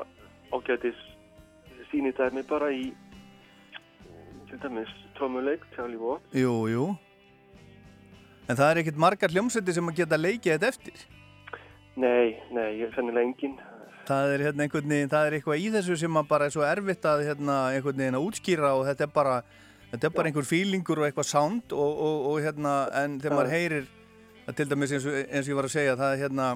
ágætis 0.51 1.03
sínitæmi 1.91 2.43
bara 2.49 2.71
í 2.73 2.89
til 4.47 4.59
dæmis 4.63 4.91
trómuleik, 5.17 5.63
Charlie 5.75 5.99
Watts 6.01 6.35
Jú, 6.35 6.55
jú 6.71 6.87
En 8.47 8.55
það 8.55 8.69
er 8.69 8.79
ekkert 8.81 8.99
margar 9.03 9.33
hljómsveitir 9.33 9.75
sem 9.75 9.89
að 9.91 9.97
geta 9.97 10.19
leikið 10.19 10.53
þetta 10.53 10.67
eftir. 10.71 11.01
Nei, 11.99 12.37
nei, 12.55 12.67
ég 12.79 12.85
er 12.87 12.93
sennilega 12.95 13.27
engin. 13.27 13.57
Það 14.07 14.33
er 14.33 14.43
hérna 14.45 14.63
einhvern 14.63 14.93
veginn, 14.93 15.11
það 15.11 15.27
er 15.27 15.35
eitthvað 15.35 15.63
í 15.63 15.65
þessu 15.73 15.97
sem 15.99 16.19
að 16.19 16.29
bara 16.29 16.47
er 16.47 16.53
svo 16.55 16.63
erfitt 16.63 17.07
að 17.09 17.25
hérna 17.27 17.57
einhvern 17.73 17.99
veginn 17.99 18.15
að 18.15 18.27
útskýra 18.29 18.69
og 18.77 18.85
þetta 18.87 19.03
er 19.03 19.11
bara, 19.17 19.33
þetta 19.91 20.07
er 20.07 20.13
bara 20.15 20.31
einhver 20.31 20.47
fílingur 20.47 21.01
og 21.01 21.09
eitthvað 21.09 21.27
sound 21.27 21.75
og, 21.75 21.99
og, 22.07 22.21
og 22.29 22.39
hérna, 22.45 22.77
en 23.01 23.17
þegar 23.19 23.35
maður 23.35 23.51
heyrir, 23.57 23.89
til 24.55 24.69
dæmis 24.71 24.95
eins 24.95 25.09
og, 25.09 25.17
eins 25.25 25.43
og 25.43 25.51
ég 25.51 25.59
var 25.59 25.67
að 25.67 25.75
segja, 25.75 25.97
það 25.99 26.13
er 26.13 26.23
hérna, 26.23 26.47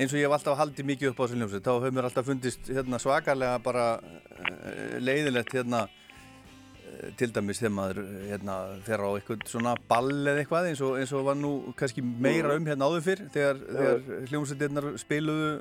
eins 0.00 0.12
og 0.14 0.20
ég 0.20 0.26
hef 0.26 0.34
alltaf 0.34 0.56
haldið 0.56 0.86
mikið 0.88 1.10
upp 1.10 1.18
á 1.20 1.22
þessu 1.24 1.38
hljómsveit, 1.38 1.64
þá 1.66 1.72
hefur 1.74 1.96
mér 1.96 2.06
alltaf 2.08 2.28
fundist 2.28 2.68
hérna 2.72 3.00
svakalega 3.02 3.58
bara 3.64 3.86
eh, 4.00 4.94
leiðilegt 5.02 5.52
hérna 5.58 5.82
eh, 5.84 7.10
til 7.20 7.28
dæmis 7.36 7.60
þegar 7.60 7.74
maður 7.76 8.00
hérna, 8.30 8.56
fer 8.86 9.04
á 9.04 9.08
eitthvað 9.10 9.44
svona 9.50 9.74
ball 9.90 10.14
eða 10.14 10.40
eitthvað 10.40 10.70
eins 10.70 10.80
og, 10.86 10.96
eins 11.02 11.12
og 11.16 11.26
var 11.28 11.36
nú 11.40 11.52
kannski 11.76 12.04
meira 12.04 12.56
um 12.56 12.70
hérna 12.70 12.88
áður 12.88 13.06
fyrr 13.10 13.26
þegar, 13.36 13.60
þegar 13.68 14.32
hljómsveitirnar 14.32 14.88
spiluðu 15.04 15.52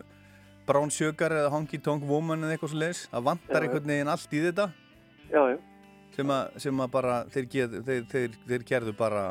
Brown 0.69 0.93
Sugar 0.93 1.35
eða 1.35 1.51
Honky 1.51 1.81
Tonk 1.83 2.07
Woman 2.07 2.45
eða 2.45 2.55
eitthvað 2.55 2.75
svo 2.75 2.81
leiðis 2.85 3.05
það 3.09 3.27
vantar 3.31 3.65
einhvern 3.65 3.91
veginn 3.91 4.13
allt 4.13 4.33
í 4.37 4.43
þetta. 4.45 4.71
Já, 5.29 5.41
já. 5.51 5.59
sem 6.15 6.35
að, 6.37 6.57
sem 6.63 6.83
að 6.85 6.91
bara 6.95 7.21
þeir, 7.33 7.51
get, 7.51 7.79
þeir, 7.85 8.03
þeir, 8.09 8.41
þeir 8.47 8.67
gerðu 8.71 8.97
bara 8.97 9.29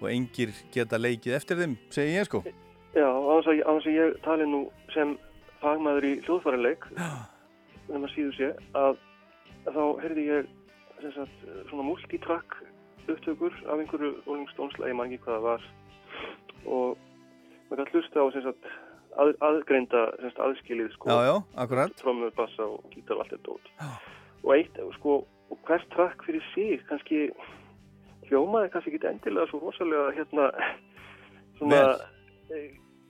og 0.00 0.06
engir 0.10 0.52
geta 0.74 0.98
leikið 0.98 1.38
eftir 1.38 1.62
þeim 1.62 1.78
segi 1.94 2.16
ég 2.18 2.26
sko 2.28 2.42
Já, 2.94 3.08
á 3.08 3.32
þess 3.42 3.50
að, 3.50 3.90
ég 3.92 4.20
tali 4.24 4.46
nú 4.48 4.62
sem 4.94 5.16
fagmaður 5.62 6.06
í 6.08 6.12
hljóðfærileik 6.26 6.86
um 6.96 8.04
að 8.04 8.12
síðu 8.14 8.32
sé 8.36 8.52
að, 8.78 8.96
að 9.66 9.76
þá 9.76 9.82
heyrði 10.04 10.24
ég 10.28 10.54
sagt, 11.14 11.44
svona 11.70 11.86
multitrack 11.86 12.56
upptökur 13.06 13.54
af 13.70 13.78
einhverju 13.78 14.12
lagi, 14.26 14.94
mann 14.96 15.12
ekki 15.12 15.22
hvað 15.26 15.36
það 15.36 15.46
var. 15.46 15.66
Og 16.66 16.96
maður 17.68 17.82
kann 17.82 17.92
hlusta 17.94 18.24
á 18.24 18.26
sagt, 18.34 18.70
að, 19.20 19.32
aðgreinda 19.48 20.02
sagt, 20.22 20.42
aðskilið 20.48 20.90
sko, 20.96 21.10
trommur, 22.00 22.34
bassa 22.38 22.66
og 22.66 22.84
gítar 22.94 23.18
og 23.18 23.24
allt 23.24 23.36
þetta 23.36 23.56
út 23.56 23.72
og 24.46 24.52
eitt, 24.54 24.80
sko, 24.98 25.20
og 25.50 25.62
hvert 25.66 25.86
track 25.94 26.24
fyrir 26.26 26.44
sig 26.54 26.82
kannski 26.90 27.26
hljómaði 28.28 28.70
kannski 28.74 28.94
ekki 28.94 29.08
endilega 29.10 29.50
svo 29.50 29.62
rosalega 29.62 30.12
hérna 30.16 30.50
svona 31.58 31.80
eh, 31.82 32.04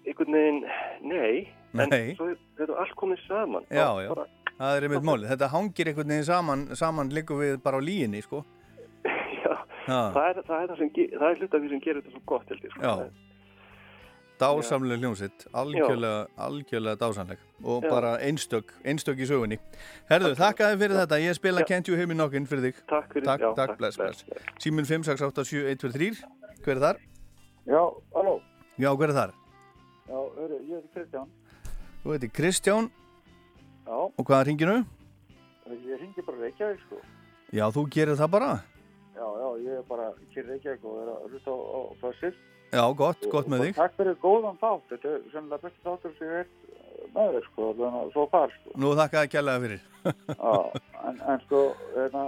einhvern 0.07 0.37
veginn, 0.39 0.61
nei 1.03 1.49
en 1.77 1.91
Nei. 1.93 2.15
svo 2.17 2.31
þetta 2.57 2.77
allt 2.81 2.95
komið 2.97 3.23
saman 3.27 3.67
Já, 3.69 3.89
já, 4.01 4.09
bara, 4.15 4.27
það 4.57 4.77
er 4.79 4.87
einmitt 4.89 5.07
málið 5.09 5.33
þetta 5.35 5.51
hangir 5.53 5.91
einhvern 5.91 6.13
veginn 6.15 6.29
saman 6.31 6.67
saman 6.79 7.13
líku 7.13 7.37
við 7.41 7.59
bara 7.65 7.81
á 7.81 7.83
líginni 7.85 8.23
sko 8.25 8.45
já, 9.45 9.53
Já. 9.87 10.01
það 10.15 10.25
er 10.31 10.43
það, 10.47 10.59
er 10.63 10.69
það, 10.73 10.79
sem, 10.81 10.91
það 10.97 11.29
er 11.31 11.41
hlut 11.43 11.55
af 11.55 11.63
því 11.65 11.73
sem 11.75 11.85
gerir 11.85 12.03
þetta 12.03 12.15
svo 12.17 12.23
gott 12.33 12.53
held 12.53 12.65
ég 12.67 12.75
sko. 12.75 12.83
Já. 12.83 13.23
Dásamlega 14.37 15.01
hljómsitt, 15.01 15.47
algjörlega, 15.57 16.27
algjörlega 16.45 16.99
dásamleg 17.01 17.39
og 17.65 17.87
Já. 17.87 17.89
bara 17.89 18.11
einstök, 18.21 18.75
einstök 18.85 19.23
í 19.25 19.29
sögunni. 19.31 19.57
Herðu, 20.11 20.35
þakka 20.37 20.73
þið 20.75 20.83
fyrir 20.83 20.99
þetta, 21.01 21.21
ég 21.25 21.39
spila 21.39 21.63
Can't 21.71 21.89
You 21.89 21.97
Hear 21.97 22.11
Me 22.11 22.19
Knockin' 22.19 22.49
fyrir 22.51 22.67
þig. 22.67 22.83
Takk 22.91 23.15
fyrir, 23.15 23.25
takk, 23.31 23.47
já, 23.47 23.49
takk, 23.57 23.57
takk, 23.63 23.79
bless, 23.81 23.97
bless, 23.97 24.27
bless. 24.29 24.51
Símin 24.61 24.85
5687123, 24.85 26.21
hver 26.67 26.75
er 26.77 26.83
þar? 26.85 27.01
Já, 27.65 27.81
halló. 28.19 28.37
Já, 28.77 28.91
hver 28.93 29.09
er 29.09 29.17
þar? 29.17 29.31
Já, 30.07 30.17
hörru, 30.37 30.57
ég 30.69 30.77
heiti 30.77 30.91
Kristján. 30.95 31.29
Þú 32.03 32.13
heiti 32.15 32.29
Kristján 32.37 32.89
Já, 33.87 33.97
og 33.97 34.25
hvaða 34.27 34.47
ringinu? 34.51 34.77
ég 35.67 36.01
ringi 36.01 36.23
bara 36.27 36.43
Reykjavík, 36.43 36.83
sko. 36.87 36.99
Já, 37.57 37.65
þú 37.75 37.87
gerir 37.91 38.19
það 38.19 38.31
bara? 38.35 38.51
Já, 39.17 39.25
já, 39.25 39.49
ég 39.65 39.79
er 39.79 39.87
bara 39.89 40.11
kýr 40.35 40.47
Reykjavík 40.51 40.85
og 40.85 40.99
er 41.03 41.09
að 41.15 41.25
hlusta 41.31 41.57
á, 41.57 41.81
Fössir. 42.03 42.37
Já, 42.75 42.83
gott, 42.99 43.27
gott 43.33 43.49
með 43.49 43.61
Og 43.61 43.67
þig. 43.67 43.77
Takk 43.81 43.97
fyrir 43.97 44.19
góðan 44.23 44.61
þátt. 44.61 44.87
Þetta 44.93 45.09
er 45.15 45.25
sennilega 45.33 45.63
besti 45.65 45.85
þáttur 45.87 46.15
sem 46.19 46.29
ég 46.29 46.37
hef 46.37 47.11
með 47.17 47.33
þér, 47.37 47.49
sko. 47.49 47.71
Þannig 47.81 48.01
að 48.03 48.13
svo 48.13 48.27
far, 48.35 48.55
sko. 48.61 48.77
Nú 48.77 48.93
þakka 49.01 49.23
það 49.23 49.33
kjærlega 49.35 49.65
fyrir. 49.65 49.83
Já, 50.45 50.55
en, 51.09 51.21
en 51.33 51.43
sko, 51.47 51.63
hérna, 51.97 52.25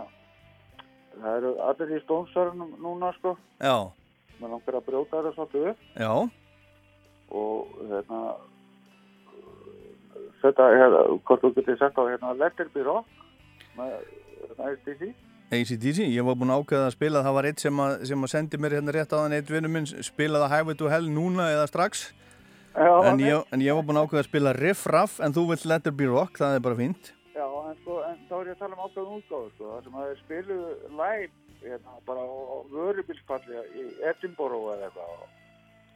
það 1.19 1.39
eru 1.43 1.55
allir 1.69 1.95
í 1.99 2.03
stónsarunum 2.07 2.75
núna, 2.83 3.13
sko. 3.21 3.37
Já, 3.61 3.77
Mér 4.39 4.53
langar 4.55 4.77
að 4.79 4.85
brjóta 4.87 5.19
þetta 5.19 5.31
svolítið 5.35 5.65
upp 5.73 5.81
já, 5.99 6.11
og, 7.35 7.73
hérna, 7.91 8.21
þetta, 10.43 10.69
hérna, 10.75 11.01
hvort 11.29 11.45
þú 11.45 11.55
getur 11.57 11.81
sagt 11.81 11.99
á, 11.99 12.05
hérna, 12.09 12.35
Let 12.39 12.61
It 12.63 12.71
Be 12.75 12.85
Rock 12.87 13.09
með, 13.79 13.97
hérna, 14.45 14.71
SDC. 14.77 15.15
ACDC, 15.49 16.03
ég 16.13 16.27
var 16.27 16.37
búinn 16.37 16.53
að 16.53 16.63
ákveða 16.63 16.87
að 16.91 16.95
spila, 16.99 17.25
það 17.25 17.37
var 17.39 17.47
eitt 17.49 17.63
sem 17.63 17.79
að, 17.81 17.93
sem 18.11 18.25
að 18.27 18.33
sendi 18.35 18.59
mér 18.61 18.75
hérna 18.77 18.93
rétt 18.93 19.13
á 19.17 19.21
þann 19.23 19.37
eitt 19.39 19.53
vinnu 19.53 19.71
minn, 19.73 19.87
spilaði 19.89 20.51
Highway 20.53 20.77
to 20.77 20.91
Hell 20.93 21.09
núna 21.09 21.47
eða 21.55 21.69
strax. 21.71 22.11
Já, 22.77 22.93
en, 23.09 23.23
ég, 23.25 23.47
en 23.55 23.63
ég 23.65 23.79
var 23.79 23.87
búinn 23.89 23.99
að 23.99 24.11
ákveða 24.11 24.23
að 24.23 24.29
spila 24.29 24.53
Riff 24.59 24.85
Raff 24.93 25.23
en 25.25 25.33
þú 25.35 25.47
vilt 25.49 25.65
Let 25.67 25.89
It 25.89 25.97
Be 25.97 26.11
Rock, 26.11 26.37
það 26.39 26.59
er 26.59 26.65
bara 26.67 26.79
fínt. 26.79 27.11
Já, 27.33 27.47
en 27.49 27.81
sko, 27.81 27.97
en 28.05 28.21
þá 28.29 28.35
er 28.37 28.51
ég 28.51 28.55
að 28.55 28.61
tala 28.61 28.77
um 28.77 28.85
ákveðum 28.85 29.17
útgáðu, 29.23 29.51
sko, 29.55 29.73
það 29.73 29.89
sem 29.89 29.99
að 30.03 30.13
spiluðu 30.21 30.93
live, 31.01 31.33
hérna, 31.65 31.97
bara 32.07 32.29
á, 32.29 32.29
á 32.29 32.57
vörubilspalli 32.75 33.65
í 33.73 33.87
Edinburgh 34.13 34.69
eða 34.75 34.91
eitthvað. 34.91 35.27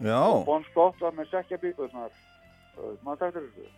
Já, 0.00 0.18
Og 0.22 0.44
Bon 0.46 0.64
Scott 0.70 1.00
var 1.00 1.12
með 1.12 1.30
sekja 1.30 1.58
bíkuðsnar, 1.62 2.10
maður 3.04 3.18
taktur 3.20 3.46
þessu. 3.46 3.70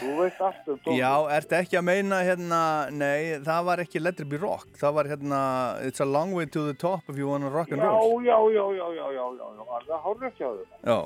Þú 0.00 0.14
veist 0.18 0.40
allt 0.42 0.68
um 0.72 0.96
já, 0.98 1.10
ertu 1.36 1.56
ekki 1.60 1.78
að 1.78 1.84
meina 1.86 2.18
hérna, 2.26 2.60
nei, 2.90 3.38
það 3.46 3.66
var 3.68 3.82
ekki 3.84 4.02
Let 4.02 4.20
It 4.20 4.28
Be 4.30 4.40
Rock, 4.42 4.66
það 4.80 4.94
var 4.96 5.10
hérna 5.12 5.40
It's 5.86 6.02
a 6.02 6.08
long 6.08 6.32
way 6.34 6.46
to 6.46 6.64
the 6.66 6.74
top 6.74 7.06
if 7.08 7.16
you 7.16 7.28
wanna 7.28 7.50
rock 7.50 7.70
and 7.70 7.82
roll. 7.82 8.18
já, 8.24 8.34
já, 8.50 8.64
já, 8.76 8.86
já, 8.98 9.06
já, 9.14 9.26
já, 9.38 9.46
já, 9.56 9.80
það 9.86 10.02
hárið 10.06 10.26
ekki 10.30 10.44
á 10.44 10.50
þau. 10.50 10.66
Já, 10.90 10.98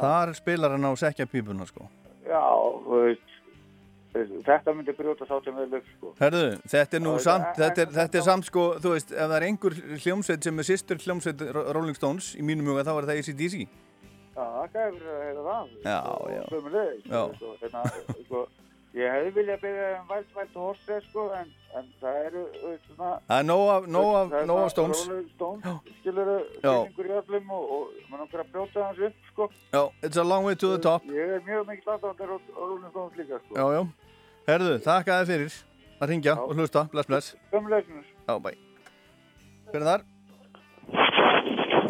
þar 0.00 0.34
spilar 0.38 0.76
hann 0.76 0.86
á 0.86 0.92
sekja 0.94 1.26
pípuna 1.26 1.66
sko. 1.66 1.88
Já, 2.26 2.42
þú 2.86 3.02
veist, 3.02 3.35
þetta 4.46 4.74
myndi 4.76 4.92
brjóta 4.96 5.26
sem 5.28 5.56
vel 5.56 5.74
upp, 5.80 5.88
sko. 5.96 6.12
Herðu, 6.20 6.44
þetta 6.74 6.94
er 6.98 7.00
nú 7.04 7.14
samt, 7.22 7.48
þetta- 7.56 7.82
er, 7.86 7.90
þetta 7.98 8.18
er 8.18 8.26
samt 8.28 8.44
sko, 8.50 8.66
þú 8.82 8.92
veist, 8.96 9.10
ef 9.12 9.18
það 9.30 9.36
er 9.40 9.46
einhver 9.48 9.74
hljómsveit 10.04 10.44
sem 10.44 10.58
er 10.58 10.68
sýstur 10.70 11.02
hljómsveit 11.04 11.40
Ro- 11.54 11.66
Rolling 11.72 11.96
Stones, 11.96 12.34
í 12.36 12.42
mínum 12.42 12.66
huga 12.72 12.84
þá 12.84 12.94
er 12.98 13.08
það 13.10 13.18
ACDC. 13.22 13.66
Já, 14.36 14.44
það 14.44 14.92
verið 14.92 15.10
að 15.16 15.24
heyra 15.26 15.42
það. 15.48 15.68
Já, 15.84 15.98
já. 16.36 16.42
Sömulegis, 16.52 17.04
Já. 17.08 17.22
sko, 17.36 17.52
hérna, 17.62 17.82
sko, 18.26 18.40
ég 18.96 19.12
hefði 19.12 19.30
viljað 19.36 19.60
byrja 19.62 19.86
um 20.00 20.10
Wild 20.10 20.26
Wild 20.36 20.54
Horse, 20.60 20.98
sko, 21.08 21.24
en, 21.38 21.50
en 21.76 21.88
það 22.02 22.18
eru, 22.26 22.42
svona... 22.86 23.10
Það 23.28 23.38
er 23.40 23.46
nóg 23.48 23.64
af, 23.76 23.86
nóg 23.96 24.10
af, 24.20 24.28
það 24.34 24.40
er 24.42 24.46
nóg 24.50 24.60
af 24.66 24.70
Stones. 24.74 25.02
Rolling 25.08 25.30
Stones, 25.34 25.64
skilur 26.00 26.30
Já. 26.62 26.74
fyllingur 26.84 27.08
í 27.08 27.16
öllum 27.20 27.50
og, 27.56 27.70
og 27.76 27.88
mann 28.10 28.24
okkar 28.26 28.44
að 28.44 28.50
brjóta 28.52 28.84
hans 28.90 28.98
upp, 29.08 29.16
sko. 29.32 29.48
Já, 29.72 29.82
it's 30.02 30.16
a 30.20 30.24
long 30.24 30.44
way 30.44 30.54
to 30.54 30.68
the 30.76 30.78
top. 30.84 31.02
Ég 31.08 31.36
er 31.38 31.40
mjög 31.48 31.66
mikið 31.72 31.88
á 31.88 31.96
Rolling 32.56 32.90
Stones 32.92 33.16
líka, 33.16 33.40
sko. 33.46 33.54
Já, 33.56 33.66
já. 33.80 33.86
Herðu, 34.46 34.76
þakka 34.84 35.16
þið 35.20 35.30
fyrir 35.32 35.54
að 36.00 36.10
ringja 36.12 36.34
og 36.38 36.52
hlusta. 36.54 36.84
Bless, 36.92 37.08
bless. 37.10 37.30
Sömulegis. 37.50 38.10
Já, 38.28 38.34
bæ. 38.42 38.50
Hver 39.72 39.80
er 39.80 39.86
þar? 39.88 40.04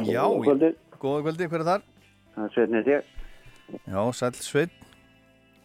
Já, 0.06 0.22
Góða 0.24 0.44
kvöldið. 0.46 0.78
Góða 1.02 1.24
kvöldi, 1.26 1.48
hver 1.52 1.60
er 1.64 1.68
þar? 1.68 1.84
Það 2.36 2.46
er 2.46 2.54
Sveitnið 2.54 2.88
þér. 2.88 3.02
Já, 3.92 4.00
sæl 4.16 4.32
Sveinn. 4.40 4.72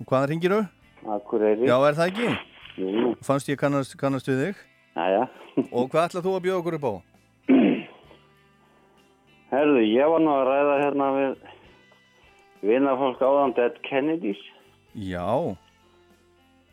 Og 0.02 0.10
hvaða 0.10 0.32
ringir 0.34 0.56
þú? 0.56 0.60
Akureyri. 1.16 1.70
Já, 1.70 1.78
er 1.88 1.98
það 2.00 2.12
ekki? 2.12 2.34
Jú. 2.82 3.14
Fannst 3.24 3.50
ég 3.52 3.60
kannast, 3.62 3.96
kannast 4.02 4.28
við 4.32 4.44
þig? 4.46 4.62
Jæja. 4.98 5.24
Og 5.72 5.88
hvað 5.92 6.10
ætlað 6.10 6.28
þú 6.28 6.36
að 6.36 6.46
bjóða 6.48 6.60
okkur 6.62 6.78
upp 6.80 6.88
á? 6.92 6.94
Herðu, 9.52 9.82
ég 9.84 10.08
var 10.12 10.22
nú 10.24 10.32
að 10.32 10.46
ræða 10.48 10.76
hérna 10.80 11.08
við 11.16 11.32
vinnafólk 12.72 13.20
áðan 13.26 13.56
Dead 13.58 13.80
Kennedys 13.84 14.40
Já, 14.96 15.26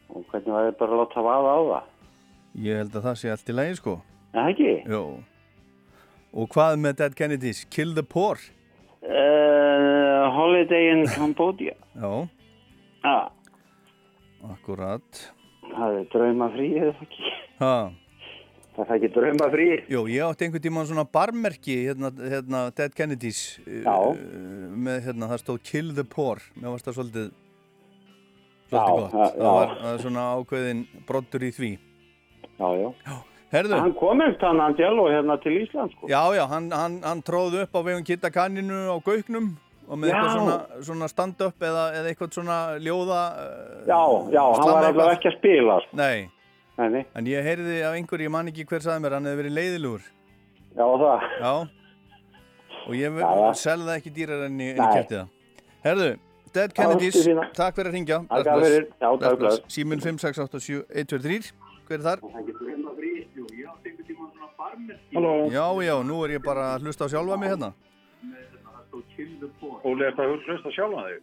og 0.09 0.24
hvernig 0.30 0.52
var 0.54 0.68
ég 0.70 0.76
bara 0.80 0.94
að 0.96 1.00
láta 1.02 1.24
vaða 1.26 1.54
á 1.54 1.61
það. 1.72 1.88
ég 2.68 2.78
held 2.82 2.94
að 2.98 3.06
það 3.09 3.18
sé 3.22 3.30
allt 3.34 3.48
í 3.52 3.56
lagi, 3.59 3.74
sko. 3.80 3.96
Er 4.32 4.40
það 4.40 4.52
ekki? 4.54 4.72
Jó. 4.92 5.02
Og 6.38 6.48
hvað 6.52 6.76
með 6.82 6.96
Dead 7.02 7.14
Kennedys? 7.16 7.64
Kill 7.72 7.94
the 7.96 8.02
Poor? 8.04 8.36
Uh, 9.02 10.28
Holiday 10.34 10.90
in 10.92 11.06
Cambodia. 11.16 11.74
Já, 11.96 12.28
Já, 13.04 13.30
akkurat. 14.52 15.22
það 15.72 15.96
er 16.00 16.04
draumafrí 16.12 16.68
eða 16.80 16.92
ekki. 17.06 17.32
Ha. 17.62 17.72
Það 18.78 18.90
er 18.92 18.94
ekki 18.98 19.11
draumafrí. 19.16 19.66
Jó, 19.90 20.00
ég 20.11 20.22
átti 20.26 20.46
einhvern 20.46 20.64
tíma 20.68 20.84
svona 20.86 21.04
barmerki, 21.12 21.76
hérna, 21.88 22.11
hérna 22.30 22.61
Dead 22.78 22.94
Kennedys. 22.94 23.40
Já. 23.66 23.94
uh, 23.94 24.16
Með, 24.78 25.00
hérna, 25.09 25.30
það 25.32 25.42
stóð 25.44 25.62
Kill 25.70 25.94
the 25.96 26.04
Poor. 26.06 26.42
Mér 26.59 26.74
varst 26.74 26.86
það 26.90 26.98
svolítið, 27.00 27.30
svolítið 28.70 29.00
gott. 29.00 29.12
já, 29.12 29.26
Það 29.38 29.74
já. 29.78 29.92
er 29.92 29.98
svona 30.04 30.24
ákveðin 30.38 30.80
brottur 31.08 31.44
í 31.48 31.50
því. 31.56 31.70
Já, 32.58 32.68
já. 32.82 33.18
Herðu. 33.48 33.78
Hann 33.80 33.94
komist 33.96 34.42
hann 34.44 34.60
Angelo 34.60 35.06
hérna 35.08 35.38
til 35.40 35.54
Ísland, 35.62 35.92
sko. 35.96 36.08
Já, 36.10 36.20
já, 36.36 36.44
hann, 36.50 36.66
hann, 36.70 36.98
hann 37.02 37.22
tróð 37.24 37.62
upp 37.62 37.72
á 37.72 37.80
vegum 37.86 38.04
Kitta 38.04 38.28
kanninu 38.30 38.92
á 38.92 38.96
Gauknum 39.00 39.54
og 39.88 39.96
með 39.96 40.10
Já. 40.10 40.16
eitthvað 40.18 40.34
svona, 40.36 40.56
svona 40.84 41.08
stand-up 41.08 41.62
eða, 41.64 41.84
eða 41.96 42.10
eitthvað 42.12 42.34
svona 42.36 42.58
ljóða 42.84 43.20
uh, 43.40 43.86
Já, 43.88 44.00
já, 44.34 44.42
hann 44.52 44.68
var 44.68 44.84
allavega 44.90 45.14
ekki 45.16 45.30
að 45.32 45.38
spila, 45.38 45.78
sko. 45.86 45.96
Nei. 45.96 46.28
Nei, 46.78 46.88
nei. 46.92 47.04
En 47.16 47.26
ég 47.26 47.42
heyrði 47.48 47.78
af 47.88 47.96
einhverju, 47.96 48.26
ég 48.28 48.34
man 48.36 48.50
ekki 48.52 48.66
hver 48.68 48.84
saði 48.84 49.00
mér, 49.06 49.16
hann 49.16 49.24
hefði 49.30 49.40
verið 49.40 49.56
leiðilugur. 49.56 50.04
Já, 50.76 50.84
það. 51.00 51.24
Já. 51.40 51.54
Og 52.88 52.94
ég 53.00 53.16
Já, 53.16 53.30
já. 53.40 53.48
selði 53.64 53.88
það 53.88 53.96
ekki 53.96 54.12
dýrar 54.20 54.44
en 54.44 54.60
ég, 54.60 54.76
en 54.76 54.76
ég 54.76 54.84
Nei. 54.84 54.94
kefti 55.00 55.16
það. 55.16 55.32
Herðu, 55.88 56.10
Dead 56.55 56.72
Kennedys, 56.74 57.16
takk 57.57 57.76
fyrir 57.76 57.90
að 57.90 57.94
ringja. 57.96 58.18
Takk 58.30 58.49
fyrir. 58.64 58.86
Já, 59.01 59.09
takk, 59.22 59.38
bless. 59.40 59.61
Símun 59.72 60.01
5687123, 60.05 61.53
hver 61.88 61.99
er 61.99 62.05
þar? 62.07 62.22
Halló. 65.14 65.32
Já, 65.51 65.66
já, 65.86 65.94
nú 66.05 66.22
er 66.24 66.36
ég 66.36 66.42
bara 66.44 66.74
að 66.76 66.86
hlusta 66.88 67.07
á 67.07 67.12
sjálfa 67.12 67.38
mig 67.40 67.51
hérna. 67.53 67.72
Óli, 69.84 70.05
er 70.07 70.14
það 70.16 70.34
hlusta 70.46 70.72
sjálf 70.74 70.99
að 71.01 71.09
þig? 71.12 71.20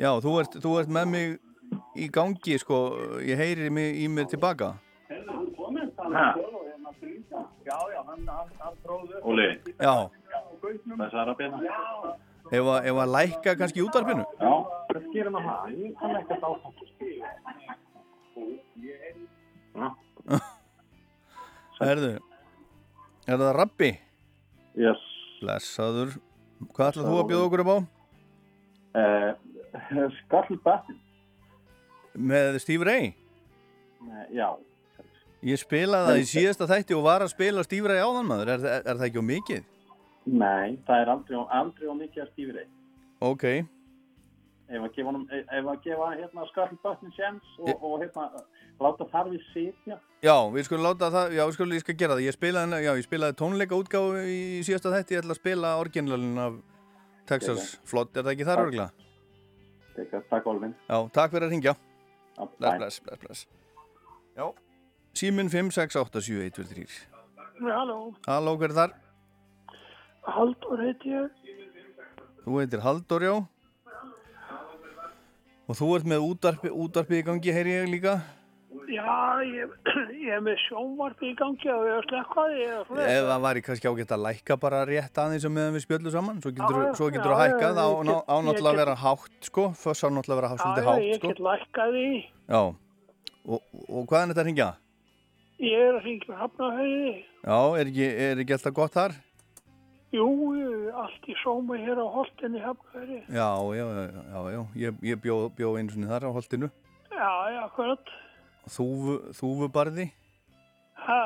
Já, 0.00 0.10
þú 0.24 0.36
ert, 0.40 0.56
þú 0.62 0.72
ert 0.80 0.92
með 0.96 1.10
mig 1.12 1.26
í 1.98 2.08
gangi, 2.12 2.56
sko, 2.62 2.78
ég 3.26 3.38
heyri 3.40 3.70
mig 3.70 3.98
í 4.00 4.08
mér 4.08 4.30
tilbaka. 4.30 4.72
Ha? 6.10 6.26
Já, 7.66 7.76
já, 7.92 8.00
hann, 8.08 8.24
hann, 8.26 8.50
hann 8.58 8.78
tróði. 8.84 9.20
Óli. 9.22 9.48
Já, 9.78 10.08
Það 10.60 11.04
er 11.04 11.10
Sara 11.12 11.34
Bena. 11.38 11.60
Ef 12.50 12.64
að, 12.64 12.78
ef 12.90 12.96
að 13.04 13.12
lækka 13.14 13.50
kannski 13.60 13.84
útarpinu. 13.84 14.24
Já, 14.40 14.52
hvað 14.90 15.04
gerir 15.14 15.32
maður 15.34 15.46
það? 15.50 15.60
Ég 15.80 15.90
kann 16.00 16.14
ekki 16.18 16.32
að 16.36 16.40
dáta. 16.44 16.68
Herðu, 21.80 22.12
er 23.24 23.36
það 23.40 23.54
Rabbi? 23.56 23.90
Yes. 24.78 25.02
Blessaður. 25.40 26.10
Hvað 26.74 26.90
ætlað 26.90 27.06
þú 27.08 27.16
að 27.16 27.28
bjóða 27.30 27.46
okkur 27.46 27.62
upp 27.64 27.70
á? 27.72 27.78
Uh, 29.00 29.30
Skarl 30.18 30.58
Battin. 30.64 30.98
Með 32.12 32.58
Steve 32.60 32.84
Ray? 32.84 33.04
Uh, 34.02 34.26
já. 34.34 34.48
Ég 35.46 35.56
spilaði 35.62 36.10
það 36.10 36.20
í 36.20 36.28
síðasta 36.28 36.68
þætti 36.68 36.96
og 36.98 37.06
var 37.06 37.24
að 37.24 37.32
spila 37.32 37.64
Steve 37.64 37.88
Ray 37.88 38.02
áðan 38.04 38.28
maður. 38.28 38.52
Er, 38.52 38.60
er, 38.60 38.82
er 38.84 38.98
það 38.98 39.06
ekki 39.08 39.22
á 39.24 39.30
mikið? 39.30 39.62
Nei, 40.26 40.78
það 40.86 41.02
er 41.02 41.08
aldrei, 41.14 41.36
aldrei 41.60 41.88
á 41.88 41.94
mikið 41.96 42.22
að 42.24 42.32
stífi 42.32 42.56
reyð. 42.56 42.72
Ok, 43.20 43.44
Ef 44.70 44.84
að 44.86 44.92
gefa, 44.94 45.06
honum, 45.08 45.22
ef 45.34 45.66
að 45.66 45.78
gefa 45.82 46.08
hérna 46.14 46.44
Skarl 46.46 46.76
Battin 46.84 47.10
sjens 47.16 47.46
og, 47.58 47.70
og 47.82 47.96
hérna 48.04 48.28
láta 48.78 49.06
þar 49.10 49.30
við 49.32 49.40
sitja. 49.50 49.96
já, 50.22 50.34
við 50.54 50.68
skulum 50.68 50.84
láta 50.86 51.08
það, 51.10 51.32
já, 51.34 51.42
við 51.42 51.56
skulum, 51.56 51.74
ég 51.74 51.82
skal 51.82 51.96
gera 51.98 52.14
það. 52.14 52.22
Ég 52.28 52.36
spilaði, 52.36 52.78
já, 52.84 52.90
ég 53.00 53.06
spilaði 53.08 53.36
tónleika 53.40 53.74
útgáfu 53.80 54.20
í 54.30 54.60
síðasta 54.68 54.92
þætti, 54.94 55.16
ég 55.16 55.24
ætla 55.24 55.34
að 55.34 55.40
spila 55.40 55.72
orginalinn 55.80 56.38
af 56.38 56.60
Texas 57.26 57.72
Flott, 57.82 58.14
er 58.14 58.22
það 58.28 58.32
ekki 58.36 58.46
þar 58.46 58.62
örgla? 58.68 58.86
Takk, 59.96 60.14
takk 60.30 60.46
Olvin. 60.54 60.76
Já, 60.86 60.96
takk 61.18 61.34
fyrir 61.34 61.48
að 61.48 61.54
ringja. 61.56 61.74
Já, 62.38 62.46
Bless, 62.60 62.78
bless, 62.78 63.00
bless, 63.08 63.20
bless. 63.26 63.46
Já, 64.38 64.46
síminn 65.18 65.50
5687123. 65.50 67.00
Halló, 67.66 67.98
Halló, 68.30 68.54
hver 68.54 68.70
er 68.70 68.78
þar? 68.84 68.94
Haldur 70.30 70.82
heiti 70.84 71.12
ég. 71.14 71.30
Þú 72.44 72.58
heitir 72.60 72.82
Halldór, 72.84 73.24
já. 73.26 73.34
Og 75.70 75.76
þú 75.78 75.88
ert 75.96 76.06
með 76.10 76.24
útarpi, 76.26 76.70
útarpi 76.72 77.20
í 77.20 77.24
gangi, 77.26 77.52
heyri 77.54 77.76
ég 77.76 77.90
líka. 77.92 78.14
Já, 78.90 79.38
ég, 79.46 79.70
ég 80.24 80.32
er 80.34 80.40
með 80.42 80.56
sjónvarp 80.64 81.20
í 81.22 81.30
gangi 81.38 81.68
og 81.70 81.84
ég 81.86 81.94
er 82.00 82.06
slekkaði. 82.08 82.56
Ég. 82.64 82.90
Ef 83.04 83.28
það 83.28 83.44
væri 83.44 83.62
kannski 83.66 83.90
ágætt 83.90 84.14
að 84.16 84.24
lækka 84.24 84.56
bara 84.64 84.80
rétt 84.88 85.20
aðeins 85.22 85.46
og 85.46 85.54
meðan 85.54 85.76
við 85.76 85.84
spjöllum 85.84 86.14
saman, 86.16 86.40
svo 86.42 86.50
getur, 86.56 86.80
já, 86.80 86.90
að 86.90 87.40
hækka, 87.44 87.70
ég 87.70 87.78
ná- 87.78 88.10
get- 88.10 88.30
á 88.30 88.36
náttúrulega 88.42 88.66
ég 88.66 88.74
að 88.74 88.80
vera 88.82 88.96
hátt, 89.04 89.38
sko, 89.46 89.66
fyrst 89.78 90.06
á 90.06 90.08
náttúrulega 90.10 90.34
að 90.34 90.40
vera 90.42 90.50
hátt, 90.50 90.62
svolítið 90.64 90.90
já, 90.90 91.06
ég 91.06 91.20
sko. 91.20 91.28
get 91.30 91.42
lækkaði. 91.46 92.06
Já, 92.50 92.62
og, 93.46 93.60
og 93.86 94.06
hvað 94.10 94.20
er 94.24 94.32
þetta 94.32 94.42
að 94.42 94.48
ringja? 94.50 94.70
Ég 95.60 95.86
er 95.86 95.94
að 95.94 96.02
hringja 96.08 96.40
hafnahauði. 96.40 97.14
Já, 97.46 97.58
er 97.78 97.92
ekki, 97.94 98.06
er 98.26 98.42
ekki 98.42 98.56
alltaf 98.58 98.74
gott 98.80 98.96
þar? 98.98 99.18
Jú, 100.10 100.26
allt 100.98 101.26
í 101.30 101.34
sóma 101.38 101.76
hér 101.78 102.00
á 102.02 102.06
holtinni 102.10 102.58
hafnahauði. 102.64 103.20
Já, 103.30 103.48
já, 103.78 103.84
já, 103.94 104.04
já, 104.10 104.40
já, 104.56 104.62
ég, 104.82 104.96
ég 105.06 105.20
bjó, 105.22 105.36
bjó 105.54 105.76
einu 105.78 105.92
sinni 105.94 106.08
þar 106.10 106.26
á 106.26 106.30
holtinu. 106.34 106.70
Já, 107.14 107.30
já, 107.54 107.60
akkurat. 107.68 108.10
Þúfu, 108.70 109.14
þúfubarði? 109.38 110.08
Ha, 111.06 111.20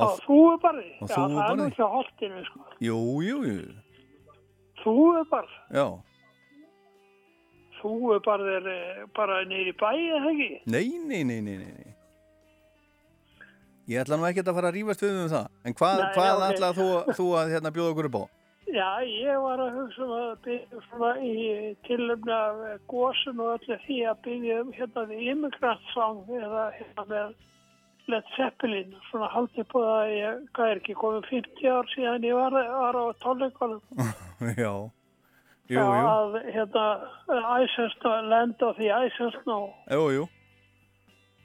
Á 0.00 0.06
þúfubarði. 0.24 0.88
á 0.96 1.04
Já, 1.04 1.12
það 1.12 1.20
er 1.20 1.28
nú 1.28 1.36
Þúfubarði? 1.36 1.66
ekki 1.68 1.84
á 1.84 1.90
holtinu, 1.92 2.44
sko. 2.48 2.64
Jú, 2.80 2.96
jú, 3.28 3.36
jú, 3.44 3.58
Þúfubarð. 4.80 5.52
já. 5.76 5.86
Þúfubarð 7.80 8.48
er 8.56 8.66
eh, 8.72 9.04
bara 9.16 9.42
niður 9.48 9.70
í 9.72 9.76
bæi, 9.80 10.00
eða 10.16 10.32
ekki? 10.32 10.48
Nei, 10.72 10.86
nei, 11.08 11.22
nei, 11.28 11.40
nei, 11.44 11.56
nei, 11.60 11.72
nei. 11.76 11.89
Ég 13.90 13.98
ætla 14.04 14.16
nú 14.20 14.26
ekkert 14.28 14.46
að 14.46 14.58
fara 14.60 14.70
að 14.70 14.76
rífast 14.76 15.00
við 15.02 15.16
um 15.18 15.30
það. 15.32 15.46
En 15.66 15.74
hvað, 15.74 15.96
Nei, 15.98 16.10
hvað 16.14 16.36
ok. 16.36 16.44
ætlaði 16.46 16.76
þú, 16.76 17.14
þú 17.18 17.24
að 17.40 17.54
hérna, 17.56 17.72
bjóða 17.74 17.94
okkur 17.94 18.08
upp 18.10 18.18
á? 18.20 18.24
Já, 18.70 18.90
ég 19.02 19.38
var 19.42 19.58
að 19.64 19.78
hugsa 19.80 20.02
um 20.04 20.12
að 20.14 20.28
byggja 20.44 20.82
svona 20.84 21.08
í 21.26 21.32
tilumna 21.88 22.36
gósun 22.92 23.40
og 23.42 23.56
öllu 23.56 23.78
því 23.86 23.96
að 24.06 24.20
byggja 24.26 24.58
um 24.62 24.70
hérna 24.76 25.06
The 25.10 25.18
Immigrant 25.32 25.88
Song 25.90 26.20
eða 26.38 26.68
hérna 26.76 27.06
með 27.10 27.32
Led 28.10 28.30
Zeppelin, 28.36 28.94
svona 29.08 29.32
haldið 29.34 29.66
på 29.72 29.82
það 29.82 29.98
að 30.04 30.12
ég, 30.14 30.38
hvað 30.54 30.70
er 30.70 30.80
ekki 30.84 30.96
komið 31.02 31.28
50 31.32 31.74
ár 31.74 31.90
síðan 31.96 32.28
ég 32.28 32.38
var, 32.38 32.56
var 32.78 33.00
á 33.02 33.04
tónleikunum. 33.26 33.82
já. 34.64 34.72
Jú, 35.70 35.82
jú, 35.82 36.06
að 36.14 36.38
hérna 36.50 36.86
Snow, 37.98 38.22
Land 38.30 38.62
of 38.66 38.78
the 38.78 38.90
Ice 38.90 39.18
and 39.22 39.34
Snow. 39.42 39.70
jú, 39.90 40.06
jú. 40.14 40.24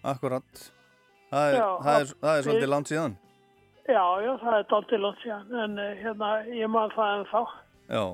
Akkurat. 0.05 0.69
Það 1.31 1.47
er, 1.51 1.55
Já, 1.59 1.67
það 1.85 1.99
er, 2.01 2.11
það 2.25 2.37
er 2.39 2.45
svolítið 2.47 2.71
langt 2.73 2.91
síðan. 2.91 3.15
Já, 3.85 4.03
já, 4.25 4.31
það 4.41 4.55
er 4.59 4.67
dálítið 4.73 5.01
langt 5.05 5.19
síðan, 5.23 5.49
en 5.65 5.79
eh, 5.83 5.95
hérna, 6.03 6.29
ég 6.57 6.69
man 6.73 6.93
það 6.95 7.17
en 7.19 7.25
þá. 7.33 7.41
Já, 7.89 8.05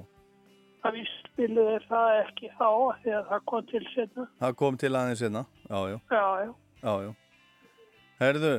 Það 0.81 0.95
víst 0.97 1.27
spiluð 1.29 1.67
er 1.75 1.83
það 1.85 2.07
ekki 2.23 2.47
þá, 2.57 2.69
því 3.03 3.11
að 3.13 3.25
það 3.29 3.41
kom 3.51 3.65
til 3.69 3.81
setna. 3.93 4.23
það 4.41 4.55
kom 4.57 4.77
til 4.81 4.89
aðeins 4.97 5.19
hérna. 5.21 5.43
Já, 5.69 5.79
já, 5.91 5.97
Já, 6.09 6.23
já. 6.41 6.53
já, 6.81 6.93
já. 7.05 7.11
Herðu, 8.21 8.53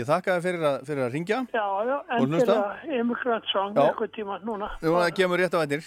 ég 0.00 0.08
þakka 0.08 0.36
þér 0.38 0.42
fyrir 0.46 0.64
að, 0.70 0.78
fyrir 0.88 1.04
að 1.04 1.12
ringja. 1.12 1.38
Já, 1.52 1.66
já, 1.90 1.96
Og 2.00 2.24
hlusta? 2.24 2.56
endilega 2.56 2.98
Immigrant 3.02 3.46
Song 3.52 3.76
eitthvað 3.84 4.10
tíma 4.16 4.38
núna. 4.48 4.70
Það 4.80 5.12
kemur 5.20 5.42
rétt 5.44 5.54
á 5.56 5.60
eittir. 5.60 5.84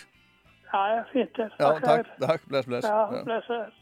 Já, 0.69 0.81
já, 0.93 1.01
fínt 1.15 1.41
er. 1.41 1.51
Já, 1.57 1.67
takk, 1.81 2.13
takk, 2.21 2.45
bless, 2.49 2.69
bless. 2.69 2.85
Já, 2.85 3.23
blessaður. 3.25 3.73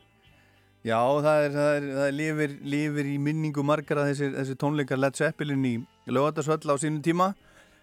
Já, 0.87 1.01
það 1.19 1.41
er, 1.43 1.51
það 1.51 1.69
er, 1.77 1.85
það 1.97 2.05
er 2.05 2.13
lifir, 2.15 2.51
lifir 2.71 3.07
í 3.11 3.17
minningu 3.19 3.63
margar 3.65 3.99
að 3.99 4.13
þessi, 4.13 4.27
þessi 4.37 4.53
tónleikar 4.61 5.01
Led 5.01 5.17
Zeppelin 5.19 5.65
í 5.67 5.73
lögatarsvöll 6.07 6.71
á 6.71 6.75
sínum 6.79 7.01
tíma. 7.03 7.33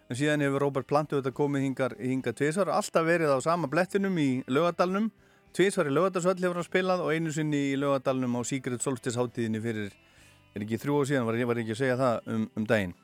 En 0.09 0.17
síðan 0.17 0.45
hefur 0.45 0.65
Robert 0.65 0.89
Plant 0.89 1.13
auðvitað 1.13 1.35
komið 1.37 1.67
hingar, 1.67 1.95
hingar 2.01 2.37
tvisvar, 2.37 2.71
alltaf 2.73 3.05
verið 3.05 3.35
á 3.37 3.39
sama 3.45 3.69
blettinum 3.73 4.17
í 4.21 4.29
lögadalnum 4.49 5.11
tvisvar 5.55 5.89
í 5.91 5.93
lögatarsvöll 5.93 6.41
hefur 6.41 6.61
hann 6.61 6.67
spilað 6.67 7.05
og 7.05 7.13
einu 7.13 7.33
sinni 7.33 7.61
í 7.71 7.77
lögadalnum 7.81 8.37
á 8.37 8.41
Secret 8.49 8.85
Solstice 8.85 9.21
hátíðinni 9.21 9.61
fyrir, 9.65 9.95
er 10.57 10.65
ekki 10.65 10.81
þrjú 10.81 10.99
og 11.03 11.09
síðan 11.11 11.29
var 11.29 11.39
ég 11.41 11.51
var 11.51 11.61
ekki 11.61 11.77
að 11.77 11.81
segja 11.83 11.99
það 12.01 12.31
um, 12.35 12.47
um 12.57 12.69
daginn. 12.69 12.95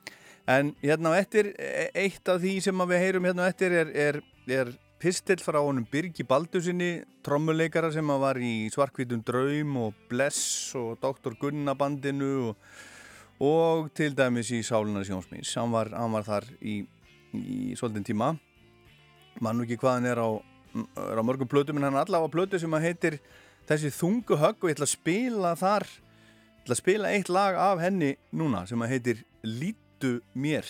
En 0.50 0.72
hérna 0.80 1.12
á 1.12 1.20
eftir, 1.20 1.52
e- 1.60 1.90
eitt 2.06 2.32
af 2.32 2.40
því 2.40 2.56
sem 2.64 2.86
við 2.88 3.04
heyrum 3.04 3.28
hérna 3.28 3.46
á 3.46 3.50
eftir 3.52 3.76
er, 3.84 3.92
er, 4.08 4.20
er 4.48 4.72
pistill 5.00 5.40
frá 5.40 5.60
honum 5.64 5.86
Birgi 5.88 6.26
Baldusinni 6.28 7.00
trommuleikara 7.24 7.88
sem 7.92 8.10
var 8.20 8.36
í 8.36 8.68
Svarkvítum 8.72 9.22
Draum 9.24 9.78
og 9.80 10.02
Bless 10.10 10.74
og 10.76 10.98
Dr. 11.00 11.36
Gunna 11.40 11.72
bandinu 11.78 12.50
og, 12.50 12.58
og 13.40 13.88
til 13.96 14.12
dæmis 14.16 14.50
í 14.52 14.60
Sálunar 14.66 15.06
Sjónsmís 15.08 15.54
hann 15.56 15.72
var, 15.72 15.92
hann 15.96 16.12
var 16.12 16.26
þar 16.28 16.50
í, 16.60 16.82
í 17.32 17.72
svolítinn 17.80 18.10
tíma. 18.10 18.34
Mann 19.40 19.56
nú 19.56 19.64
ekki 19.64 19.80
hvað 19.80 19.98
hann 19.98 20.10
er 20.10 20.20
á, 20.20 20.28
er 21.08 21.22
á 21.22 21.24
mörgum 21.24 21.48
plötum 21.48 21.80
en 21.80 21.88
hann 21.88 21.96
er 21.96 22.04
allavega 22.04 22.34
plötu 22.36 22.60
sem 22.60 22.78
heitir 22.84 23.16
þessi 23.70 23.94
þungu 23.96 24.36
högg 24.36 24.60
og 24.60 24.68
ég 24.68 24.76
ætla 24.76 24.90
að 24.90 24.94
spila 24.98 25.56
þar 25.56 25.88
ég 25.88 26.62
ætla 26.66 26.76
að 26.76 26.84
spila 26.84 27.16
eitt 27.16 27.32
lag 27.32 27.56
af 27.56 27.80
henni 27.80 28.14
núna 28.36 28.66
sem 28.68 28.88
heitir 28.92 29.24
Lítu 29.40 30.18
mér. 30.36 30.68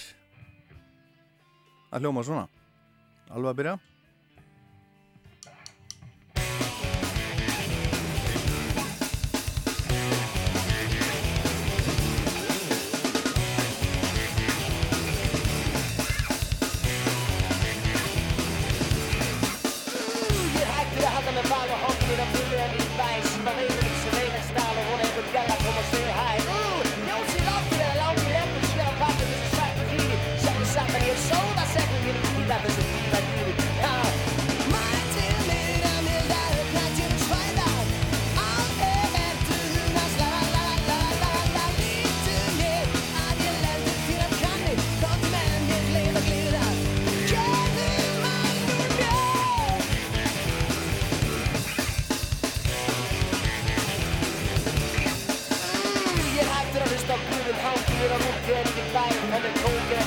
Að 1.91 2.05
hljóma 2.05 2.23
svona. 2.23 2.51
Alveg 3.35 3.51
að 3.51 3.57
byrja 3.59 3.79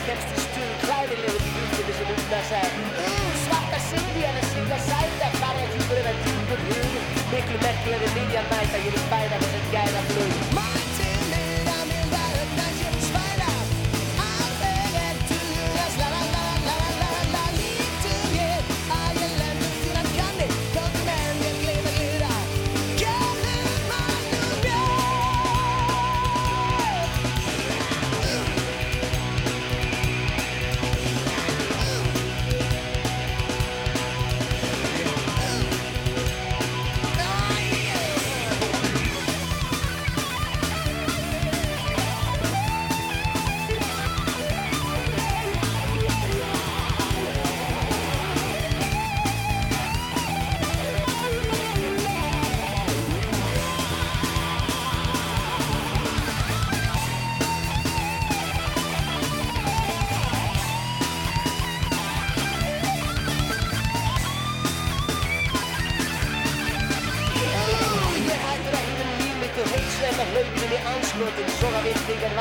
Textistuðu 0.03 0.73
klæðilegu 0.81 1.43
hluti 1.43 1.93
sem 1.99 2.09
undan 2.15 2.43
sagði 2.49 3.05
Svarta 3.45 3.79
syndíana 3.85 4.43
synda 4.49 4.81
sæta 4.89 5.31
Fara 5.39 5.63
ekki 5.63 5.87
fyrir 5.87 6.11
að 6.11 6.21
djúpur 6.27 6.63
hug 6.67 7.17
Miklu 7.31 7.65
merklegur 7.65 8.15
vilja 8.19 8.47
mæta 8.51 8.85
Ég 8.85 8.95
vil 8.97 9.11
bæða 9.15 9.43
þess 9.45 9.59
að 9.61 9.75
gæða 9.77 10.07
flug 10.11 10.82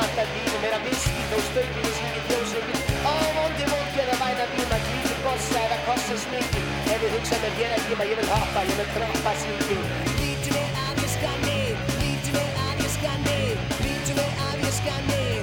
alltaf 0.03 0.31
lífum 0.35 0.65
er 0.67 0.75
að 0.77 0.85
mistýta 0.87 1.37
og 1.37 1.45
stöyri 1.47 1.83
í 1.87 1.93
síni 1.97 2.21
fjósögni 2.27 2.81
Ó, 3.03 3.13
vondi 3.37 3.67
vond 3.71 3.89
hér 3.95 4.11
að 4.13 4.21
væna 4.23 4.47
víma, 4.53 4.79
grífi 4.87 5.17
bossa 5.23 5.61
eða 5.63 5.79
kossa 5.87 6.19
smingi 6.25 6.63
Ef 6.95 7.05
ég 7.07 7.15
hugsa 7.15 7.39
með 7.43 7.57
þér 7.59 7.75
að 7.77 7.87
tíma, 7.89 8.09
ég 8.11 8.21
vil 8.21 8.29
hoppa, 8.33 8.65
ég 8.71 8.81
vil 8.81 8.89
droppa 8.97 9.35
smingi 9.43 9.79
Lítum 10.19 10.59
við 10.59 10.79
af 10.85 10.93
e 10.93 11.05
ég 11.05 11.13
skanni, 11.15 11.57
lítum 12.01 12.39
við 12.39 12.61
af 12.67 12.73
e 12.73 12.87
ég 12.87 12.93
skanni, 12.97 13.39
lítum 13.85 14.21
við 14.21 14.45
af 14.47 14.55
e 14.59 14.67
ég 14.67 14.77
skanni 14.81 15.42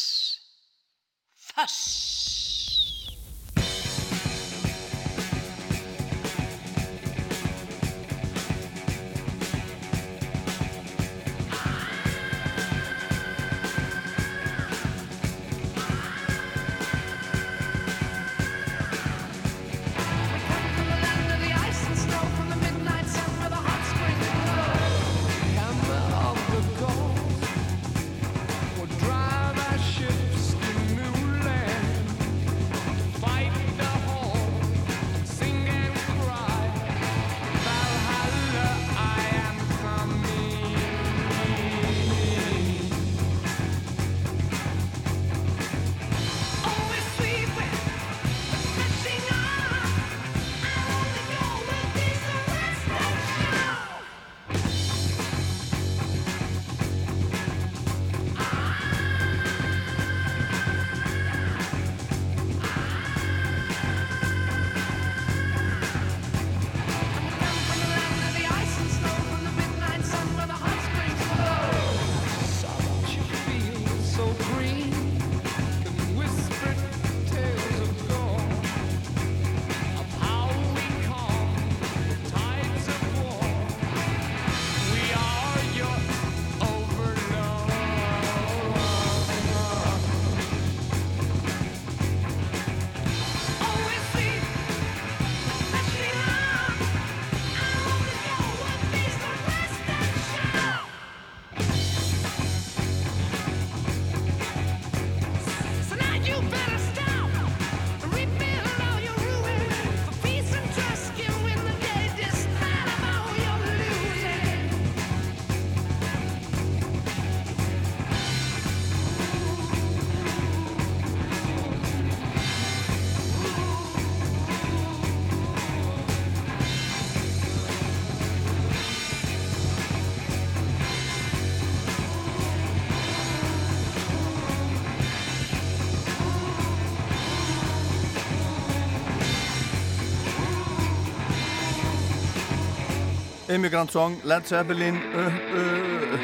Immigrant 143.51 143.91
Song, 143.91 144.15
Led 144.23 144.45
Zeppelin 144.47 144.95
uh, 144.95 145.27
uh, 145.27 146.19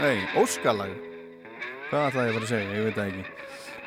Nei, 0.00 0.20
Óskalag. 0.36 0.92
Hvað 1.90 2.06
ætlaði 2.08 2.28
ég 2.28 2.30
að 2.30 2.36
fara 2.36 2.46
að 2.46 2.50
segja, 2.50 2.74
ég 2.76 2.86
veit 2.86 2.96
það 2.96 3.08
ekki. 3.10 3.24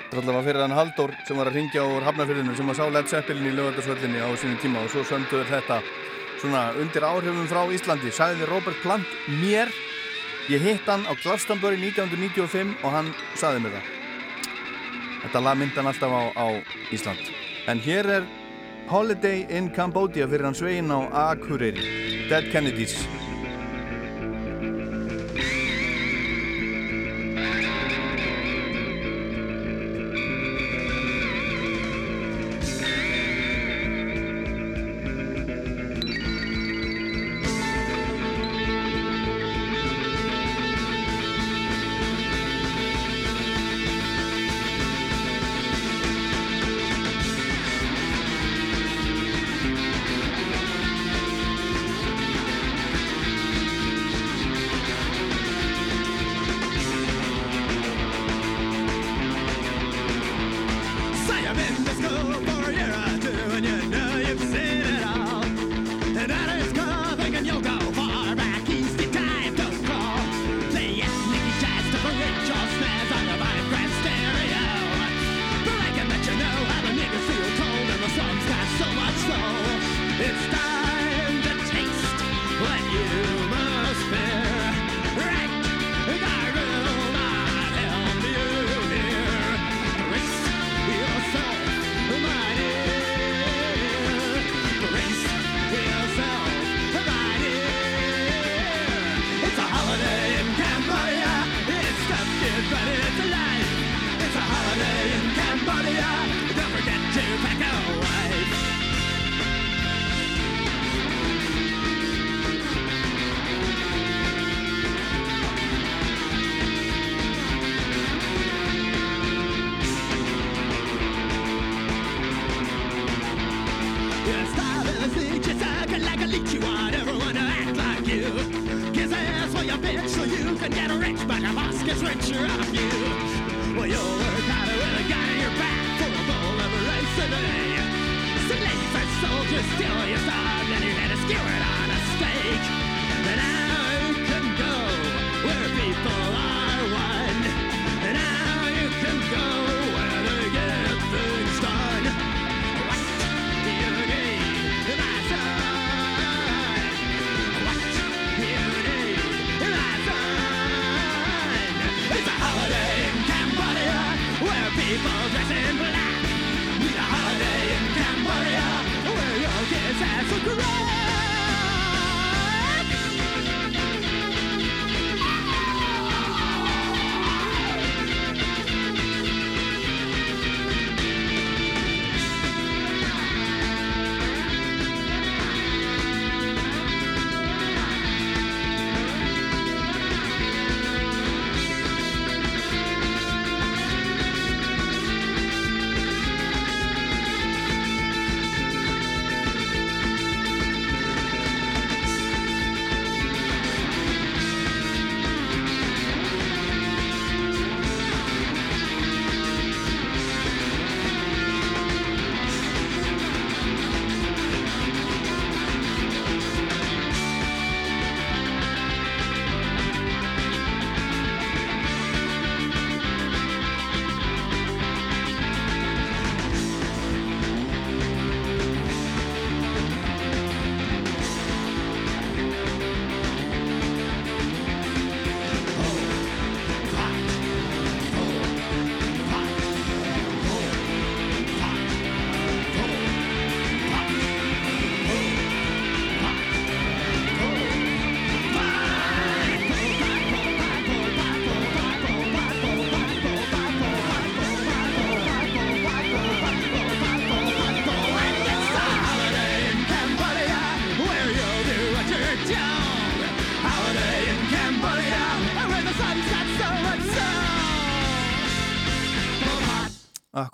Það 0.03 0.19
er 0.19 0.21
alltaf 0.21 0.47
fyrir 0.47 0.61
hann 0.61 0.75
Halldór 0.77 1.13
sem 1.27 1.39
var 1.39 1.49
að 1.49 1.57
ringja 1.57 1.85
úr 1.89 2.05
Hafnarfyrðinu 2.05 2.55
sem 2.57 2.69
að 2.69 2.77
sá 2.77 2.83
Led 2.93 3.09
Zeppelin 3.09 3.49
í 3.49 3.53
lögöldarsvöllinni 3.57 4.21
á 4.21 4.29
sínum 4.37 4.59
tíma 4.61 4.83
og 4.83 4.91
svo 4.93 5.05
sönduður 5.09 5.49
þetta 5.49 5.79
svona 6.41 6.63
undir 6.81 7.07
áhrifum 7.07 7.49
frá 7.49 7.63
Íslandi. 7.73 8.13
Sagði 8.13 8.49
Robert 8.51 8.77
Plant 8.85 9.17
mér 9.41 9.73
ég 10.51 10.61
hitt 10.61 10.85
hann 10.89 11.07
á 11.09 11.13
Glastonbury 11.23 11.79
1995 11.81 12.77
og 12.83 12.93
hann 12.93 13.13
sagði 13.33 13.65
mér 13.65 13.77
það. 13.79 13.91
Þetta 15.23 15.43
lag 15.47 15.61
myndi 15.61 15.79
hann 15.81 15.91
alltaf 15.93 16.13
á, 16.13 16.23
á 16.37 16.47
Ísland. 16.93 17.33
En 17.71 17.81
hér 17.81 18.11
er 18.19 18.31
Holiday 18.91 19.47
in 19.49 19.71
Cambodia 19.73 20.29
fyrir 20.29 20.45
hann 20.45 20.57
svegin 20.57 20.93
á 20.93 21.31
Akureyri 21.31 22.12
Dead 22.33 22.49
Kennedys 22.51 23.22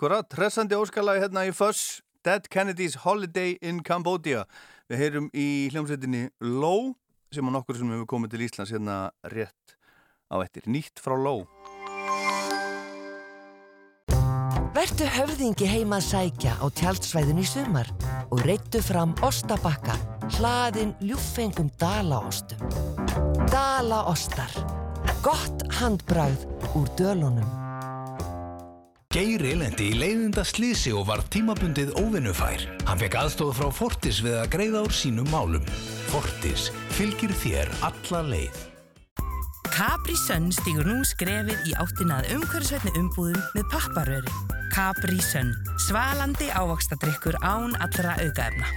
Akkurat, 0.00 0.32
hressandi 0.32 0.72
óskalagi 0.80 1.20
hérna 1.20 1.42
í 1.44 1.50
Fuss 1.52 1.98
Dead 2.24 2.46
Kennedys 2.48 2.94
Holiday 3.02 3.58
in 3.60 3.82
Cambodia 3.84 4.46
Við 4.88 4.96
heyrum 4.96 5.26
í 5.36 5.68
hljómsveitinni 5.74 6.22
Low 6.40 6.94
sem 7.28 7.44
á 7.44 7.52
nokkur 7.52 7.76
sem 7.76 7.90
hefur 7.92 8.08
komið 8.08 8.32
til 8.32 8.46
Íslands 8.46 8.72
hérna 8.72 8.96
rétt 9.28 9.76
á 10.32 10.40
ettir 10.40 10.64
Nýtt 10.72 11.04
frá 11.04 11.12
Low 11.20 11.44
Vertu 14.72 15.04
höfðingi 15.04 15.68
heima 15.68 16.00
að 16.00 16.08
sækja 16.08 16.56
á 16.56 16.66
tjaldsvæðinu 16.80 17.44
í 17.44 17.52
sumar 17.52 17.92
og 18.32 18.40
reittu 18.48 18.80
fram 18.80 19.12
ostabakka 19.20 20.00
hlaðin 20.38 20.96
ljúffengum 21.04 21.68
dalaostum. 21.76 22.70
Dalaostar. 23.52 24.62
Gott 25.20 25.68
handbrað 25.76 26.46
úr 26.72 26.88
dölunum. 26.96 27.69
Geiri 29.10 29.56
lendi 29.58 29.88
í 29.90 29.94
leiðinda 29.98 30.44
slísi 30.46 30.92
og 30.94 31.08
var 31.08 31.18
tímabundið 31.34 31.88
óvinnufær. 31.98 32.62
Hann 32.86 33.00
fekk 33.00 33.16
aðstóð 33.18 33.48
frá 33.56 33.66
Fortis 33.74 34.20
við 34.22 34.36
að 34.38 34.52
greiða 34.52 34.82
úr 34.86 34.94
sínum 34.94 35.26
málum. 35.32 35.64
Fortis 36.12 36.68
fylgir 36.94 37.34
þér 37.40 37.72
alla 37.88 38.20
leið. 38.28 38.60
Capri 39.66 40.14
Sun 40.14 40.46
stígur 40.54 40.86
nú 40.86 41.00
skrefið 41.02 41.66
í 41.66 41.74
áttina 41.82 42.20
að 42.20 42.36
umhverfisveitni 42.36 42.92
umbúðum 43.00 43.40
með 43.56 43.66
papparöri. 43.72 44.36
Capri 44.76 45.18
Sun. 45.26 45.50
Svalandi 45.88 46.46
ávakstadrykkur 46.54 47.40
án 47.42 47.74
allra 47.82 48.14
aukaefna. 48.14 48.70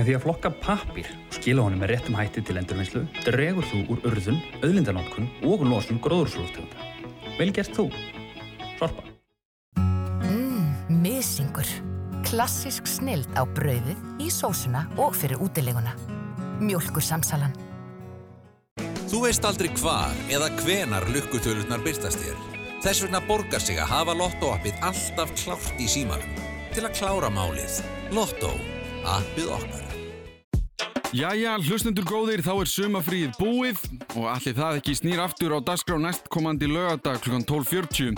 Með 0.00 0.08
því 0.08 0.16
að 0.16 0.24
flokka 0.24 0.54
pappír 0.64 1.12
og 1.12 1.36
skila 1.36 1.68
honum 1.68 1.84
með 1.84 1.92
réttum 1.92 2.16
hætti 2.16 2.40
til 2.40 2.56
endurvinnslu 2.56 3.04
dregur 3.28 3.68
þú 3.68 3.84
úr 3.92 4.10
urðun, 4.14 4.40
auðlindanótkun 4.64 5.28
og 5.44 5.68
losun 5.68 6.00
gróðurslóftegunda. 6.00 6.90
Vel 7.36 7.52
gert 7.52 7.76
þú. 7.76 7.90
Sorpa. 8.82 9.02
Mmm, 10.22 10.74
misingur. 11.02 11.66
Klassisk 12.26 12.86
snild 12.86 13.28
á 13.38 13.46
brauðið, 13.46 13.98
í 14.22 14.30
sósuna 14.30 14.86
og 14.98 15.14
fyrir 15.18 15.38
útileguna. 15.42 15.92
Mjólkur 16.62 17.04
samsalan. 17.04 17.54
Þú 19.10 19.26
veist 19.26 19.44
aldrei 19.44 19.68
hvar 19.76 20.14
eða 20.32 20.48
hvenar 20.62 21.06
lukkutölurnar 21.12 21.82
byrtast 21.84 22.22
þér. 22.22 22.38
Þess 22.82 23.04
vegna 23.04 23.20
borgar 23.28 23.62
sig 23.62 23.78
að 23.78 23.92
hafa 23.92 24.16
Lotto-appið 24.18 24.82
alltaf 24.82 25.34
klárt 25.38 25.78
í 25.78 25.86
símanum. 25.86 26.42
Til 26.72 26.86
að 26.86 26.96
klára 26.98 27.30
málið. 27.30 27.82
Lotto. 28.10 28.50
Appið 29.06 29.52
okkar. 29.58 29.88
Jæja, 31.12 31.58
hlustendur 31.60 32.06
góðir, 32.08 32.40
þá 32.40 32.54
er 32.56 32.68
sumafríð 32.72 33.34
búið 33.36 33.82
og 34.16 34.30
allir 34.32 34.54
það 34.56 34.78
ekki 34.80 34.94
snýr 34.96 35.20
aftur 35.20 35.52
á 35.52 35.58
dagskrá 35.60 35.98
næstkomandi 36.00 36.70
lögadag 36.72 37.20
kl. 37.20 37.42
12.40. 37.44 38.16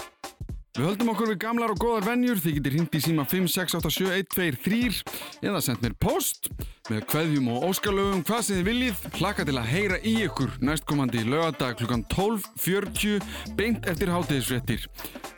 Við 0.75 0.89
höldum 0.89 1.13
okkur 1.13 1.29
við 1.31 1.37
gamlar 1.39 1.71
og 1.71 1.79
góðar 1.79 2.07
venjur, 2.09 2.41
þið 2.43 2.57
getur 2.57 2.75
hindi 2.75 3.01
síma 3.05 3.23
5687123 3.31 5.05
eða 5.47 5.61
sendt 5.63 5.85
mér 5.85 5.95
post 6.03 6.49
með 6.91 7.05
kveðjum 7.13 7.53
og 7.53 7.69
óskalöfum 7.69 8.25
hvað 8.27 8.41
sem 8.43 8.59
þið 8.59 8.67
viljið, 8.73 9.05
hlaka 9.21 9.47
til 9.47 9.55
að 9.61 9.71
heyra 9.71 10.01
í 10.03 10.17
ykkur 10.27 10.57
næstkomandi 10.67 11.23
lögadag 11.29 11.79
kl. 11.79 12.01
12.40 12.11 13.55
beint 13.55 13.87
eftir 13.87 14.11
hátegisfrettir. 14.11 14.89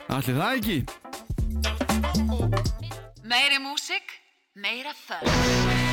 Allir 0.09 0.41
það 0.41 0.57
ekki? 0.57 0.79
Meiri 3.29 3.61
músik, 3.61 4.17
meira 4.57 4.97
þörf. 5.05 5.86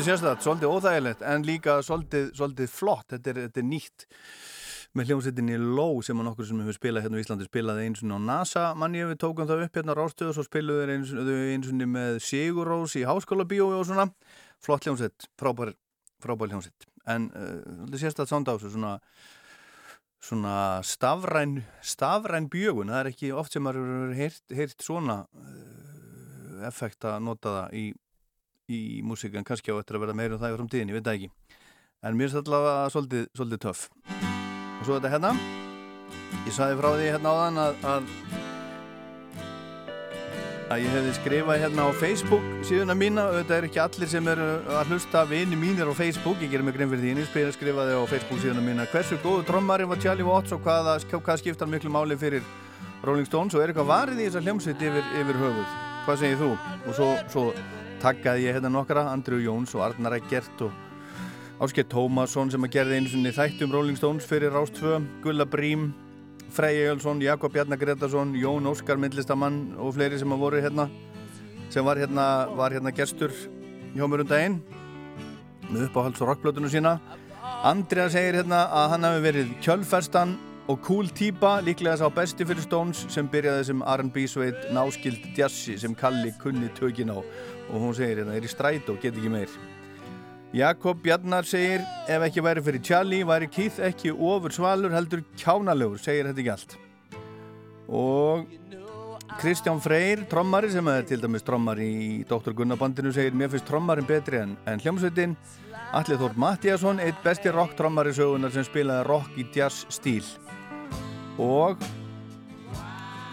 Svolítið 0.00 0.16
sérstætt, 0.16 0.44
svolítið 0.44 0.70
óþægilegt 0.72 1.22
en 1.28 1.42
líka 1.44 1.72
svolítið, 1.84 2.28
svolítið 2.38 2.68
flott. 2.72 3.06
Þetta 3.12 3.30
er, 3.30 3.38
þetta 3.44 3.60
er 3.60 3.66
nýtt 3.68 4.04
með 4.96 5.10
hljómsveitinni 5.10 5.58
Low 5.60 6.00
sem 6.02 6.18
að 6.18 6.26
nokkur 6.30 6.48
sem 6.48 6.62
hefur 6.64 6.76
spilað 6.78 7.04
hérna 7.04 7.20
í 7.20 7.24
Íslandi 7.24 7.46
spilaði 7.46 7.84
eins 7.84 8.00
og 8.02 8.14
á 8.16 8.20
NASA 8.24 8.62
manni 8.80 9.04
við 9.04 9.20
tókum 9.20 9.48
það 9.50 9.66
upp 9.66 9.76
hérna 9.76 9.94
á 9.94 9.98
Rástöðu 10.00 10.32
og 10.32 10.38
svo 10.38 10.46
spiluðu 10.46 10.86
þeir 10.86 10.94
eins, 10.94 11.12
eins 11.52 11.68
og 11.68 11.84
með 11.92 12.18
Sigur 12.24 12.70
Rós 12.72 12.96
í 12.96 13.04
Háskóla 13.04 13.46
Bíói 13.50 13.76
og 13.76 13.86
svona. 13.90 14.08
Flott 14.64 14.88
hljómsveit, 14.88 15.28
frábær, 15.40 15.74
frábær 16.24 16.54
hljómsveit. 16.54 16.88
En 17.10 17.28
uh, 17.36 17.92
sérstætt 18.00 18.32
sánd 18.32 18.48
á 18.48 18.56
þessu 18.56 18.72
svona 18.72 18.96
svona 20.20 20.54
stafræn 20.84 21.62
stafræn 21.84 22.48
bjögun, 22.52 22.92
það 22.92 23.02
er 23.04 23.08
ekki 23.12 23.32
oft 23.32 23.54
sem 23.54 23.64
maður 23.64 23.86
hefur 23.88 24.16
heyrt, 24.18 24.42
heyrt 24.52 24.84
svona 24.84 25.22
uh, 25.28 26.66
effekt 26.68 27.04
að 27.08 27.22
nota 27.24 27.54
það 27.54 27.76
í, 27.80 27.84
í 28.70 28.80
músíkan, 29.06 29.46
kannski 29.46 29.74
á 29.74 29.80
eftir 29.80 29.98
að 29.98 30.06
verða 30.06 30.18
meira 30.20 30.36
um 30.36 30.42
það 30.42 30.54
í 30.54 30.58
framtíðin, 30.58 30.92
ég 30.92 30.98
veit 30.98 31.08
það 31.08 31.18
ekki. 31.18 31.30
En 32.00 32.16
mér 32.16 32.30
er 32.30 32.42
allavega 32.44 32.92
svolítið, 32.94 33.24
svolítið 33.36 33.64
töff. 33.66 33.88
Og 34.80 34.84
svo 34.86 34.96
þetta 34.96 35.12
hérna. 35.12 35.34
Ég 36.46 36.54
saði 36.56 36.78
frá 36.78 36.92
því 36.94 37.10
hérna 37.10 37.34
áðan 37.34 37.60
að, 37.60 37.82
að 37.90 38.38
að 40.70 40.84
ég 40.84 40.92
hefði 40.94 41.12
skrifað 41.16 41.62
hérna 41.64 41.84
á 41.84 41.90
Facebook 41.98 42.44
síðuna 42.68 42.94
mína, 42.94 43.24
þetta 43.40 43.56
er 43.56 43.66
ekki 43.66 43.80
allir 43.82 44.10
sem 44.12 44.28
eru 44.30 44.46
að 44.78 44.92
hlusta 44.92 45.24
vini 45.26 45.58
mínir 45.58 45.90
á 45.90 45.94
Facebook. 45.98 46.38
Ég 46.44 46.52
ger 46.52 46.62
mig 46.62 46.76
grein 46.76 46.92
fyrir 46.92 47.02
því, 47.02 47.26
ég 47.42 47.56
skrifaði 47.56 47.96
á 47.98 48.02
Facebook 48.06 48.42
síðuna 48.44 48.62
mína. 48.62 48.86
Hversu 48.92 49.18
góðu 49.24 49.42
trommari 49.48 49.88
var 49.90 49.98
Charlie 50.02 50.26
Watts 50.26 50.54
og 50.54 50.62
hvaða, 50.62 51.00
hvað 51.10 51.42
skiptar 51.42 51.70
miklu 51.70 51.90
máli 51.90 52.18
fyrir 52.20 52.46
Rolling 53.02 53.26
Stones? 53.26 53.56
Og 53.56 53.64
er 53.64 53.74
eitthvað 53.74 53.90
varið 53.90 54.22
í 54.22 54.30
þessar 54.30 54.46
hljómsveit 54.46 54.86
yfir, 54.90 55.12
yfir 55.24 55.42
höfuð, 55.42 55.76
hvað 56.06 56.22
segir 56.22 56.42
þú? 56.44 56.54
og 56.86 56.98
svo, 57.00 57.12
svo 57.34 57.46
takkaði 58.00 58.46
ég 58.48 58.56
hérna 58.56 58.70
nokkra 58.72 59.04
Andrew 59.12 59.40
Jones 59.42 59.74
og 59.76 59.84
Arnar 59.84 60.16
Eggert 60.16 60.64
og 60.64 60.72
Ásker 61.60 61.84
Tómasson 61.92 62.48
sem 62.48 62.64
að 62.64 62.72
gerði 62.72 62.96
einu 62.96 63.10
svonni 63.12 63.32
þættum 63.36 63.74
Rolling 63.74 63.98
Stones 63.98 64.24
fyrir 64.24 64.54
Rástfö, 64.54 64.96
Gulla 65.20 65.44
Brím, 65.44 65.90
Frey 66.50 66.80
Egilson, 66.80 67.20
Jakob 67.20 67.52
Bjarnar 67.52 67.78
Gretarsson, 67.78 68.32
Jón 68.40 68.68
Óskar 68.70 68.96
Myndlistamann 68.96 69.76
og 69.76 69.92
fleiri 69.98 70.18
sem 70.18 70.32
að 70.32 70.40
voru 70.40 70.62
hérna, 70.64 70.88
sem 71.68 71.84
var 71.84 72.00
hérna, 72.00 72.24
var 72.56 72.72
hérna 72.72 72.94
gestur 72.96 73.34
hjá 73.92 74.06
mér 74.08 74.24
um 74.24 74.30
daginn 74.32 74.60
með 75.68 75.90
uppáhalds 75.90 76.24
og 76.24 76.32
rockblötunum 76.32 76.72
sína. 76.72 76.96
Andrea 77.68 78.08
segir 78.08 78.40
hérna 78.40 78.64
að 78.72 78.94
hann 78.94 79.06
hafi 79.10 79.24
verið 79.28 79.52
kjölferstan 79.60 80.38
og 80.70 80.80
cool 80.86 81.12
týpa, 81.12 81.58
líklega 81.66 81.98
sá 82.00 82.08
besti 82.14 82.46
fyrir 82.48 82.64
Stones 82.64 83.04
sem 83.12 83.28
byrjaði 83.28 83.68
sem 83.68 83.84
R&B 83.84 84.26
sveit 84.30 84.68
náskild 84.72 85.32
djassi 85.36 85.76
sem 85.82 85.94
Kalli 85.98 86.32
kunni 86.40 86.72
tökin 86.78 87.12
á 87.12 87.20
og 87.70 87.80
hún 87.80 87.94
segir 87.96 88.20
hérna, 88.20 88.36
er 88.36 88.46
í 88.46 88.50
stræt 88.50 88.88
og 88.90 89.00
get 89.02 89.16
ekki 89.16 89.32
meir. 89.32 89.50
Jakob 90.52 90.98
Bjarnar 91.02 91.46
segir 91.46 91.82
ef 92.10 92.24
ekki 92.26 92.42
væri 92.42 92.62
fyrir 92.66 92.82
Charlie 92.82 93.26
væri 93.26 93.46
Keith 93.46 93.78
ekki 93.86 94.10
ofur 94.10 94.50
svalur 94.50 94.90
heldur 94.90 95.22
kjánalegur, 95.38 96.00
segir 96.02 96.26
þetta 96.26 96.42
ekki 96.42 96.54
allt 96.56 96.80
og 97.90 98.46
Kristján 99.38 99.78
Freyr, 99.82 100.24
trommari 100.30 100.70
sem 100.72 100.88
er 100.90 101.06
til 101.06 101.22
dæmis 101.22 101.44
trommari 101.46 101.86
í 101.86 102.10
Dr. 102.28 102.52
Gunnarbandinu 102.58 103.12
segir 103.14 103.34
mér 103.38 103.50
finnst 103.52 103.68
trommarin 103.70 104.06
betri 104.06 104.40
en, 104.42 104.56
en 104.66 104.82
hljómsveitin 104.82 105.36
Allir 105.94 106.18
Þór 106.18 106.36
Mattíasson 106.38 107.00
eitt 107.02 107.22
besti 107.24 107.50
rock 107.54 107.76
trommari 107.78 108.12
sögunar 108.14 108.52
sem 108.54 108.66
spilaði 108.66 109.06
rock 109.06 109.38
í 109.38 109.46
jazz 109.54 109.86
stíl 109.90 110.26
og 111.40 111.78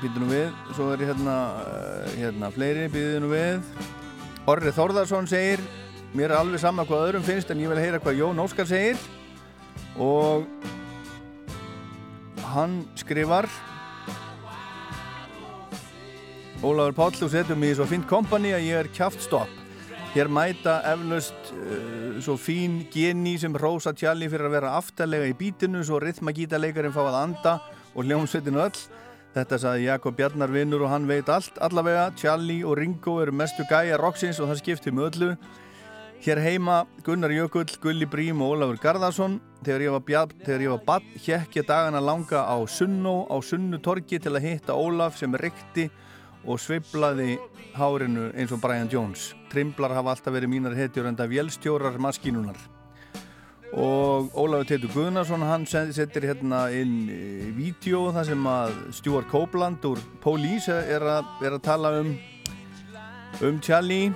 býtum 0.03 0.29
við 0.29 0.53
svo 0.77 0.91
er 0.93 1.01
hérna, 1.09 1.37
eh, 1.65 2.17
hérna 2.21 2.53
fleiri 2.53 2.87
býðum 2.93 3.31
við 3.33 3.71
Orri 4.47 4.71
Þórðarsson 4.71 5.25
segir 5.27 5.59
mér 6.15 6.31
er 6.31 6.39
alveg 6.39 6.61
sama 6.61 6.85
hvað 6.87 7.09
öðrum 7.09 7.23
finnst 7.27 7.49
en 7.51 7.59
ég 7.59 7.67
vil 7.67 7.81
heyra 7.81 7.99
hvað 7.99 8.21
Jón 8.21 8.37
Óskar 8.39 8.67
segir. 8.69 8.99
Og 9.99 10.45
hann 12.53 12.77
skrifar 12.95 13.49
Ólafur 16.63 16.95
Páll 16.95 17.17
þú 17.19 17.29
setur 17.33 17.59
mig 17.59 17.73
í 17.73 17.77
svo 17.77 17.89
fint 17.89 18.07
kompani 18.07 18.53
að 18.55 18.69
ég 18.69 18.79
er 18.85 18.89
kjáftstopp 18.95 19.51
hér 20.13 20.31
mæta 20.31 20.79
eflaust 20.93 21.51
uh, 21.51 22.15
svo 22.23 22.37
fín 22.39 22.79
geni 22.93 23.35
sem 23.37 23.53
Rósa 23.53 23.91
Tjalli 23.91 24.29
fyrir 24.31 24.47
að 24.47 24.55
vera 24.55 24.77
aftalega 24.79 25.27
í 25.27 25.35
bítinu 25.37 25.83
svo 25.85 25.99
rithmagítaleikarin 26.01 26.95
fá 26.95 27.03
að 27.03 27.19
anda 27.19 27.57
og 27.93 28.07
hljómsveitinu 28.07 28.63
öll 28.63 28.79
Þetta 29.37 29.57
saði 29.61 29.83
Jakob 29.85 30.15
Bjarnar 30.17 30.49
vinnur 30.49 30.81
og 30.87 30.89
hann 30.89 31.03
veit 31.05 31.27
allt 31.29 31.59
allavega. 31.61 32.07
Tjalli 32.17 32.63
og 32.65 32.79
Ringo 32.79 33.19
eru 33.21 33.35
mestu 33.37 33.61
gæja 33.69 33.99
roxins 34.01 34.39
og 34.41 34.49
það 34.49 34.61
skiptir 34.63 34.95
með 34.97 35.09
öllu. 35.11 35.27
Hér 36.25 36.41
heima 36.41 36.77
Gunnar 37.05 37.29
Jökull, 37.29 37.69
Gulli 37.83 38.07
Brím 38.09 38.41
og 38.41 38.55
Ólafur 38.55 38.79
Garðarsson. 38.81 39.35
Þegar 39.61 39.83
ég 39.85 39.93
var 39.93 40.03
bjart, 40.07 40.33
þegar 40.41 40.63
ég 40.65 40.73
var 40.73 40.81
bann, 40.87 41.11
hjekk 41.21 41.59
ég 41.59 41.67
dagana 41.69 42.01
langa 42.01 42.41
á 42.49 42.57
Sunnó, 42.65 43.27
á 43.29 43.37
Sunnutorki 43.45 44.17
til 44.17 44.33
að 44.33 44.47
hitta 44.47 44.73
Ólaf 44.73 45.19
sem 45.21 45.37
rekti 45.37 45.85
og 46.47 46.57
sveiblaði 46.63 47.35
hárinu 47.77 48.31
eins 48.33 48.55
og 48.55 48.63
Brian 48.63 48.89
Jones. 48.89 49.35
Trimblar 49.53 49.93
hafa 49.93 50.15
alltaf 50.15 50.33
verið 50.33 50.49
mínar 50.55 50.77
hetjur 50.77 51.11
enda 51.11 51.29
vélstjórar 51.29 52.01
maskínunar. 52.01 52.57
Og 53.75 54.31
Ólafur 54.31 54.67
Teitur 54.69 54.93
Guðnarsson, 54.93 55.43
hann 55.43 55.65
setir 55.67 56.23
hérna 56.23 56.67
inn 56.71 57.09
í 57.11 57.51
vídeo 57.57 58.07
þar 58.15 58.29
sem 58.29 58.47
að 58.47 58.77
Stuart 58.95 59.27
Copeland 59.31 59.83
úr 59.89 59.99
Police 60.23 60.71
er 60.71 61.03
er 61.03 61.51
að 61.51 61.63
tala 61.65 61.97
um 61.99 62.15
um 63.41 63.59
Charlie. 63.61 64.13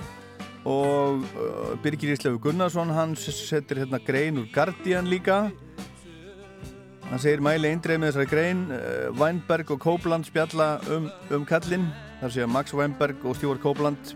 Og 0.64 1.24
uh, 1.34 1.74
Birgir 1.82 2.14
Íslegu 2.14 2.38
Gunnarsson 2.38 2.90
hann 2.94 3.16
setur 3.18 3.82
hérna 3.82 3.98
grein 3.98 4.38
úr 4.38 4.46
Guardian 4.54 5.10
líka. 5.10 5.50
Hann 7.10 7.20
segir 7.20 7.42
mæli 7.42 7.72
eindreið 7.72 7.98
með 7.98 8.12
þessari 8.12 8.30
grein 8.30 8.60
uh, 8.70 9.10
Weinberg 9.18 9.74
og 9.74 9.82
Copeland 9.82 10.28
spjalla 10.28 10.76
um, 10.88 11.10
um 11.34 11.44
kallinn. 11.44 11.90
Þar 12.22 12.36
séu 12.36 12.46
Max 12.46 12.72
Weinberg 12.78 13.26
og 13.26 13.36
Stuart 13.36 13.62
Copeland. 13.62 14.14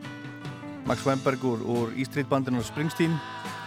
Max 0.87 1.03
Weinberg 1.03 1.43
úr, 1.43 1.67
úr 1.67 1.95
E-Street 1.99 2.31
bandinu 2.31 2.63
og 2.63 2.69
Springsteen 2.69 3.19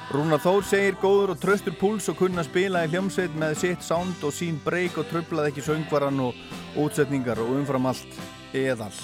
Rúnar 0.10 0.40
Þór 0.41 0.64
segir 0.65 0.95
góður 0.98 1.36
og 1.36 1.38
tröstur 1.38 1.76
púls 1.77 2.07
og 2.10 2.15
kunna 2.18 2.41
spila 2.41 2.80
í 2.81 2.90
hljómsveit 2.90 3.36
með 3.38 3.52
sitt 3.61 3.84
sound 3.86 4.23
og 4.26 4.31
sín 4.34 4.56
breyk 4.64 4.95
og 4.98 5.06
tröflað 5.06 5.52
ekki 5.52 5.61
söngvaran 5.61 6.18
og 6.23 6.38
útsetningar 6.81 7.38
og 7.44 7.52
umfram 7.60 7.86
allt 7.91 8.15
eðal. 8.57 8.95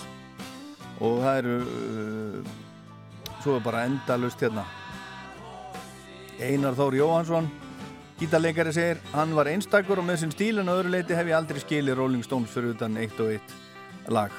Og 1.06 1.20
það 1.22 1.38
eru 1.44 1.58
uh, 1.62 2.56
svo 3.44 3.54
er 3.60 3.62
bara 3.68 3.84
endalust 3.86 4.42
hérna. 4.42 4.64
Einar 6.42 6.74
Þóri 6.74 7.04
Jóhansson 7.04 7.52
gítarleikari 8.18 8.74
segir 8.74 9.04
hann 9.14 9.36
var 9.38 9.52
einstakur 9.52 10.02
og 10.02 10.08
með 10.08 10.24
sinn 10.24 10.34
stíl 10.34 10.64
en 10.64 10.72
öðru 10.74 10.90
leiti 10.96 11.14
hef 11.14 11.30
ég 11.30 11.38
aldrei 11.38 11.62
skilið 11.62 12.00
Rolling 12.00 12.26
Stones 12.26 12.50
fyrir 12.50 12.74
utan 12.74 12.98
eitt 12.98 13.22
og 13.22 13.30
eitt 13.36 13.54
lag. 14.10 14.34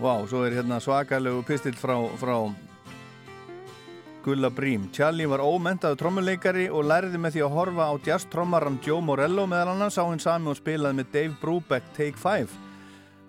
Vá, 0.00 0.16
wow, 0.16 0.26
svo 0.26 0.42
er 0.42 0.58
hérna 0.58 0.80
svakalegu 0.82 1.44
pistill 1.46 1.78
frá, 1.78 1.94
frá 2.18 2.34
Gulla 4.24 4.50
Brím 4.52 4.88
Charlie 4.92 5.28
var 5.28 5.40
ómentaðu 5.40 5.96
trommuleikari 6.00 6.66
og 6.68 6.84
lærði 6.90 7.20
með 7.20 7.36
því 7.36 7.44
að 7.46 7.54
horfa 7.56 7.86
á 7.88 7.94
jazz-trommaran 8.04 8.80
Joe 8.84 9.00
Morello 9.00 9.46
meðal 9.48 9.74
annars 9.74 9.96
á 9.96 10.04
hinn 10.04 10.20
sami 10.20 10.50
og 10.52 10.58
spilaði 10.58 10.98
með 10.98 11.14
Dave 11.14 11.38
Brubeck 11.40 11.94
Take 11.96 12.20
5 12.20 12.52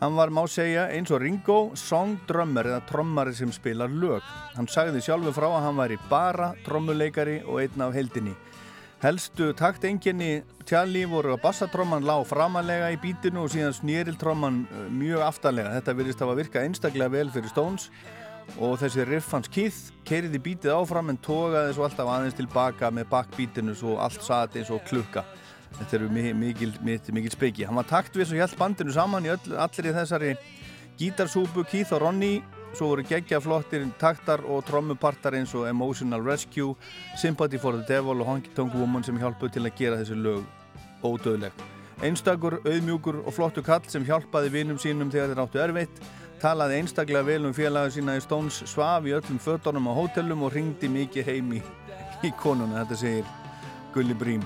Hann 0.01 0.15
var, 0.17 0.31
má 0.33 0.41
segja, 0.49 0.87
eins 0.89 1.11
og 1.13 1.19
Ringo, 1.21 1.57
songdrömmar 1.77 2.65
eða 2.71 2.79
trommari 2.89 3.35
sem 3.37 3.51
spilar 3.53 3.91
lög. 3.93 4.25
Hann 4.55 4.65
sagði 4.65 5.03
sjálfur 5.05 5.35
frá 5.35 5.45
að 5.45 5.65
hann 5.67 5.77
væri 5.77 5.97
bara 6.09 6.47
trommuleikari 6.65 7.35
og 7.45 7.59
einn 7.61 7.83
af 7.85 7.93
heldinni. 7.93 8.33
Helstu 9.01 9.51
taktenginni 9.57 10.41
Tjalli 10.65 11.03
voru 11.09 11.35
að 11.35 11.43
bassatromman 11.43 12.05
lág 12.05 12.25
framalega 12.29 12.89
í 12.93 12.97
bítinu 13.01 13.43
og 13.43 13.53
síðan 13.53 13.77
snýriltromman 13.77 14.59
uh, 14.65 14.83
mjög 14.89 15.21
aftalega. 15.27 15.75
Þetta 15.77 15.95
virðist 15.99 16.25
að 16.25 16.33
virka 16.41 16.65
einstaklega 16.65 17.13
vel 17.13 17.29
fyrir 17.33 17.53
Stones 17.53 17.87
og 17.91 18.20
þessi 18.57 19.05
riff 19.07 19.31
hans 19.33 19.49
Keith 19.51 19.91
keiriði 20.05 20.39
bítið 20.43 20.73
áfram 20.75 21.09
en 21.09 21.17
tókaði 21.17 21.73
svo 21.75 21.85
alltaf 21.85 22.09
aðeins 22.09 22.37
tilbaka 22.37 22.91
með 22.91 23.09
bakbítinu 23.11 23.75
svo 23.75 23.97
allt 23.97 24.21
sati 24.23 24.59
eins 24.59 24.71
og 24.73 24.83
klukka. 24.87 25.23
Þetta 25.77 25.97
eru 25.97 26.09
mikil, 26.11 26.73
mikil, 26.83 27.13
mikil 27.15 27.31
speiki. 27.31 27.65
Hann 27.65 27.79
var 27.79 27.87
taktvis 27.87 28.31
og 28.31 28.39
hjælt 28.41 28.57
bandinu 28.59 28.91
saman 28.91 29.25
í 29.25 29.31
öll, 29.31 29.55
allir 29.55 29.87
í 29.87 29.93
þessari 29.95 30.33
gítarsúpu, 30.99 31.63
Keith 31.69 31.93
og 31.95 32.03
Ronny. 32.03 32.41
Svo 32.71 32.87
voru 32.93 33.03
geggja 33.03 33.41
flottir 33.43 33.83
taktar 33.99 34.45
og 34.47 34.63
trommupartar 34.67 35.35
eins 35.35 35.51
og 35.55 35.67
Emotional 35.67 36.23
Rescue, 36.23 36.75
Sympathy 37.19 37.59
for 37.59 37.75
the 37.75 37.83
Devil 37.87 38.21
og 38.23 38.29
Honky 38.29 38.53
Tonk 38.55 38.75
Woman 38.79 39.03
sem 39.03 39.19
hjálpuð 39.19 39.51
til 39.57 39.65
að 39.67 39.75
gera 39.79 39.99
þessi 39.99 40.15
lög 40.15 40.45
ódöðleg. 41.03 41.51
Einstakur, 42.01 42.61
auðmjúkur 42.65 43.19
og 43.25 43.35
flottu 43.35 43.61
kall 43.65 43.83
sem 43.91 44.05
hjálpaði 44.07 44.53
vinum 44.55 44.79
sínum 44.79 45.11
þegar 45.11 45.33
þeir 45.33 45.43
áttu 45.43 45.61
erfitt, 45.61 45.99
talaði 46.41 46.79
einstaklega 46.81 47.27
vel 47.27 47.45
um 47.45 47.53
félaga 47.53 47.91
sína 47.93 48.15
í 48.17 48.23
Stones, 48.23 48.63
svaf 48.69 49.05
í 49.05 49.13
öllum 49.13 49.37
fötunum 49.41 49.89
á 49.89 49.93
hótelum 49.93 50.47
og 50.47 50.55
ringdi 50.55 50.89
mikið 50.89 51.29
heim 51.29 51.53
í, 51.59 51.61
í 52.25 52.31
konuna, 52.41 52.81
þetta 52.81 52.97
segir 52.97 53.29
Gulli 53.93 54.17
Brím. 54.17 54.43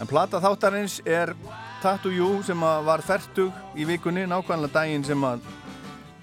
En 0.00 0.08
plata 0.08 0.40
þáttarins 0.40 1.00
er 1.08 1.32
Tattoo 1.80 2.12
You 2.12 2.42
sem 2.44 2.60
var 2.60 3.00
færtug 3.04 3.56
í 3.76 3.86
vikunni, 3.88 4.26
nákvæmlega 4.28 4.74
daginn 4.74 5.06
sem 5.06 5.24
að 5.24 5.48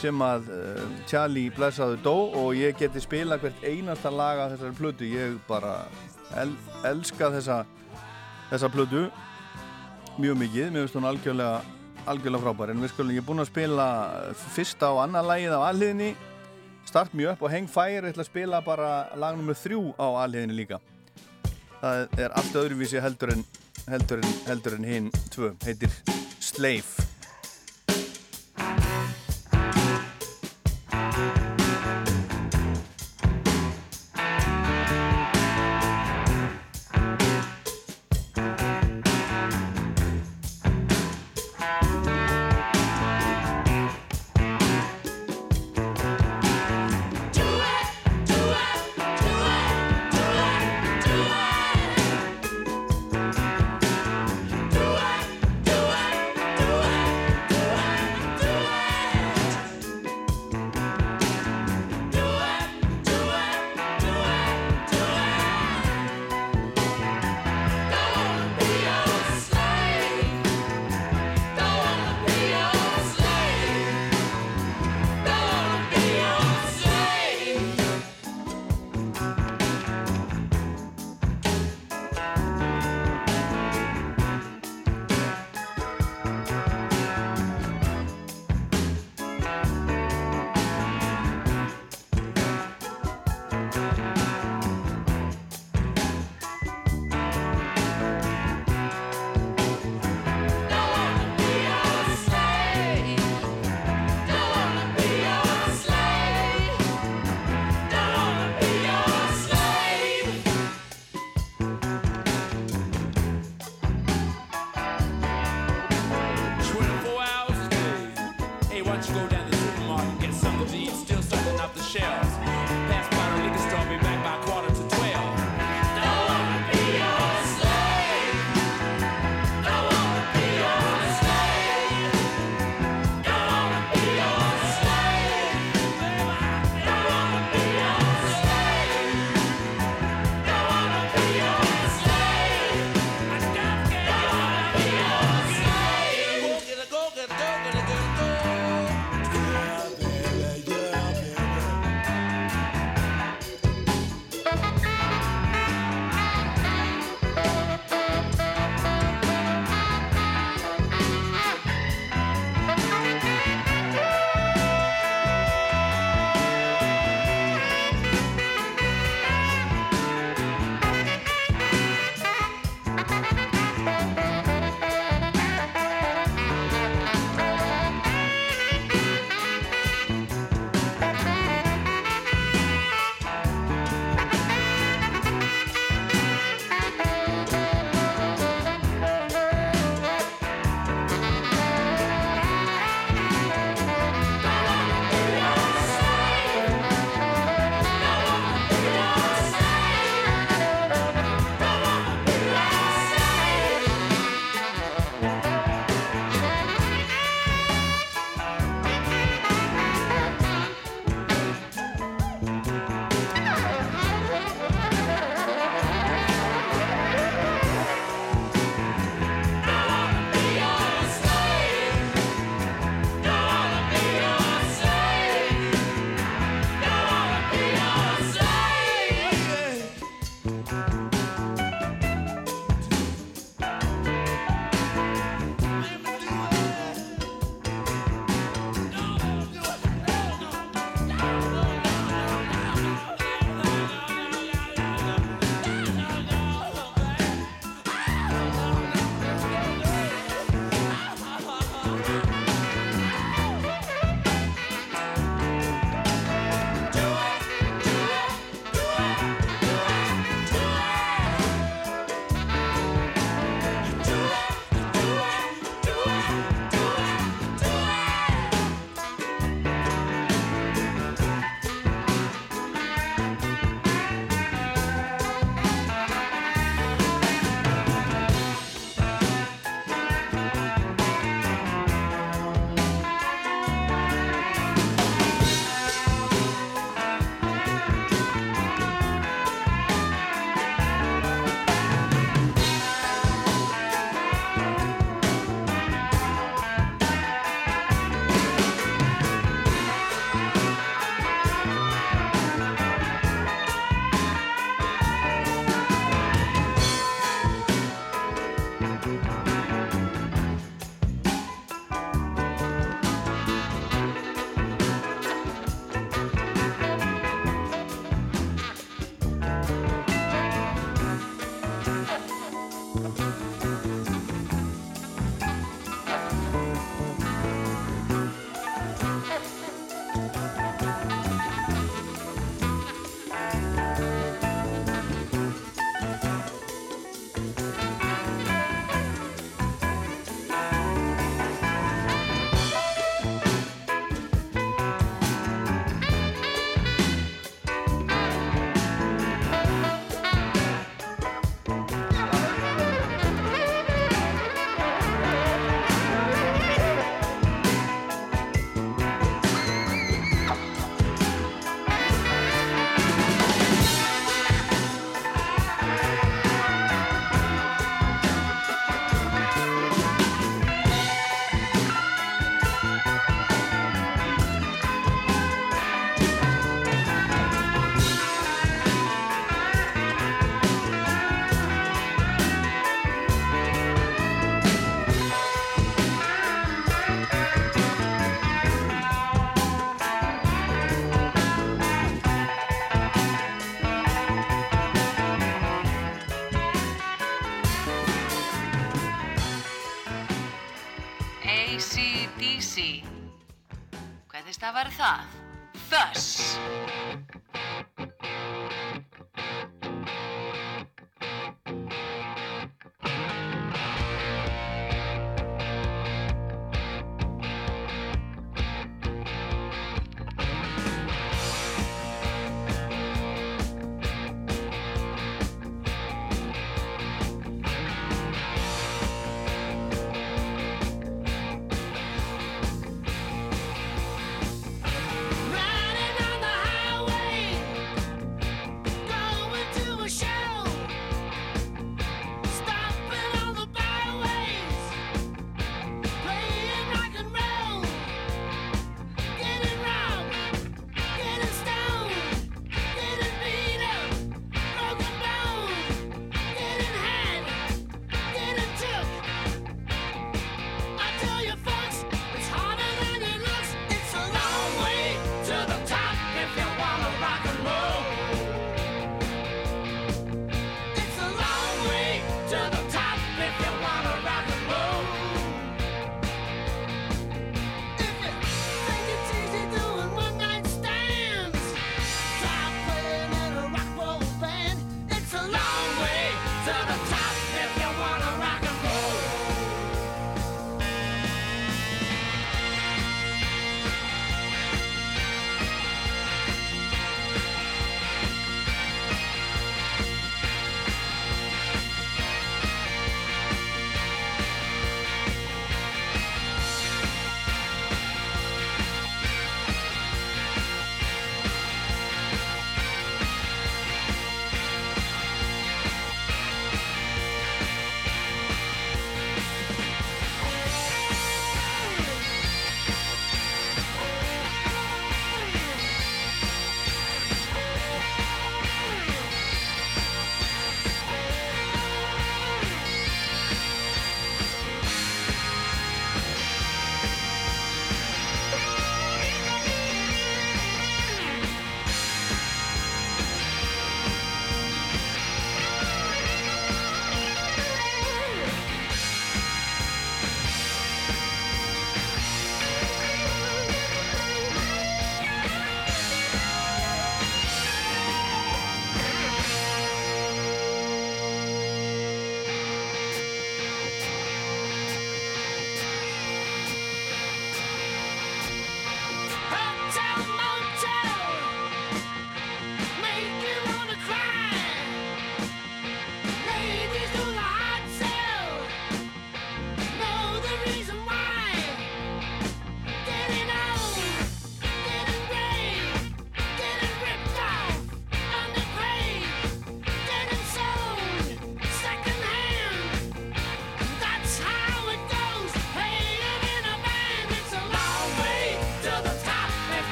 sem 0.00 0.22
að 0.24 0.48
uh, 0.48 0.84
Charlie 1.06 1.52
blessaðu 1.52 1.98
dó 2.00 2.14
og 2.40 2.56
ég 2.56 2.78
geti 2.80 3.00
spila 3.04 3.36
hvert 3.38 3.60
einasta 3.60 4.10
lag 4.10 4.40
af 4.40 4.54
þessari 4.54 4.78
plötu 4.78 5.08
ég 5.08 5.36
bara 5.48 5.82
el, 6.40 6.54
elska 6.88 7.28
þessa 7.34 7.58
þessa 8.48 8.70
plötu 8.72 9.04
mjög 10.16 10.40
mikið, 10.40 10.72
mér 10.72 10.86
finnst 10.86 10.96
hún 10.96 11.08
algjörlega 11.08 11.60
algjörlega 12.10 12.42
frábær, 12.44 12.72
en 12.72 12.82
við 12.82 12.92
skulum, 12.92 13.16
er 13.16 13.26
búinn 13.26 13.42
að 13.44 13.50
spila 13.52 13.86
fyrsta 14.56 14.92
og 14.94 15.02
annar 15.04 15.26
lagið 15.26 15.56
á 15.56 15.60
alliðinni 15.68 16.12
Start 16.88 17.14
Me 17.14 17.28
Up 17.30 17.42
og 17.42 17.52
Hang 17.52 17.68
Fire 17.70 18.02
ég 18.02 18.10
ætla 18.10 18.24
að 18.26 18.30
spila 18.32 18.62
bara 18.64 18.90
lag 19.16 19.38
nummið 19.38 19.60
þrjú 19.62 19.82
á 19.96 20.06
alliðinni 20.24 20.56
líka. 20.58 20.80
Það 21.82 22.18
er 22.24 22.34
allt 22.38 22.58
öðruvísi 22.58 23.02
heldur 23.02 23.36
en 23.36 23.46
heldur 23.90 24.22
en, 24.22 24.34
heldur 24.46 24.76
en 24.78 24.86
hinn 24.86 25.08
tvö, 25.32 25.54
heitir 25.66 25.94
Slave 26.42 27.11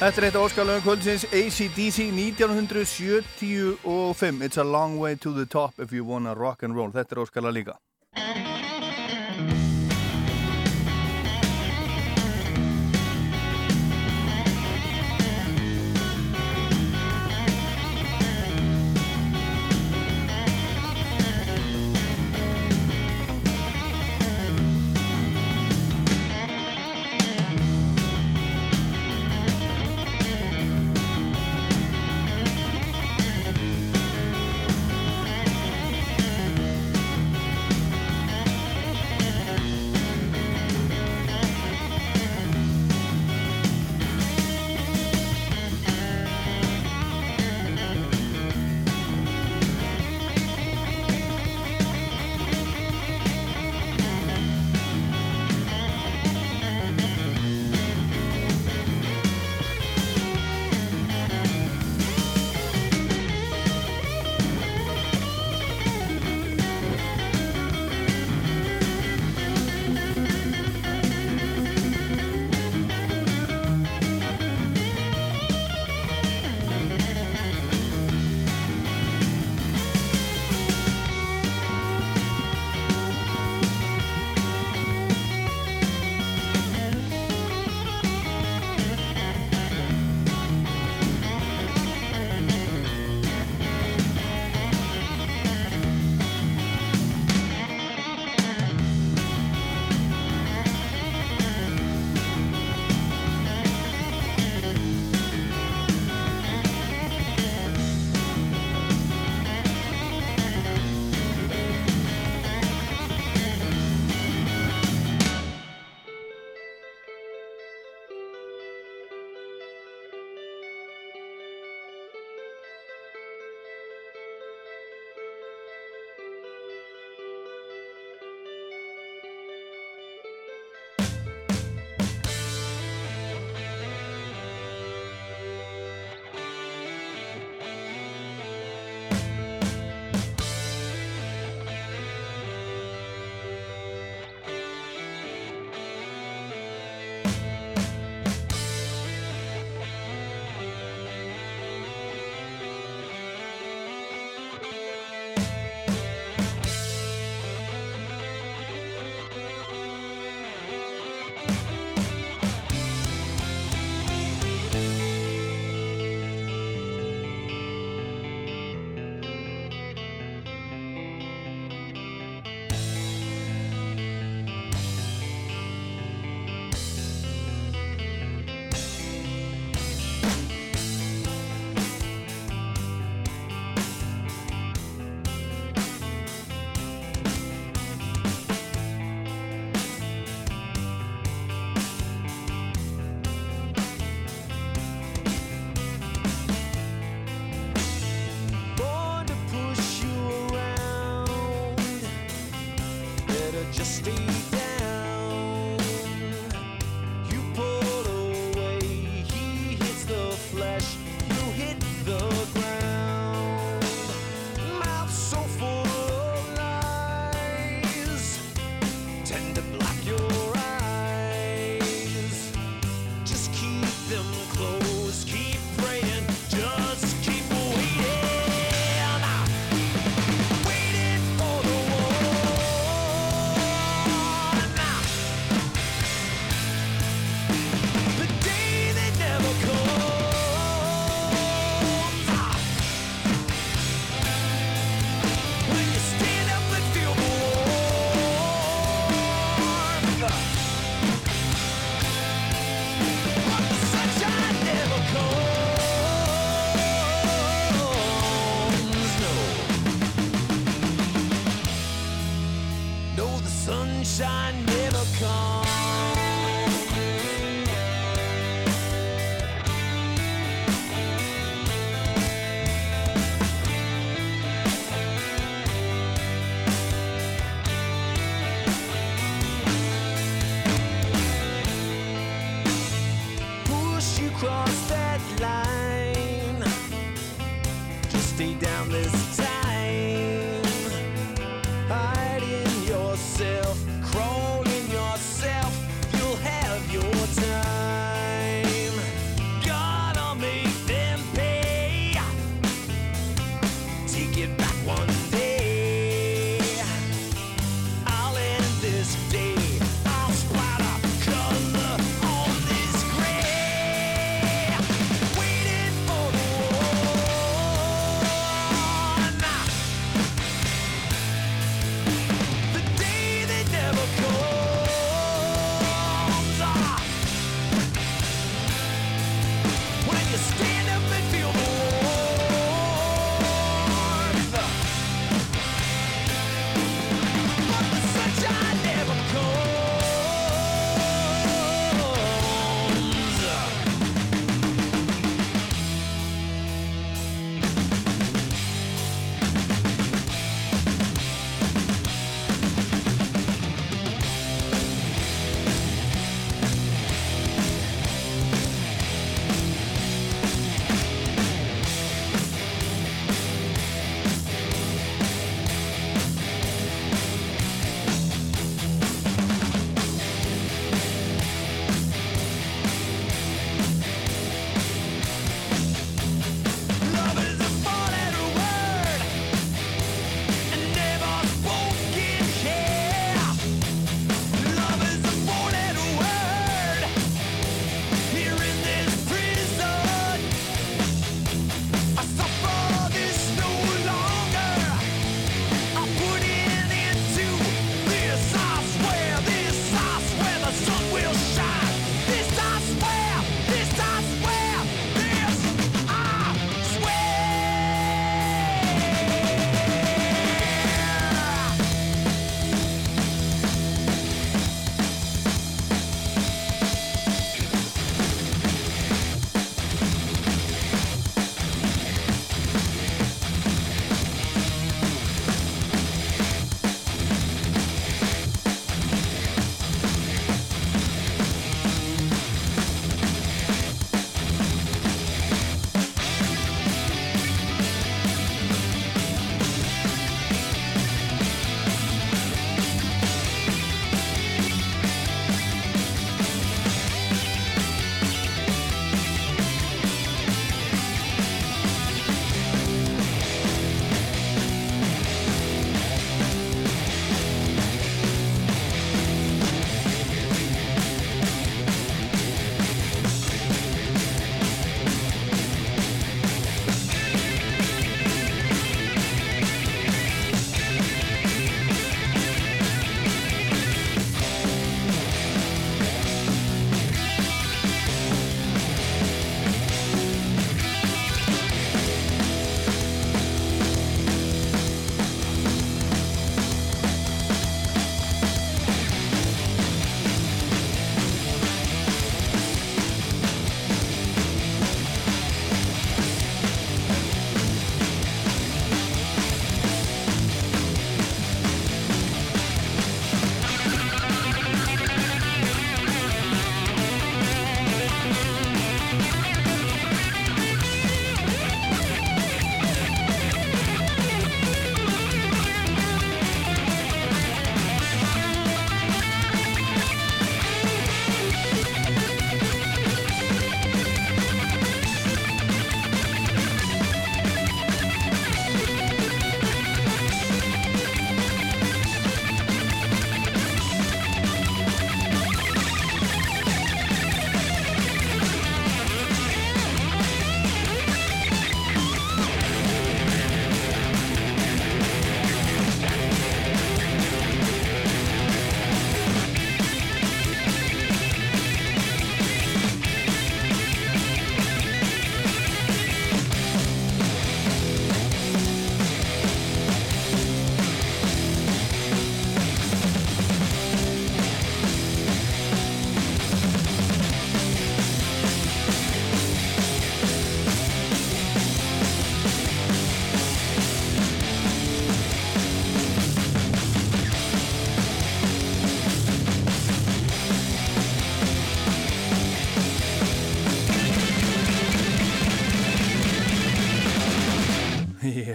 Þetta 0.00 0.22
er 0.22 0.24
eitt 0.30 0.36
óskalöfum 0.40 0.84
kvöldsins 0.86 1.26
ACDC 1.28 2.06
1975 2.08 4.40
It's 4.40 4.56
a 4.56 4.64
long 4.64 4.96
way 4.96 5.14
to 5.16 5.34
the 5.34 5.44
top 5.44 5.78
if 5.78 5.92
you 5.92 6.08
wanna 6.08 6.34
rock 6.34 6.62
and 6.62 6.74
roll. 6.74 6.88
Þetta 6.88 7.12
er 7.12 7.18
óskala 7.26 7.52
líka. 7.52 7.79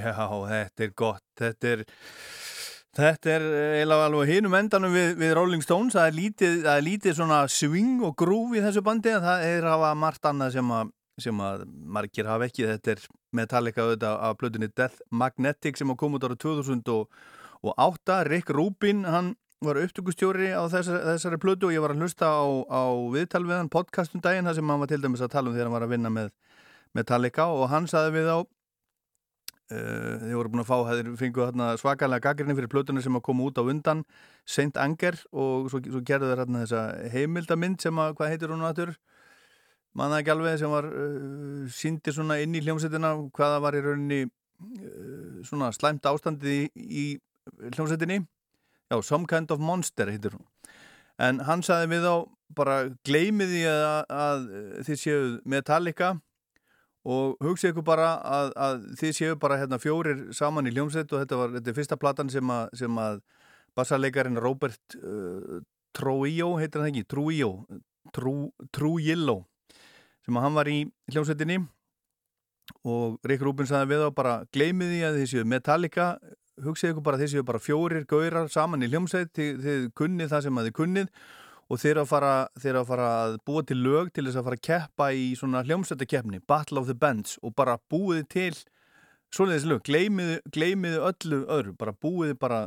Já, 0.06 0.26
þetta 0.50 0.86
er 0.86 0.92
gott. 0.98 1.24
Þetta 1.40 1.72
er, 1.72 1.84
þetta 3.00 3.32
er 3.36 3.46
eiginlega 3.52 4.10
alveg 4.10 4.32
hinum 4.34 4.58
endanum 4.60 4.94
við, 4.94 5.16
við 5.22 5.34
Rolling 5.38 5.64
Stones. 5.66 5.96
Það 5.98 6.10
er, 6.10 6.18
lítið, 6.20 6.58
það 6.66 6.82
er 6.82 6.86
lítið 6.90 7.18
svona 7.20 7.40
swing 7.52 8.04
og 8.06 8.18
groove 8.22 8.60
í 8.60 8.66
þessu 8.66 8.84
bandi 8.86 9.16
en 9.16 9.26
það 9.26 9.48
er 9.50 9.70
hafa 9.72 9.94
margt 10.00 10.30
annað 10.30 10.58
sem 10.60 10.76
að, 10.78 10.92
sem 11.26 11.42
að 11.48 11.66
margir 11.98 12.30
hafa 12.30 12.50
ekki. 12.50 12.68
Þetta 12.74 12.94
er 12.94 13.08
Metallica 13.36 13.86
auðvitað 13.88 14.22
af 14.30 14.38
plötunni 14.42 14.70
Death 14.72 15.02
Magnetic 15.10 15.82
sem 15.82 15.96
kom 15.98 16.20
út 16.20 16.28
ára 16.28 16.38
2008. 16.38 18.22
Rick 18.30 18.54
Rubin, 18.54 19.04
hann 19.10 19.34
var 19.66 19.80
upptökustjóri 19.82 20.52
á 20.54 20.62
þessari, 20.70 21.02
þessari 21.16 21.40
plötu 21.42 21.70
og 21.70 21.74
ég 21.74 21.82
var 21.82 21.96
að 21.96 22.04
hlusta 22.04 22.28
á, 22.28 22.44
á 22.70 22.84
viðtal 23.10 23.46
við 23.48 23.58
hann 23.58 23.72
podcastum 23.72 24.22
daginn 24.22 24.46
þar 24.46 24.58
sem 24.60 24.70
hann 24.70 24.82
var 24.84 24.92
til 24.92 25.00
dæmis 25.02 25.24
að 25.24 25.32
tala 25.34 25.50
um 25.50 25.56
þegar 25.56 25.70
hann 25.70 25.76
var 25.78 25.86
að 25.88 25.94
vinna 25.96 26.12
með 26.14 26.34
Metallica 26.96 27.48
og 27.52 27.70
hann 27.72 27.88
saði 27.90 28.14
við 28.20 28.30
á 28.30 28.38
Uh, 29.66 30.22
þeir 30.22 30.36
voru 30.38 30.50
búin 30.54 30.62
að 30.62 30.68
fá, 30.70 30.76
þeir 30.92 31.08
fengu 31.18 31.46
svakalega 31.82 32.22
gaggrinni 32.22 32.54
fyrir 32.54 32.70
plötunni 32.70 33.02
sem 33.02 33.16
að 33.18 33.24
koma 33.26 33.48
út 33.48 33.58
á 33.58 33.66
undan 33.66 34.04
Saint 34.46 34.78
Anger 34.78 35.18
og 35.34 35.72
svo, 35.74 35.80
svo 35.82 36.02
gerðu 36.06 36.30
þeir 36.30 36.42
hérna 36.44 36.62
þessa 36.62 36.82
heimildamind 37.10 37.82
sem 37.82 37.98
að, 37.98 38.14
hvað 38.20 38.30
heitir 38.30 38.54
hún 38.54 38.62
náttúr 38.62 38.92
mannaði 39.98 40.22
ekki 40.22 40.34
alveg 40.36 40.60
sem 40.62 40.76
var 40.76 40.86
uh, 40.92 41.66
síndi 41.74 42.14
svona 42.14 42.38
inn 42.44 42.54
í 42.54 42.62
hljómsettina 42.62 43.16
hvaða 43.34 43.64
var 43.66 43.80
í 43.80 43.82
rauninni 43.88 44.22
uh, 44.28 45.42
svona 45.48 45.72
slæmt 45.74 46.06
ástandið 46.12 46.60
í, 46.60 46.86
í 46.86 47.06
hljómsettinni. 47.74 48.22
Já, 48.92 49.02
Some 49.02 49.26
Kind 49.26 49.50
of 49.50 49.64
Monster 49.64 50.12
heitir 50.14 50.38
hún. 50.38 50.46
En 51.18 51.42
hann 51.48 51.66
saði 51.66 51.90
við 51.96 52.06
á 52.06 52.16
bara 52.54 52.78
gleimiði 53.08 53.66
að, 53.72 54.14
að 54.14 54.48
þið 54.86 55.02
séu 55.02 55.20
Metallica 55.42 56.14
og 57.06 57.36
hugsið 57.46 57.72
ykkur 57.72 57.86
bara 57.86 58.12
að, 58.26 58.52
að 58.58 58.86
þið 59.02 59.16
séu 59.20 59.40
bara 59.42 59.60
hérna 59.62 59.78
fjórir 59.82 60.24
saman 60.34 60.66
í 60.66 60.74
hljómsveit 60.74 61.12
og 61.14 61.22
þetta 61.22 61.40
var 61.42 61.52
þetta 61.58 61.72
er 61.72 61.78
fyrsta 61.78 61.98
platan 62.02 62.32
sem 62.34 62.54
að, 62.54 62.70
sem 62.82 63.02
að 63.02 63.20
bassarleikarin 63.78 64.42
Robert 64.42 64.98
uh, 64.98 65.60
Trujillo, 65.96 66.56
heitir 66.60 66.82
hann 66.82 66.92
ekki? 66.92 67.06
Trujillo 67.08 67.66
Tru, 68.16 68.50
Trujillo 68.74 69.44
sem 70.26 70.38
að 70.38 70.48
hann 70.48 70.58
var 70.58 70.70
í 70.70 70.80
hljómsveitinni. 71.14 71.60
Og 72.86 73.20
Rick 73.30 73.44
Rubin 73.46 73.70
saði 73.70 73.92
við 73.94 74.08
á 74.10 74.12
bara 74.14 74.36
gleymið 74.54 74.94
því 74.94 75.02
að 75.06 75.18
þið 75.20 75.28
séu 75.32 75.48
Metallica. 75.50 76.08
Hugsið 76.66 76.94
ykkur 76.94 77.06
bara 77.06 77.20
þið 77.22 77.32
séu 77.34 77.46
bara 77.46 77.62
fjórir 77.62 78.08
gaurar 78.10 78.50
saman 78.50 78.86
í 78.86 78.90
hljómsveit 78.90 79.34
þið, 79.36 79.60
þið 79.66 79.90
kunnið 80.00 80.32
það 80.32 80.46
sem 80.48 80.58
að 80.62 80.70
þið 80.70 80.78
kunnið 80.80 81.12
og 81.70 81.82
þeir 81.82 82.02
að 82.04 82.10
fara, 82.10 82.34
þeir 82.62 82.80
að 82.82 82.90
fara 82.92 83.08
að 83.24 83.38
búa 83.48 83.64
til 83.66 83.78
lög 83.82 84.12
til 84.14 84.26
þess 84.28 84.40
að 84.40 84.48
fara 84.48 84.60
að 84.60 84.66
keppa 84.68 85.08
í 85.14 85.28
svona 85.38 85.64
hljómsættakepni, 85.66 86.42
Battle 86.48 86.82
of 86.82 86.90
the 86.90 86.98
Bands 86.98 87.40
og 87.42 87.56
bara 87.58 87.80
búið 87.92 88.26
til 88.36 88.52
svoleiðis 89.34 89.66
lög, 89.70 89.82
gleymiðu, 89.88 90.42
gleymiðu 90.54 91.02
öllu 91.10 91.42
öðru, 91.52 91.74
bara 91.80 91.96
búið 92.06 92.36
bara 92.40 92.60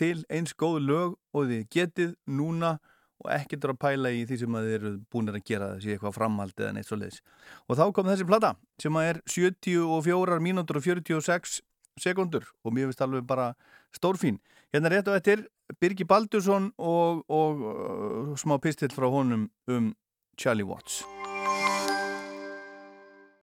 til 0.00 0.24
eins 0.32 0.56
góð 0.58 0.80
lög 0.88 1.14
og 1.36 1.46
þið 1.50 1.68
getið 1.72 2.16
núna 2.26 2.78
og 3.24 3.30
ekkert 3.30 3.68
að 3.70 3.78
pæla 3.80 4.10
í 4.12 4.24
því 4.26 4.40
sem 4.40 4.56
að 4.58 4.66
þið 4.66 4.74
eru 4.78 4.90
búin 5.12 5.30
að 5.30 5.44
gera 5.46 5.68
þessi 5.76 5.94
eitthvað 5.94 6.16
framhald 6.16 6.58
eða 6.58 6.72
neitt 6.74 6.88
svoleiðis 6.88 7.20
og 7.68 7.78
þá 7.78 7.84
kom 7.94 8.10
þessi 8.10 8.26
plata 8.28 8.50
sem 8.82 8.98
að 8.98 9.10
er 9.12 9.20
74 9.30 10.40
mínútur 10.44 10.80
og 10.80 10.84
46 10.88 11.60
sekundur 12.00 12.48
og 12.64 12.74
mér 12.74 12.90
finnst 12.90 13.04
alveg 13.04 13.26
bara 13.26 13.52
stórfín. 13.94 14.40
Hérna 14.74 14.90
rétt 14.90 15.06
og 15.06 15.14
eftir 15.14 15.44
Birgi 15.78 16.02
Baldursson 16.02 16.72
og, 16.82 17.22
og 17.30 17.60
uh, 17.62 18.32
smá 18.34 18.58
pistill 18.58 18.90
frá 18.90 19.06
honum 19.06 19.46
um 19.70 19.92
Charlie 20.34 20.66
Watts. 20.66 21.04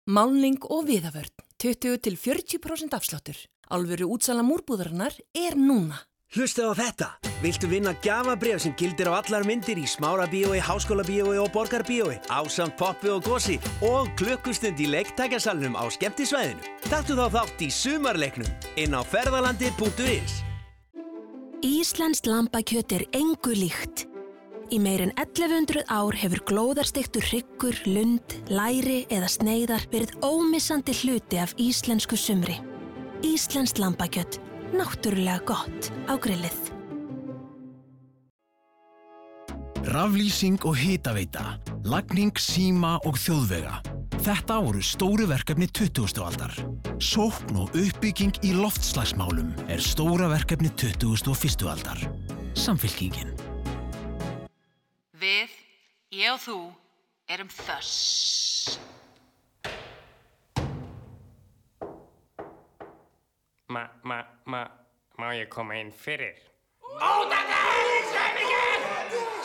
Málning 0.09 0.57
og 0.65 0.89
viðavörn 0.89 1.45
20-40% 1.61 2.97
afsláttur. 2.97 3.37
Alvöru 3.69 4.09
útsala 4.15 4.41
múrbúðarinnar 4.41 5.13
er 5.37 5.53
núna. 5.55 6.01
Hlustu 6.33 6.65
á 6.65 6.73
þetta. 6.73 7.13
Viltu 7.43 7.69
vinna 7.69 7.93
gafabref 8.01 8.63
sem 8.65 8.73
gildir 8.79 9.11
á 9.13 9.21
allar 9.21 9.45
myndir 9.45 9.77
í 9.77 9.85
smára 9.85 10.25
bíói, 10.31 10.57
háskóla 10.57 11.05
bíói 11.05 11.37
og 11.37 11.51
borgar 11.53 11.85
bíói, 11.85 12.17
ásamt 12.33 12.79
poppi 12.81 13.13
og 13.13 13.21
gósi 13.27 13.59
og 13.85 14.09
klukkustund 14.17 14.79
í 14.81 14.89
leiktækjasalunum 14.89 15.77
á 15.77 15.85
skemmtisvæðinu? 15.93 16.77
Taktu 16.89 17.19
þá 17.19 17.27
þátt 17.35 17.67
í 17.67 17.69
sumarleiknum 17.69 18.55
inn 18.79 18.95
á 18.97 19.05
ferðalandi.is. 19.05 20.50
Íslandst 21.61 22.25
lambakjöt 22.25 22.91
er 22.91 23.03
engu 23.13 23.51
líkt. 23.53 24.07
Í 24.73 24.79
meirinn 24.81 25.11
1100 25.13 25.83
ár 25.93 26.15
hefur 26.17 26.41
glóðarstektur 26.49 27.21
hryggur, 27.21 27.77
lund, 27.85 28.33
læri 28.49 29.03
eða 29.13 29.29
sneiðar 29.29 29.85
verið 29.93 30.15
ómissandi 30.25 30.95
hluti 31.03 31.37
af 31.37 31.53
íslensku 31.61 32.17
sumri. 32.17 32.57
Íslandst 33.21 33.77
lambakjöt 33.77 34.39
náttúrulega 34.73 35.45
gott 35.45 35.91
á 36.09 36.17
grillið. 36.17 36.73
Raflýsing 39.85 40.65
og 40.65 40.81
hitaveita, 40.81 41.59
lagning, 41.85 42.33
síma 42.41 42.97
og 43.05 43.21
þjóðvega. 43.21 44.00
Þetta 44.21 44.59
voru 44.61 44.83
stóru 44.85 45.25
verkefni 45.25 45.65
20. 45.65 46.19
aldar. 46.21 46.51
Sókn 47.01 47.55
og 47.57 47.73
uppbygging 47.73 48.35
í 48.45 48.51
loftslagsmálum 48.53 49.49
er 49.65 49.81
stóra 49.81 50.27
verkefni 50.29 50.69
21. 50.77 51.65
aldar. 51.65 52.03
Samfylkingin. 52.53 53.33
Við, 55.17 55.57
ég 56.13 56.35
og 56.35 56.37
þú, 56.45 56.59
erum 57.33 57.49
þöss. 57.49 58.77
Ma, 63.73 63.87
ma, 64.05 64.21
ma, 64.45 64.65
má 65.17 65.33
ég 65.33 65.49
koma 65.49 65.81
inn 65.81 65.89
fyrir? 65.89 66.37
Ótaka! 66.93 67.61
Sveifingin! 68.13 69.40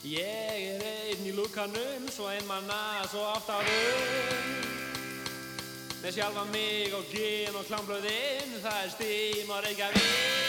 Ég 0.00 0.22
er 0.24 0.80
einn 0.80 1.26
í 1.28 1.32
lúkanum, 1.36 2.06
svo 2.08 2.30
einn 2.32 2.46
manna, 2.48 3.04
svo 3.12 3.20
árum 3.20 3.66
Með 6.00 6.14
sjálfa 6.16 6.46
mig 6.48 6.94
og 6.96 7.04
gin 7.12 7.52
og 7.52 7.66
klámblöðinn, 7.68 8.54
það 8.62 8.78
er 8.80 8.94
stím 8.94 9.52
og 9.52 9.60
reykjavík 9.60 10.40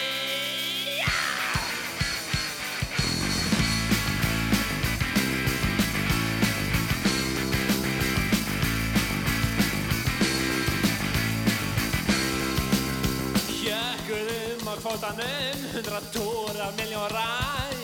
Hjökkuðum 13.60 14.64
á 14.64 14.74
kvótanum, 14.80 15.70
hundra 15.76 16.00
tóra, 16.16 16.72
miljón 16.80 17.12
ræs 17.12 17.81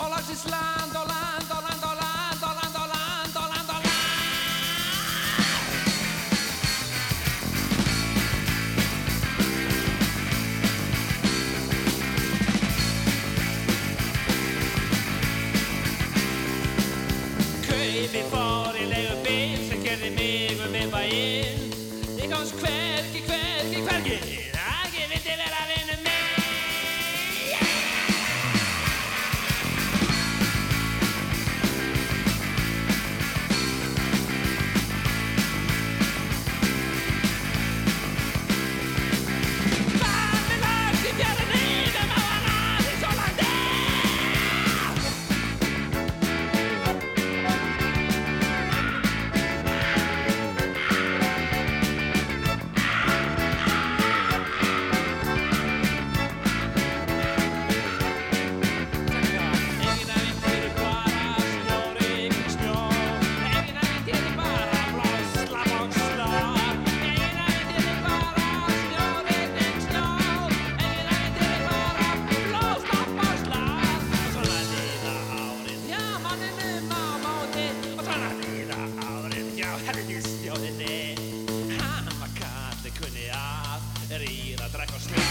Og 0.00 0.06
við 84.60 84.66
að 84.66 84.72
drekka 84.76 84.98
snjátt. 85.00 85.24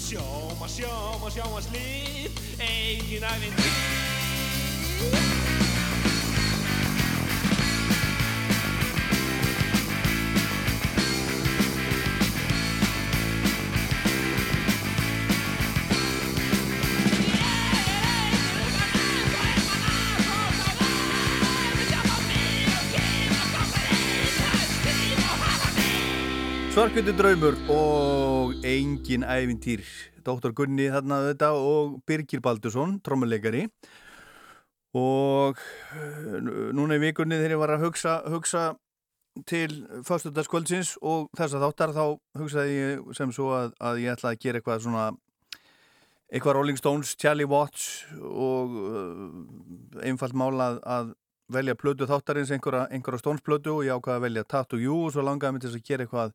Sjóma, 0.00 0.66
sjóma, 0.68 1.28
sjóma 1.30 1.60
slíf, 1.68 2.32
eigin 2.58 3.24
æfinn 3.24 3.56
líf. 3.60 5.59
Svarkvöldu 26.80 27.12
draumur 27.12 27.56
og 27.68 28.62
engin 28.64 29.20
ævintýr 29.20 29.82
Dr. 30.24 30.54
Gunni 30.56 30.86
þarna 30.88 31.18
þetta 31.26 31.50
og 31.52 31.98
Birgir 32.08 32.40
Baldursson, 32.40 32.94
trommuleikari 33.04 33.66
og 34.96 35.58
eh, 35.60 36.38
núna 36.72 36.96
í 36.96 37.02
vikunni 37.02 37.36
þegar 37.36 37.52
ég 37.52 37.60
var 37.60 37.72
að 37.74 37.84
hugsa, 37.84 38.14
hugsa 38.32 38.62
til 39.44 39.74
fyrstutaskvöldsins 40.08 40.94
og 41.04 41.26
þessa 41.36 41.60
þáttar 41.60 41.92
þá 41.98 42.04
hugsaði 42.40 42.78
ég 42.78 43.10
sem 43.18 43.34
svo 43.36 43.50
að, 43.58 43.74
að 43.76 44.00
ég 44.06 44.16
ætlaði 44.16 44.38
að 44.38 44.44
gera 44.46 44.60
eitthvað 44.62 44.86
svona 44.86 45.04
eitthvað 46.32 46.56
Rolling 46.56 46.80
Stones, 46.80 47.12
Charlie 47.20 47.48
Watts 47.50 48.06
og 48.16 48.78
uh, 48.86 49.26
einfalt 50.00 50.32
mála 50.32 50.70
að, 50.70 50.80
að 50.96 51.12
velja 51.58 51.76
plödu 51.76 52.08
þáttarins 52.08 52.54
einhverja, 52.56 52.86
einhverja 52.88 53.20
Stones 53.20 53.44
plödu 53.44 53.74
og 53.74 53.84
ég 53.84 54.00
ákvaði 54.00 54.16
að 54.16 54.26
velja 54.30 54.46
Tattoo 54.48 54.80
You 54.80 54.96
og 55.10 55.12
svo 55.12 55.26
langaði 55.28 55.58
mig 55.58 55.66
til 55.66 55.74
að 55.74 55.84
gera 55.84 56.08
eitthvað 56.08 56.32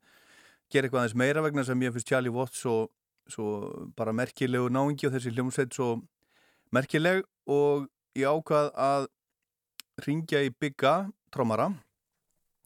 gera 0.72 0.88
eitthvað 0.88 1.04
aðeins 1.04 1.18
meira 1.22 1.44
vegna 1.46 1.66
sem 1.68 1.82
ég 1.86 1.94
finnst 1.96 2.10
Charlie 2.10 2.34
Watts 2.34 2.62
svo, 2.64 2.76
svo 3.30 3.50
bara 3.98 4.16
merkilegu 4.16 4.70
náingi 4.74 5.10
og 5.10 5.16
þessi 5.16 5.34
hljómsveit 5.36 5.76
svo 5.76 5.90
merkileg 6.76 7.24
og 7.52 7.88
ég 8.18 8.30
ákvað 8.30 8.72
að 8.74 9.10
ringja 10.06 10.42
í 10.44 10.52
bygga 10.52 10.96
trómara 11.34 11.70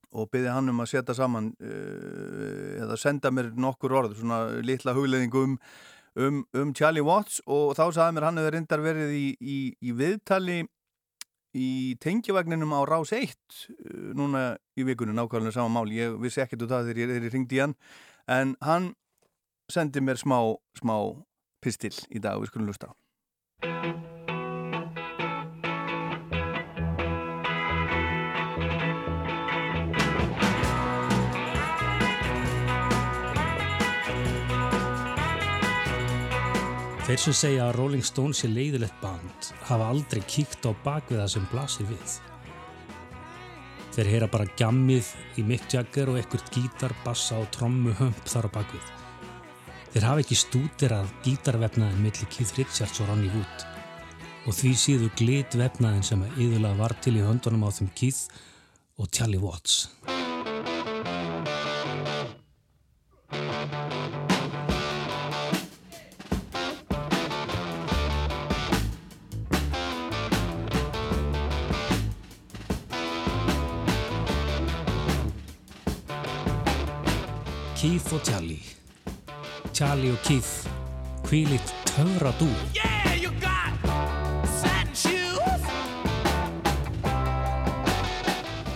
og 0.09 0.29
byrði 0.33 0.53
hann 0.53 0.71
um 0.71 0.81
að 0.81 0.91
setja 0.93 1.15
saman 1.17 1.51
uh, 1.61 2.81
eða 2.81 2.97
senda 2.97 3.31
mér 3.33 3.51
nokkur 3.53 3.93
orð 3.99 4.17
svona 4.17 4.41
litla 4.65 4.95
hugleðingu 4.97 5.43
um, 5.45 5.55
um, 6.17 6.41
um 6.57 6.73
Charlie 6.73 7.05
Watts. 7.05 7.43
Og 7.45 7.75
þá 7.77 7.85
sagði 7.93 8.17
mér 8.17 8.27
hann 8.29 8.41
hefur 8.41 8.55
reyndar 8.57 8.83
verið 8.83 9.13
í, 9.13 9.25
í, 9.39 9.59
í 9.85 9.93
viðtali 9.97 10.63
í 11.57 11.97
tengjavagninum 12.03 12.75
á 12.77 12.81
Rás 12.85 13.13
1 13.15 13.25
uh, 13.25 14.11
núna 14.17 14.43
í 14.77 14.85
vikunum 14.87 15.17
nákvæmlega 15.17 15.57
sama 15.57 15.79
mál 15.79 15.93
ég 15.93 16.19
vissi 16.21 16.43
ekkert 16.43 16.65
úr 16.65 16.73
það 16.73 16.91
þegar 16.91 17.15
ég, 17.17 17.31
ringdi 17.33 17.63
hann 17.63 17.75
en 18.29 18.55
hann 18.61 18.93
sendi 19.69 20.01
mér 20.01 20.21
smá, 20.21 20.39
smá 20.77 20.95
pistil 21.61 21.95
í 22.13 22.21
dag 22.21 22.37
og 22.37 22.45
við 22.45 22.53
skulum 22.53 22.71
lusta 22.71 22.93
á 22.93 24.18
Þeir 37.09 37.21
sem 37.23 37.33
segja 37.33 37.63
að 37.65 37.71
Rolling 37.79 38.03
Stones 38.05 38.43
sé 38.43 38.47
leiðilegt 38.51 38.99
band 39.01 39.47
hafa 39.65 39.87
aldrei 39.89 40.19
kíkt 40.29 40.67
á 40.69 40.77
bakviða 40.83 41.23
sem 41.33 41.47
blasir 41.49 41.87
við. 41.89 42.11
Þeir 43.95 44.09
heyra 44.11 44.27
bara 44.29 44.45
gammið 44.59 45.09
í 45.41 45.45
Mick 45.49 45.65
Jagger 45.73 46.11
og 46.13 46.19
ekkert 46.21 46.51
gítar, 46.53 46.93
bassa 47.01 47.39
og 47.41 47.49
trommu 47.55 47.95
hömp 47.97 48.29
þar 48.29 48.45
á 48.53 48.55
bakvið. 48.59 48.93
Þeir 49.95 50.05
hafa 50.05 50.21
ekki 50.27 50.37
stúderað 50.37 51.09
gítarvefnaðin 51.25 52.05
millir 52.05 52.29
Keith 52.29 52.53
Richards 52.61 53.01
og 53.01 53.09
Ronnie 53.09 53.33
Wood 53.33 53.65
og 54.45 54.53
því 54.61 54.77
síðu 54.77 55.09
glit 55.17 55.57
vefnaðin 55.57 56.05
sem 56.05 56.21
að 56.29 56.37
yðurlega 56.45 56.83
var 56.85 56.93
til 57.01 57.17
í 57.17 57.25
höndunum 57.25 57.65
á 57.65 57.73
þeim 57.73 57.89
Keith 57.97 58.29
og 59.01 59.09
Charlie 59.09 59.41
Watts. 59.41 59.87
Keith 77.79 78.13
og 78.13 78.19
Charlie. 78.27 78.59
Charlie 79.73 80.11
og 80.11 80.17
Keith 80.27 80.67
hvílitt 81.29 81.69
töfra 81.87 82.33
dú 82.35 82.47
Yeah, 82.75 83.13
you 83.15 83.31
got 83.39 83.71
satin 84.51 84.89
shoes. 84.91 85.63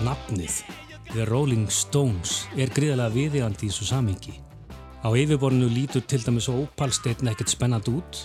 Nafnið 0.05 0.61
The 1.09 1.25
Rolling 1.27 1.65
Stones 1.67 2.45
er 2.55 2.71
gríðarlega 2.71 3.11
viðjandi 3.11 3.67
í 3.67 3.73
þessu 3.73 3.89
samingi 3.89 4.37
Á 5.03 5.11
yfirborinu 5.11 5.67
lítur 5.67 6.05
til 6.07 6.23
dæmis 6.23 6.47
ópalsteinn 6.47 7.27
ekkert 7.33 7.51
spennand 7.51 7.89
út 7.91 8.21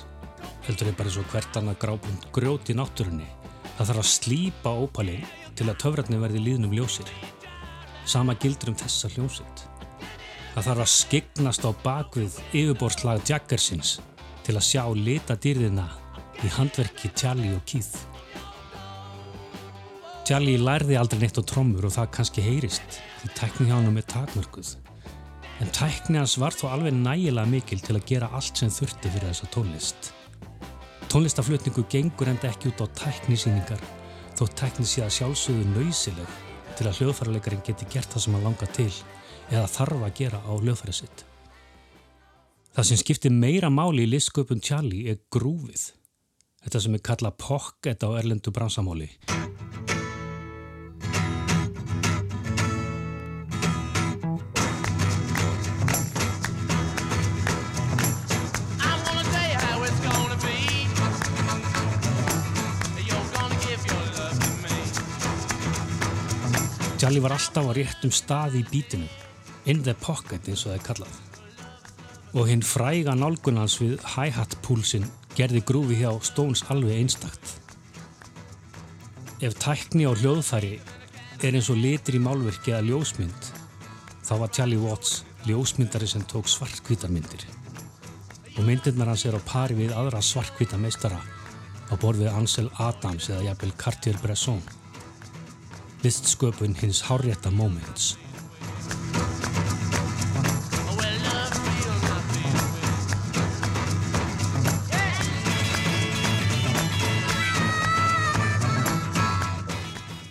heldur 0.68 0.92
er 0.92 0.98
bara 1.00 1.10
svo 1.10 1.24
hvert 1.32 1.58
annað 1.58 1.80
grábund 1.82 2.28
grjót 2.30 2.70
í 2.70 2.76
náttúrunni. 2.78 3.26
Það 3.80 3.90
þarf 3.90 4.04
að 4.04 4.12
slípa 4.12 4.76
ópalinn 4.78 5.26
til 5.58 5.66
að 5.66 5.82
töfratni 5.82 6.22
verði 6.22 6.44
líðnum 6.46 6.78
ljósir. 6.78 7.10
Sama 8.06 8.38
gildur 8.38 8.70
um 8.76 8.78
þessa 8.78 9.10
hljómsveit 9.16 9.66
Það 10.58 10.66
þarf 10.66 10.82
að 10.82 10.88
skegnast 10.90 11.62
á 11.62 11.70
bakvið 11.84 12.36
yfirborslag 12.50 13.20
Jaggersins 13.28 13.90
til 14.42 14.56
að 14.58 14.64
sjá 14.66 14.80
lita 14.90 15.36
dýrðina 15.38 15.84
í 16.42 16.48
handverki 16.50 17.12
Charlie 17.14 17.52
og 17.54 17.60
Keith. 17.62 18.00
Charlie 20.26 20.58
lærði 20.58 20.96
aldrei 20.98 21.20
neitt 21.20 21.38
á 21.38 21.46
trommur 21.46 21.86
og 21.86 21.92
það 21.94 22.08
kannski 22.16 22.42
heyrist 22.42 22.98
því 23.20 23.30
tækni 23.38 23.66
hjá 23.68 23.76
hann 23.76 24.00
er 24.00 24.06
takmörguð. 24.10 24.72
En 25.62 25.70
tækni 25.78 26.18
hans 26.18 26.34
var 26.42 26.56
þó 26.58 26.72
alveg 26.72 26.96
nægilega 26.96 27.52
mikil 27.52 27.78
til 27.84 27.94
að 27.94 28.08
gera 28.10 28.30
allt 28.34 28.58
sem 28.58 28.72
þurfti 28.74 29.12
fyrir 29.14 29.30
þessa 29.30 29.50
tónlist. 29.54 30.10
Tónlistaflutningu 31.06 31.84
gengur 31.86 32.32
enda 32.32 32.50
ekki 32.50 32.72
út 32.72 32.82
á 32.82 32.86
tæknisýningar 33.04 33.86
þó 34.34 34.42
tækni 34.58 34.90
sé 34.90 35.06
að 35.06 35.14
sjálfsögðu 35.20 35.70
nöysileg 35.76 36.34
til 36.74 36.90
að 36.90 36.98
hljóðfærarleikarin 36.98 37.62
geti 37.70 37.86
gert 37.94 38.10
það 38.10 38.26
sem 38.26 38.36
hann 38.40 38.50
langar 38.50 38.74
til 38.74 38.90
eða 39.50 39.66
þarf 39.66 40.02
að 40.04 40.16
gera 40.20 40.38
á 40.44 40.52
hljóðfæri 40.56 40.94
sitt. 41.02 41.24
Það 42.76 42.84
sem 42.90 42.98
skiptir 43.00 43.32
meira 43.34 43.70
máli 43.72 44.04
í 44.04 44.10
listsköpun 44.12 44.60
Charlie 44.62 45.08
er 45.10 45.18
grúfið. 45.34 45.92
Þetta 46.62 46.80
sem 46.84 46.94
er 46.94 47.02
kallað 47.08 47.38
pocket 47.40 48.04
á 48.06 48.08
erlendu 48.20 48.50
bransamáli. 48.54 49.08
I 58.78 58.94
wanna 59.02 59.24
tell 59.32 59.48
you 59.48 59.58
how 59.58 59.82
it's 59.82 60.00
gonna 60.06 60.38
be. 60.44 60.56
You're 63.08 63.28
gonna 63.34 63.58
give 63.64 63.82
your 63.86 64.04
love 64.18 64.38
to 64.38 64.50
me. 64.62 64.74
Charlie 66.98 67.22
var 67.22 67.32
alltaf 67.38 67.64
á 67.64 67.72
réttum 67.74 68.12
stað 68.12 68.58
í 68.60 68.62
bítinu, 68.70 69.08
in 69.68 69.82
the 69.84 69.94
pocket 70.00 70.48
eins 70.48 70.64
og 70.64 70.72
það 70.72 70.78
er 70.78 70.84
kallað. 70.86 71.16
Og 72.36 72.48
hinn 72.48 72.64
fræga 72.64 73.14
nálgunans 73.16 73.78
við 73.80 73.96
hi-hat 74.16 74.56
púlsinn 74.64 75.06
gerði 75.36 75.62
grúfi 75.68 76.00
hjá 76.00 76.10
Stones 76.24 76.64
alveg 76.72 76.96
einstakt. 76.98 77.54
Ef 79.44 79.54
tækni 79.62 80.08
á 80.08 80.12
hljóðfæri 80.16 80.78
er 81.46 81.54
eins 81.54 81.68
og 81.70 81.78
litur 81.78 82.16
í 82.18 82.22
málverki 82.22 82.72
eða 82.72 82.88
ljósmynd, 82.88 83.50
þá 84.26 84.32
var 84.40 84.52
Charlie 84.56 84.80
Watts 84.82 85.22
ljósmyndari 85.46 86.08
sem 86.10 86.24
tók 86.26 86.48
svartkvítarmyndir. 86.50 87.44
Og 88.58 88.64
myndirnar 88.66 89.12
hans 89.12 89.24
er 89.28 89.36
á 89.38 89.40
pari 89.46 89.76
við 89.78 89.94
aðra 89.94 90.22
svartkvíta 90.24 90.80
meistara 90.80 91.20
á 91.88 91.94
borð 92.00 92.24
við 92.24 92.34
Ansel 92.34 92.66
Adams 92.82 93.28
eða 93.30 93.50
jafnvel 93.50 93.76
Cartier-Bresson. 93.80 94.64
Listsköpun 96.02 96.74
hins 96.78 97.04
hárrétta 97.06 97.50
moments. 97.54 98.16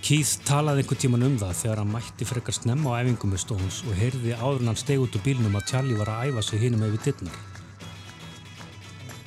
Keith 0.08 0.38
talaði 0.48 0.86
einhvern 0.86 1.00
tíman 1.02 1.24
um 1.28 1.34
það 1.36 1.58
þegar 1.60 1.80
hann 1.82 1.90
mætti 1.92 2.26
frekar 2.30 2.56
snemma 2.56 2.94
á 2.96 3.04
æfingum 3.04 3.34
með 3.34 3.42
Stones 3.42 3.80
og 3.84 3.98
heyrði 4.00 4.38
áður 4.40 4.62
en 4.62 4.70
hann 4.72 4.80
steg 4.80 5.02
út 5.04 5.18
úr 5.20 5.24
bílnum 5.26 5.58
að 5.60 5.66
Charlie 5.68 5.98
var 6.00 6.12
að 6.14 6.30
æfa 6.30 6.44
sig 6.48 6.62
hinum 6.62 6.86
yfir 6.88 7.02
dittnar. 7.10 7.42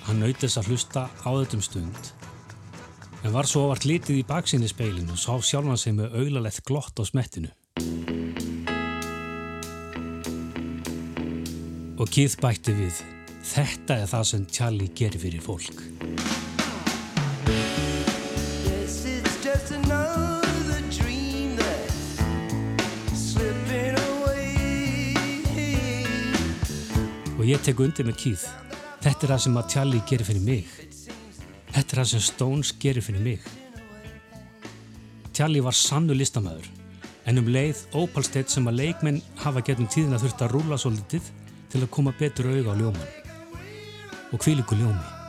Hann 0.07 0.25
þess 0.25 0.57
að 0.57 0.71
hlusta 0.71 1.03
á 1.13 1.29
þettum 1.37 1.65
stund 1.67 2.01
en 3.21 3.37
var 3.37 3.51
svo 3.51 3.67
vart 3.69 3.85
litið 3.85 4.23
í 4.23 4.25
baksinni 4.25 4.73
speilinu 4.73 5.13
og 5.13 5.21
sá 5.21 5.37
sjálfan 5.51 5.83
sig 5.85 5.99
með 5.99 6.17
auðlalegt 6.17 6.65
glott 6.65 6.97
á 6.97 7.05
smettinu. 7.05 7.53
Og 12.01 12.09
Keith 12.09 12.41
bætti 12.41 12.73
við 12.81 13.05
Þetta 13.53 14.01
er 14.01 14.09
það 14.17 14.29
sem 14.33 14.49
Tjalli 14.49 14.89
gerir 14.97 15.29
fyrir 15.29 15.45
fólk. 15.45 16.20
Ég 27.51 27.63
tek 27.65 27.81
undir 27.83 28.07
með 28.07 28.19
Keith. 28.21 28.47
Þetta 29.03 29.27
er 29.27 29.33
það 29.33 29.41
sem 29.45 29.57
að 29.59 29.71
Tjalli 29.73 30.01
gerir 30.07 30.29
fyrir 30.29 30.45
mig. 30.45 30.75
Þetta 31.71 31.87
er 31.97 32.01
það 32.01 32.09
sem 32.13 32.23
Stones 32.27 32.73
gerir 32.83 33.03
fyrir 33.03 33.25
mig. 33.25 33.47
Tjalli 35.35 35.63
var 35.65 35.75
sannu 35.75 36.15
listamæður, 36.15 36.67
en 37.27 37.41
um 37.43 37.49
leið 37.51 37.85
ópalsteitt 37.97 38.53
sem 38.53 38.67
að 38.71 38.83
leikmenn 38.83 39.23
hafa 39.43 39.65
getum 39.67 39.89
tíðin 39.91 40.19
að 40.19 40.27
þurft 40.27 40.45
að 40.47 40.53
rúla 40.57 40.79
svo 40.79 40.93
litið 40.95 41.31
til 41.73 41.81
að 41.83 41.95
koma 41.97 42.15
betur 42.19 42.51
auga 42.53 42.77
á 42.77 42.81
ljóman. 42.83 43.17
Og 44.31 44.45
hvíliku 44.45 44.79
ljómi. 44.79 45.20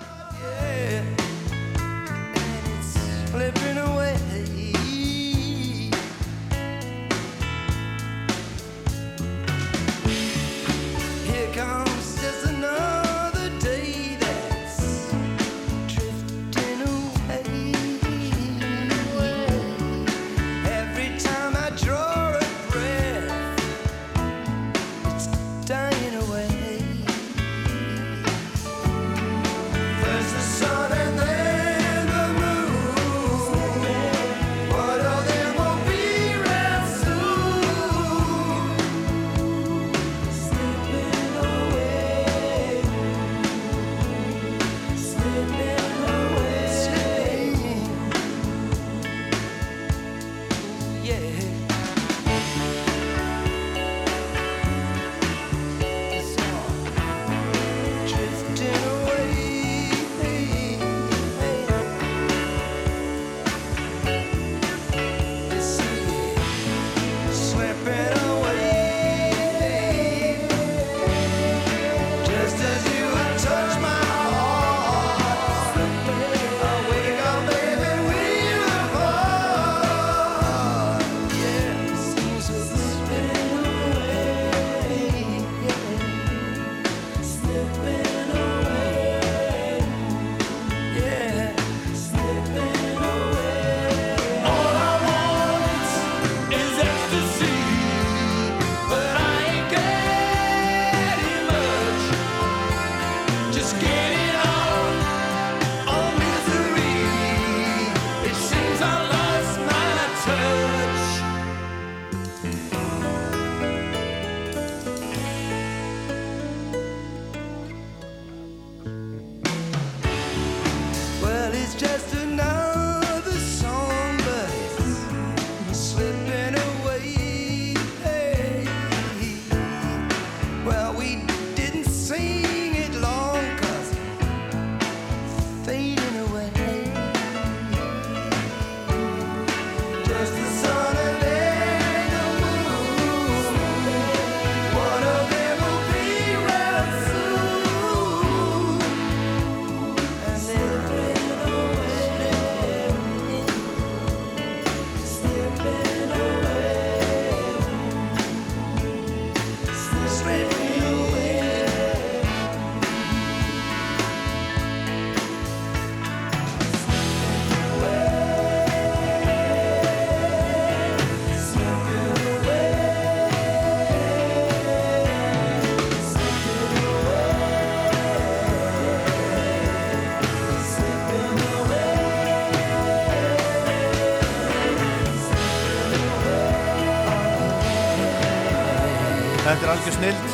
Er 189.72 189.78
algjör 189.78 189.94
snild. 189.96 190.32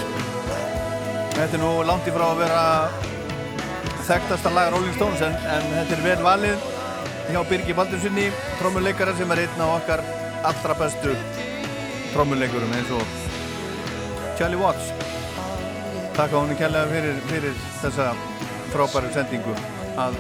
Þetta 1.36 1.58
er 1.58 1.62
nú 1.62 1.70
langt 1.86 2.08
í 2.10 2.14
frá 2.16 2.24
að 2.32 2.40
vera 2.40 2.62
þekktasta 4.08 4.50
lag 4.56 4.72
Rolling 4.74 4.96
Stones 4.96 5.22
en, 5.22 5.36
en 5.54 5.68
þetta 5.76 5.94
er 5.98 6.02
vel 6.06 6.24
valið 6.26 6.66
hjá 7.28 7.38
Birgi 7.52 7.76
Baldurssoni, 7.78 8.26
trommuleikara 8.58 9.14
sem 9.20 9.36
er 9.36 9.44
einn 9.44 9.62
af 9.62 9.76
okkar 9.76 10.04
allra 10.48 10.78
bestu 10.80 11.14
trommuleikurum 12.16 12.74
eins 12.80 12.94
og 12.98 13.16
Charlie 14.40 14.58
Watts. 14.58 14.90
Takk 16.18 16.34
á 16.34 16.38
henni 16.40 16.58
kærlega 16.58 16.90
fyrir, 16.96 17.24
fyrir 17.30 17.64
þessa 17.84 18.12
frábæru 18.74 19.14
sendingu 19.14 19.54
að 20.02 20.18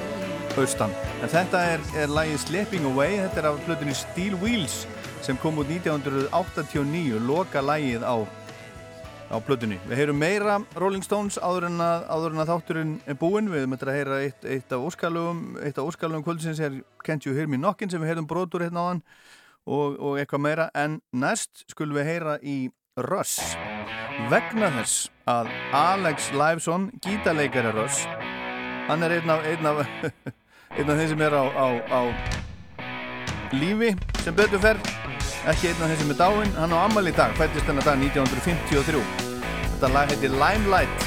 austan. 0.62 0.94
En 1.24 1.32
þetta 1.32 1.64
er, 1.74 1.94
er 2.04 2.14
lagið 2.14 2.44
Slipping 2.46 2.92
Away, 2.92 3.18
þetta 3.24 3.42
er 3.42 3.54
af 3.56 3.64
hlutinni 3.66 3.98
Steel 3.98 4.38
Wheels 4.44 4.84
sem 5.26 5.40
kom 5.42 5.58
út 5.64 5.72
1989, 5.74 7.24
loka 7.26 7.66
lagið 7.66 8.06
á 8.06 8.37
á 9.28 9.38
plötunni. 9.44 9.80
Við 9.88 10.02
heyrum 10.02 10.20
meira 10.22 10.58
Rolling 10.80 11.06
Stones 11.06 11.38
áður 11.42 11.70
en 11.70 11.82
að, 11.84 12.06
áður 12.10 12.36
en 12.36 12.44
að 12.44 12.52
þátturinn 12.52 12.94
er 13.06 13.18
búinn. 13.20 13.52
Við 13.52 13.68
möttum 13.72 13.92
að 13.92 14.00
heyra 14.00 14.22
eitt, 14.26 14.46
eitt 14.48 14.76
af 14.76 14.86
óskalugum 14.88 16.24
kvöldsins 16.26 16.62
er 16.64 16.80
Can't 17.04 17.28
You 17.28 17.36
Hear 17.36 17.50
Me 17.52 17.60
Knockin' 17.60 17.92
sem 17.92 18.04
við 18.04 18.14
heyrum 18.14 18.30
brotur 18.30 18.66
hérna 18.66 18.84
á 18.84 18.90
hann 18.92 19.04
og, 19.68 19.98
og 20.00 20.18
eitthvað 20.20 20.44
meira 20.44 20.68
en 20.76 21.00
næst 21.12 21.66
skulum 21.72 22.00
við 22.00 22.12
heyra 22.12 22.38
í 22.42 22.58
Russ 23.08 23.38
vegna 24.32 24.72
þess 24.80 25.12
að 25.30 25.52
Alex 25.76 26.32
Liveson 26.34 26.90
gítarleikari 27.04 27.74
Russ 27.76 28.06
hann 28.88 29.04
er 29.06 29.18
einn 29.20 29.30
af 29.30 29.46
einn 29.46 29.70
af, 29.70 29.84
einn 30.78 30.90
af 30.90 31.02
þeim 31.02 31.12
sem 31.14 31.26
er 31.28 31.36
á, 31.36 31.44
á, 31.46 31.68
á 31.92 32.02
lífi 33.54 33.94
sem 34.24 34.36
betur 34.36 34.64
fer 34.64 34.82
ekki 35.46 35.70
einn 35.70 35.84
af 35.84 35.92
þeim 35.92 36.02
sem 36.02 36.14
er 36.16 36.20
dáinn 36.22 36.56
hann 36.58 36.74
á 36.74 36.80
ammali 36.86 37.14
í 37.14 37.18
dag, 37.18 37.36
fættist 37.38 37.68
þennan 37.70 37.86
dag 37.86 38.02
1953 38.02 39.04
þetta 39.76 39.94
lag 39.94 40.12
heitir 40.12 40.34
Limelight 40.34 41.07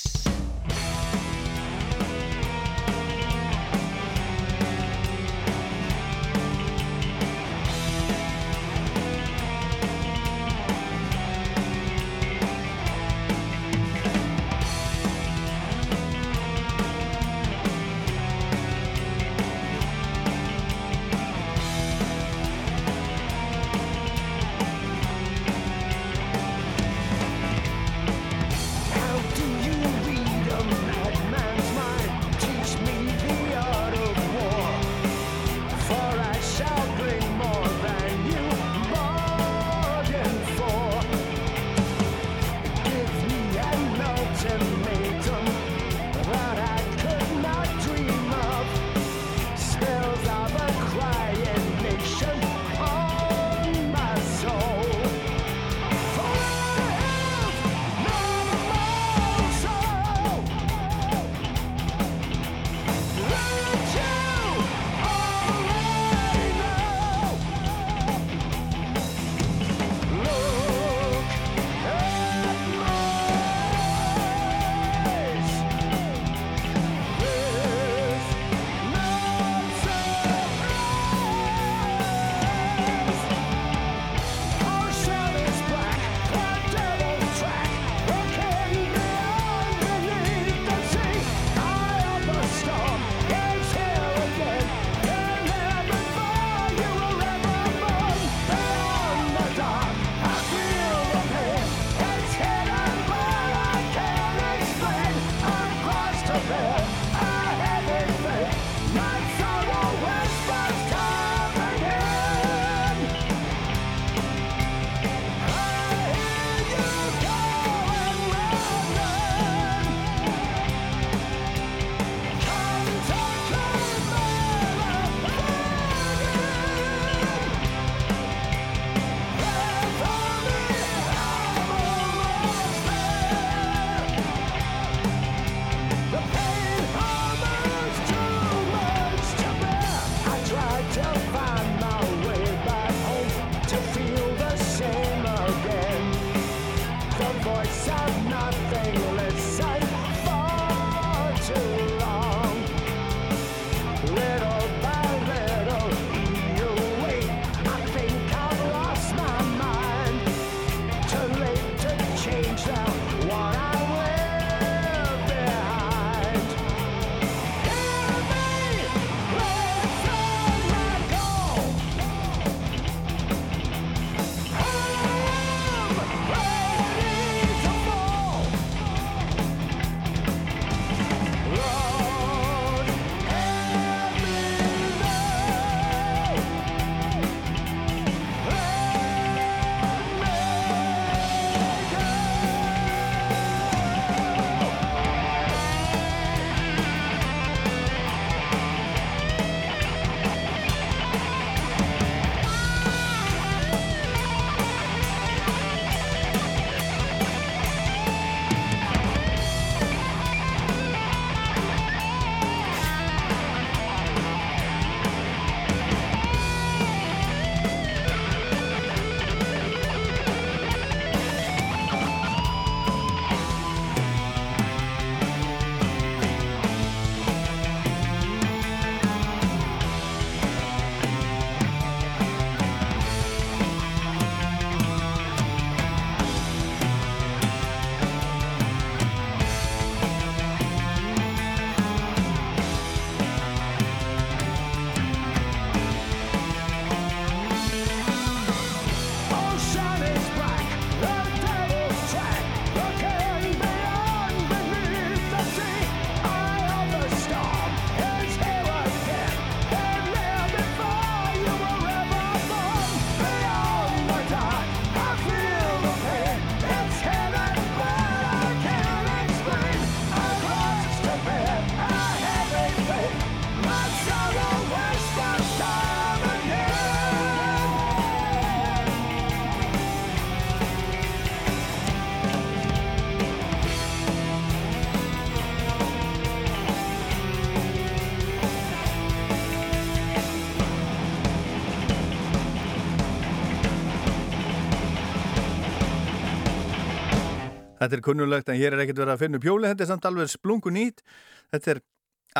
Þetta 297.81 297.97
er 297.97 298.03
kunnulegt 298.05 298.49
en 298.51 298.59
hér 298.59 298.75
er 298.75 298.83
ekkert 298.83 298.99
verið 299.01 299.15
að 299.15 299.23
finna 299.23 299.39
upp 299.39 299.45
hjóli, 299.47 299.69
þetta 299.71 299.85
er 299.85 299.89
samt 299.89 300.03
alveg 300.05 300.29
splungu 300.29 300.69
nýtt. 300.73 301.01
Þetta 301.49 301.71
er 301.73 301.79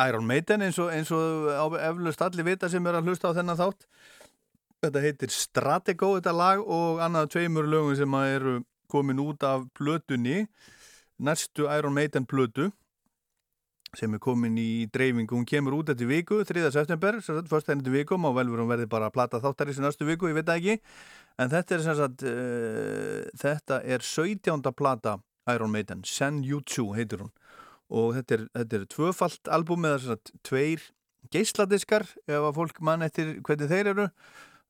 Iron 0.06 0.26
Maiden 0.28 0.62
eins 0.62 0.78
og, 0.78 0.92
eins 0.94 1.10
og 1.12 1.74
eflust 1.82 2.22
allir 2.22 2.46
vita 2.46 2.70
sem 2.70 2.86
er 2.86 3.00
að 3.00 3.10
hlusta 3.10 3.32
á 3.32 3.36
þennan 3.36 3.58
þátt. 3.58 3.88
Þetta 4.82 5.02
heitir 5.02 5.32
Stratego 5.34 6.12
þetta 6.16 6.34
lag 6.34 6.62
og 6.62 7.02
annað 7.02 7.32
tveimur 7.34 7.66
lögum 7.70 7.98
sem 7.98 8.14
eru 8.22 8.60
komin 8.92 9.20
út 9.22 9.42
af 9.46 9.66
plötunni, 9.74 10.46
næstu 11.18 11.66
Iron 11.70 11.94
Maiden 11.96 12.26
plötu 12.28 12.70
sem 13.98 14.14
er 14.14 14.22
komin 14.24 14.54
í 14.56 14.86
dreifingu. 14.92 15.36
Hún 15.36 15.48
kemur 15.48 15.74
út 15.76 15.90
eftir 15.92 16.08
viku, 16.08 16.38
3. 16.48 16.70
september, 16.72 17.18
fyrst 17.20 17.68
henni 17.68 17.84
til 17.84 17.92
viku, 17.92 18.16
má 18.16 18.30
vel 18.32 18.48
verið 18.48 18.64
hún 18.64 18.70
verði 18.70 18.88
bara 18.94 19.10
að 19.10 19.16
plata 19.18 19.40
þáttar 19.42 19.68
í 19.68 19.74
þessu 19.74 19.84
næstu 19.84 20.08
viku, 20.08 20.30
ég 20.30 20.38
veit 20.38 20.54
ekki. 20.54 20.78
En 21.40 21.52
þetta 21.52 21.76
er 21.76 21.84
sem 21.84 21.98
sagt, 21.98 22.24
uh, 22.24 23.18
þetta 23.42 23.82
er 23.84 24.06
17. 24.06 24.72
plata 24.76 25.18
Iron 25.50 25.72
Maiden, 25.72 26.04
Sen 26.04 26.42
Jutsu 26.46 26.92
heitir 26.96 27.24
hún. 27.24 27.32
Og 27.92 28.14
þetta 28.16 28.36
er, 28.38 28.46
þetta 28.56 28.78
er 28.78 28.88
tvöfalt 28.94 29.52
album 29.52 29.84
eða 29.88 30.00
sagt 30.06 30.32
tveir 30.46 30.84
geisladiskar, 31.32 32.06
ef 32.26 32.48
að 32.48 32.56
fólk 32.56 32.80
mann 32.84 33.04
eftir 33.04 33.38
hvernig 33.44 33.70
þeir 33.70 33.92
eru. 33.92 34.08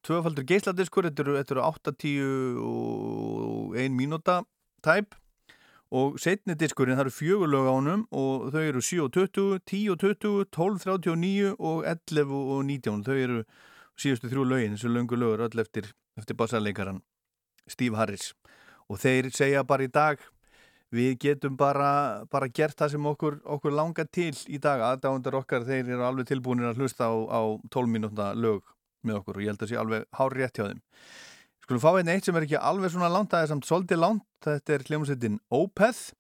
Tvöfaldur 0.03 0.47
geisladiskur, 0.47 1.07
þetta 1.07 1.23
eru, 1.23 1.37
þetta 1.39 1.55
eru 1.55 1.67
8-10 1.69 2.63
og 2.67 3.77
1 3.79 3.95
mínúta 3.95 4.41
tæp 4.83 5.15
og 5.93 6.17
setni 6.21 6.57
diskurinn, 6.57 6.97
það 6.97 7.05
eru 7.05 7.15
fjögurlög 7.15 7.69
á 7.69 7.73
honum 7.77 8.03
og 8.17 8.49
þau 8.55 8.63
eru 8.65 8.81
7 8.81 9.03
og 9.05 9.11
20, 9.13 9.59
10 9.69 9.93
og 9.93 9.99
20, 10.01 10.47
12, 10.57 10.79
39 10.89 11.53
og 11.59 11.85
11 11.85 12.33
og 12.33 12.63
19 12.65 13.03
þau 13.05 13.17
eru 13.17 13.43
síðustu 14.01 14.31
þrjú 14.33 14.47
lögin 14.49 14.77
þessu 14.77 14.93
löngu 14.93 15.19
lögur 15.21 15.45
öll 15.47 15.61
eftir, 15.61 15.91
eftir 16.17 16.39
bassarleikaran 16.39 17.03
Steve 17.69 18.01
Harris 18.01 18.33
og 18.89 19.03
þeir 19.05 19.29
segja 19.37 19.67
bara 19.69 19.85
í 19.85 19.93
dag 19.93 20.23
við 20.93 21.17
getum 21.25 21.57
bara, 21.57 22.23
bara 22.31 22.51
gert 22.53 22.77
það 22.79 22.95
sem 22.95 23.11
okkur, 23.13 23.41
okkur 23.57 23.75
langar 23.75 24.09
til 24.13 24.35
í 24.53 24.61
dag 24.63 24.83
aðdándar 24.93 25.41
okkar, 25.41 25.67
þeir 25.67 25.95
eru 25.95 26.07
alveg 26.07 26.29
tilbúinir 26.29 26.69
að 26.69 26.83
hlusta 26.83 27.09
á, 27.09 27.15
á 27.33 27.41
12 27.73 27.93
mínúta 27.93 28.33
lög 28.37 28.63
með 29.03 29.23
okkur 29.23 29.39
og 29.39 29.45
ég 29.45 29.55
held 29.55 29.65
að 29.65 29.73
sé 29.73 29.81
alveg 29.81 30.09
hár 30.19 30.37
rétt 30.37 30.59
hjá 30.59 30.69
þeim 30.69 30.83
Skulum 31.63 31.79
fá 31.79 31.93
einn 31.95 32.11
eitt 32.11 32.27
sem 32.27 32.37
er 32.37 32.43
ekki 32.43 32.59
alveg 32.59 32.91
svona 32.91 33.09
langt, 33.09 33.35
er 33.39 33.47
samt 33.47 33.65
svolítið 33.69 34.01
langt, 34.03 34.25
þetta 34.43 34.75
er 34.75 34.85
hljómsveitin 34.89 35.39
Opeth 35.55 36.11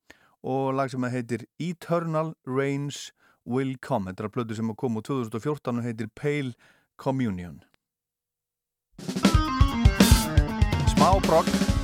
og 0.42 0.70
lag 0.78 0.90
sem 0.90 1.02
heitir 1.10 1.44
Eternal 1.58 2.32
Rains 2.46 3.10
Will 3.44 3.74
Come. 3.82 4.10
Þetta 4.10 4.22
er 4.22 4.30
að 4.30 4.34
blödu 4.36 4.58
sem 4.58 4.72
kom 4.78 4.98
úr 4.98 5.06
2014 5.06 5.82
og 5.82 5.86
heitir 5.86 6.10
Pale 6.14 6.54
Communion. 6.96 7.62
Smá 10.94 11.10
brokk. 11.26 11.81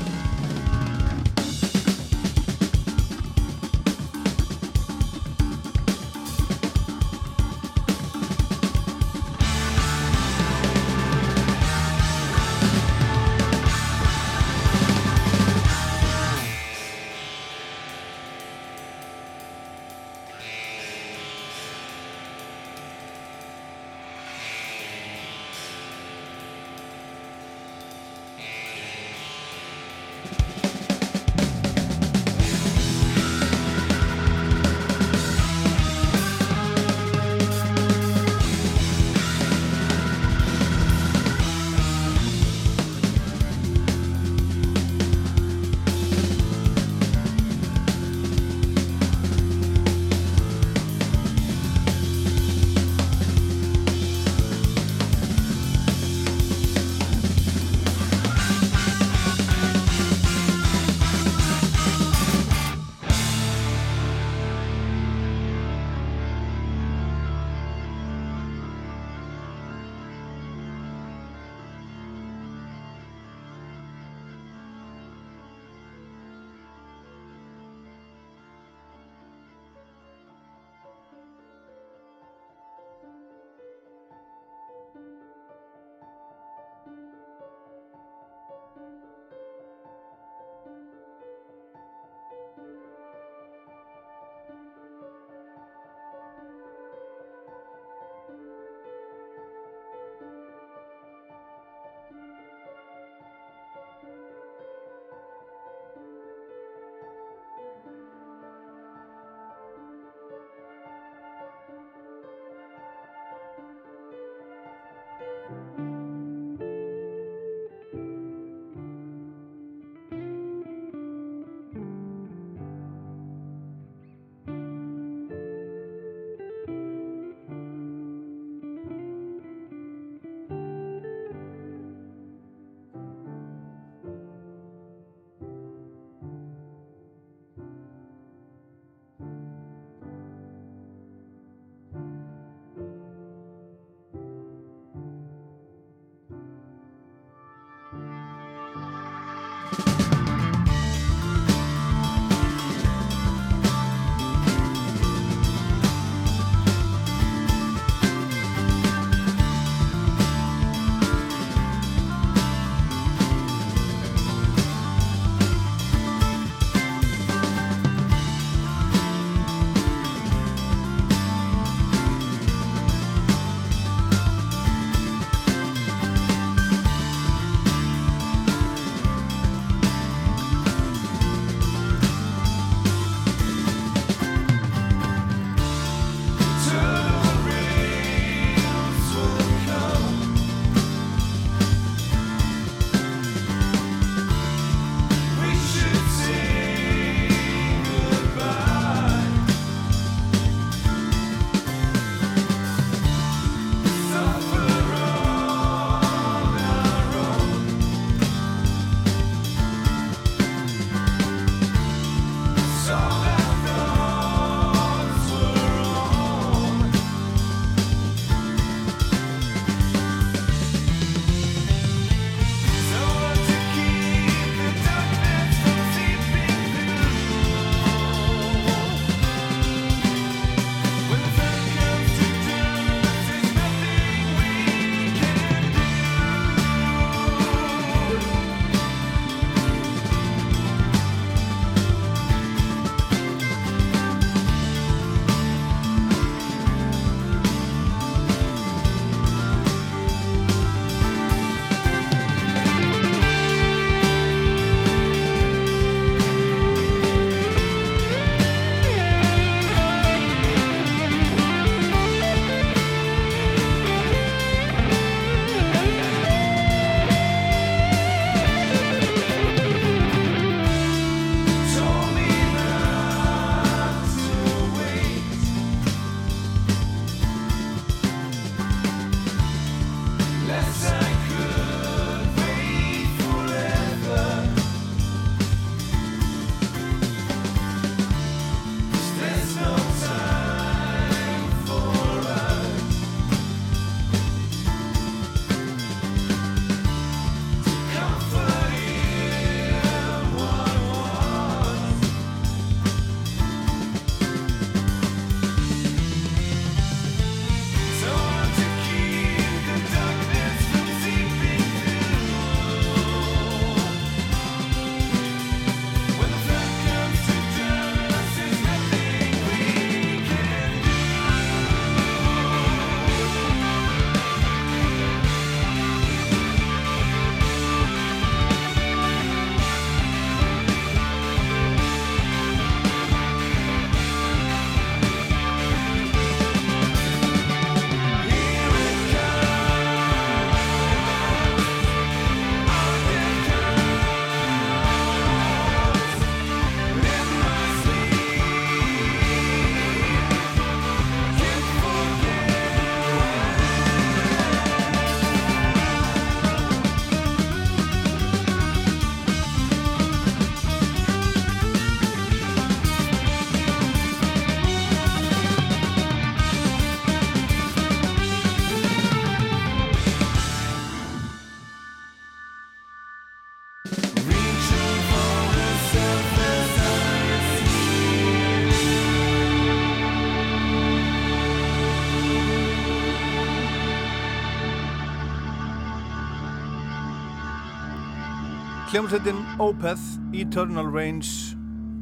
Hljómsveitin 388.88 389.36
Opeth, 389.58 390.00
Eternal 390.32 390.86
Range 390.88 391.28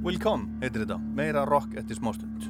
Will 0.05 0.19
Come, 0.23 0.45
heitir 0.61 0.85
þetta. 0.85 1.01
Meira 1.19 1.43
rock 1.45 1.73
eftir 1.75 1.99
smástund. 1.99 2.45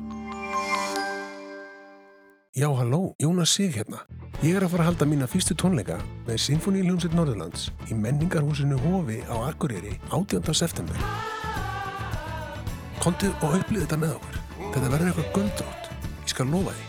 Já, 2.53 2.69
halló, 2.69 3.15
Jónas 3.17 3.55
Sig 3.57 3.73
hérna. 3.73 4.03
Ég 4.43 4.59
er 4.59 4.67
að 4.67 4.75
fara 4.75 4.85
að 4.85 4.91
halda 4.91 5.09
mína 5.09 5.29
fyrstu 5.33 5.57
tónleika 5.57 5.97
með 6.27 6.43
Sinfoni 6.45 6.83
Hljómsveit 6.85 7.17
Norðurlands 7.17 7.71
í 7.89 7.97
menningarhúsinu 7.97 8.77
Hofi 8.85 9.23
á 9.25 9.41
Akureyri 9.49 9.95
18. 10.11 10.53
september. 10.53 11.01
Kontið 13.01 13.33
og 13.41 13.57
upplið 13.63 13.87
þetta 13.87 14.01
með 14.05 14.15
okkur. 14.19 14.39
Þetta 14.67 14.93
verður 14.99 15.15
eitthvað 15.15 15.33
göndrótt. 15.41 15.91
Ég 16.27 16.37
skal 16.37 16.53
lofa 16.53 16.77
því. 16.77 16.87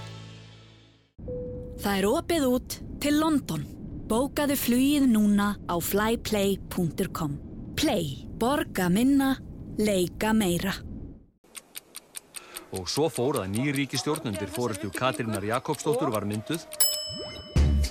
Það 1.80 1.96
er 1.96 2.12
opið 2.12 2.52
út 2.52 2.80
til 3.00 3.20
London. 3.24 3.68
Bókaðu 4.08 4.56
flugið 4.56 5.06
núna 5.12 5.50
á 5.68 5.76
flyplay.com. 5.84 7.34
Play. 7.76 8.24
Borga 8.40 8.88
minna. 8.88 9.34
Leika 9.78 10.32
meira. 10.32 10.72
Og 12.72 12.88
svo 12.88 13.10
fór 13.12 13.42
að 13.42 13.52
nýjir 13.52 13.76
ríkistjórnundir 13.82 14.48
fórustu 14.52 14.90
Katrínar 14.96 15.44
Jakobsdóttur 15.44 16.12
var 16.14 16.24
mynduð. 16.24 16.64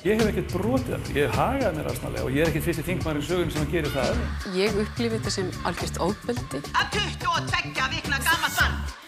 Ég 0.08 0.16
hef 0.16 0.32
ekkert 0.32 0.56
brotið 0.56 0.92
það. 0.96 1.12
Ég 1.12 1.22
hef 1.28 1.36
hagað 1.36 1.78
mér 1.78 1.92
aðsnálega 1.92 2.24
og 2.24 2.32
ég 2.32 2.44
er 2.44 2.52
ekkert 2.52 2.68
fyrsti 2.70 2.88
þingmæri 2.88 3.20
í 3.20 3.28
sögun 3.28 3.52
sem 3.52 3.66
að 3.66 3.74
gera 3.76 3.94
það. 4.00 4.26
Ég 4.56 4.84
upplifi 4.86 5.16
þetta 5.18 5.34
sem 5.36 5.56
algjört 5.68 6.04
óbeldi. 6.06 6.62
Að 6.72 7.00
22 7.00 7.90
vikna 7.92 8.22
gammal 8.24 8.54
drepi 8.56 9.05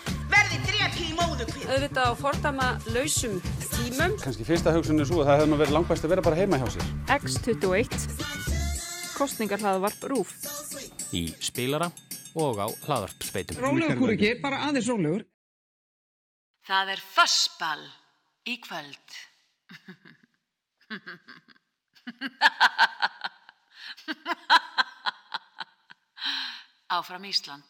í 1.02 1.08
móðukvið. 1.16 1.64
Auðvitað 1.68 2.06
á 2.08 2.12
fordama 2.18 2.68
lausum 2.94 3.34
tímum. 3.68 4.12
Kannski 4.22 4.44
fyrsta 4.48 4.74
hugsun 4.74 5.00
er 5.02 5.08
svo 5.08 5.18
að 5.22 5.28
það 5.28 5.38
hefði 5.38 5.50
nú 5.52 5.58
verið 5.62 5.74
langbæst 5.76 6.04
að 6.06 6.12
vera 6.14 6.24
bara 6.26 6.38
heima 6.40 6.60
hjá 6.60 6.68
sér. 6.74 6.84
X21. 7.18 7.90
Kostningarhlaðvarp 9.18 10.00
RÚF. 10.12 10.30
Í 11.14 11.22
spilara 11.42 11.88
og 12.38 12.54
á 12.62 12.66
hlaðarpsveitum. 12.86 13.58
Rólegur 13.62 13.98
kúriki, 14.02 14.30
bara 14.42 14.62
aðeins 14.68 14.88
rólegur. 14.90 15.22
Það 16.68 16.86
er 16.94 17.00
fassball 17.14 17.84
í 18.48 18.54
kvöld. 18.64 19.08
Áfram 26.88 27.24
Ísland. 27.28 27.68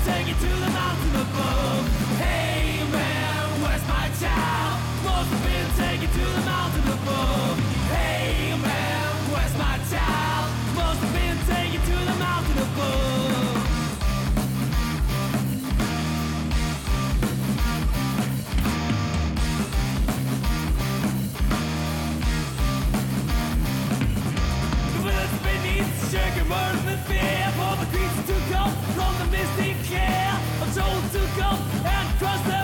Been 0.00 0.14
taken 0.14 0.34
to 0.34 0.48
the 0.48 0.70
mountain 0.70 1.14
above. 1.14 1.84
Hey 2.16 2.82
man, 2.90 3.60
where's 3.60 3.84
my? 3.86 4.08
Must 5.04 5.30
have 5.30 5.42
been 5.44 5.68
taken 5.76 6.08
to 6.08 6.24
the 6.24 6.40
mountain 6.40 6.88
above. 6.88 7.58
Hey 7.90 8.56
man, 8.62 9.12
where's 9.30 9.54
my? 9.58 9.76
Must 10.74 11.00
have 11.00 11.12
been 11.12 11.38
to 11.84 11.96
the 12.08 12.16
mountain 12.18 12.58
above. 12.64 13.60
The 24.94 25.00
beneath 25.44 25.92
fear 27.06 27.52
for 27.52 27.72
the 27.76 27.86
creatures 27.92 28.26
to 28.28 28.36
come 28.50 28.74
from 28.94 29.12
the. 29.18 29.30
I'm 29.60 29.79
told 30.74 31.02
to 31.10 31.18
come 31.36 31.58
and 31.84 32.18
crush 32.18 32.46
their 32.46 32.59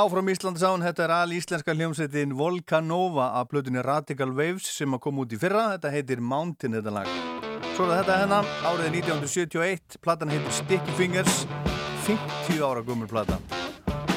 Áfram 0.00 0.30
Íslandsán, 0.32 0.80
þetta 0.80 1.02
er 1.04 1.12
alíslenska 1.12 1.74
hljómsveitin 1.76 2.30
Volcanova 2.38 3.26
af 3.36 3.50
blöðunni 3.50 3.82
Radical 3.84 4.30
Waves 4.32 4.70
sem 4.72 4.94
að 4.96 5.02
koma 5.04 5.26
út 5.26 5.34
í 5.36 5.38
fyrra. 5.40 5.66
Þetta 5.74 5.90
heitir 5.92 6.22
Mountain 6.24 6.78
þetta 6.78 6.94
lag. 6.94 7.10
Svo 7.74 7.84
er 7.84 7.98
þetta 7.98 8.16
hérna, 8.22 8.38
árið 8.64 8.96
1971, 9.02 9.98
platan 10.00 10.32
heitir 10.32 10.56
Sticky 10.56 10.94
Fingers, 10.96 11.42
50 12.06 12.62
ára 12.64 12.84
gummur 12.86 13.10
plata. 13.10 13.36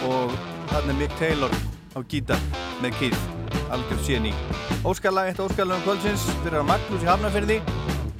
Og 0.07 0.31
þarna 0.72 0.93
er 0.93 0.99
Mick 1.01 1.18
Taylor 1.19 1.51
á 1.51 1.99
gítar 2.07 2.39
með 2.80 2.95
Keith, 3.01 3.27
algjör 3.68 3.99
séni. 4.07 4.31
Óskarlag, 4.88 5.34
eitt 5.34 5.43
óskarlag 5.43 5.81
um 5.81 5.89
kvöldsins, 5.89 6.30
fyrir 6.45 6.61
að 6.61 6.69
Magnús 6.72 7.03
í 7.03 7.11
Hafnarferði, 7.11 7.60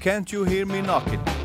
Can't 0.04 0.36
You 0.36 0.44
Hear 0.50 0.68
Me 0.68 0.84
Knockin'? 0.84 1.43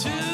to 0.00 0.29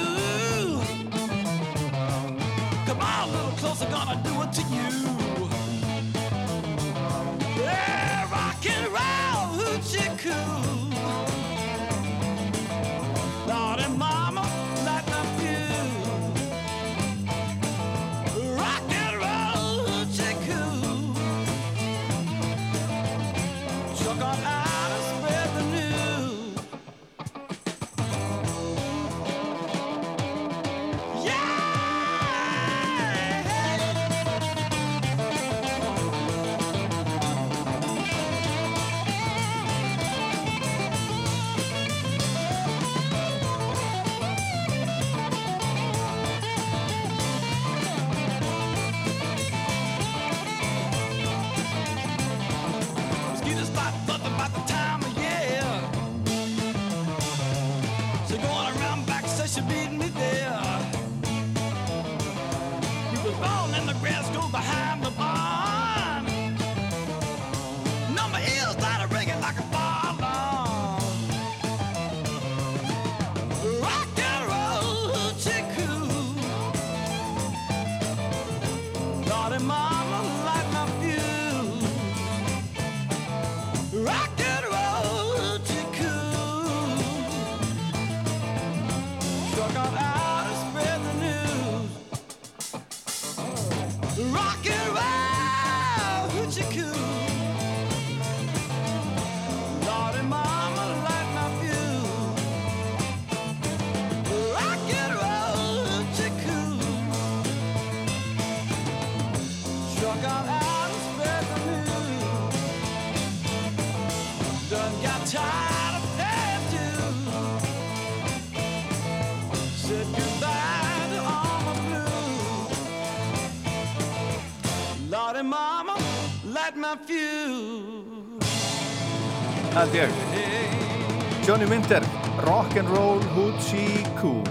held 129.86 129.94
ég. 129.94 131.46
Johnny 131.46 131.64
Winter 131.64 132.02
Rock'n'Roll 132.38 133.22
Hoochie 133.34 134.02
Coo 134.20 134.42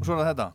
og 0.00 0.06
svona 0.06 0.26
þetta. 0.32 0.51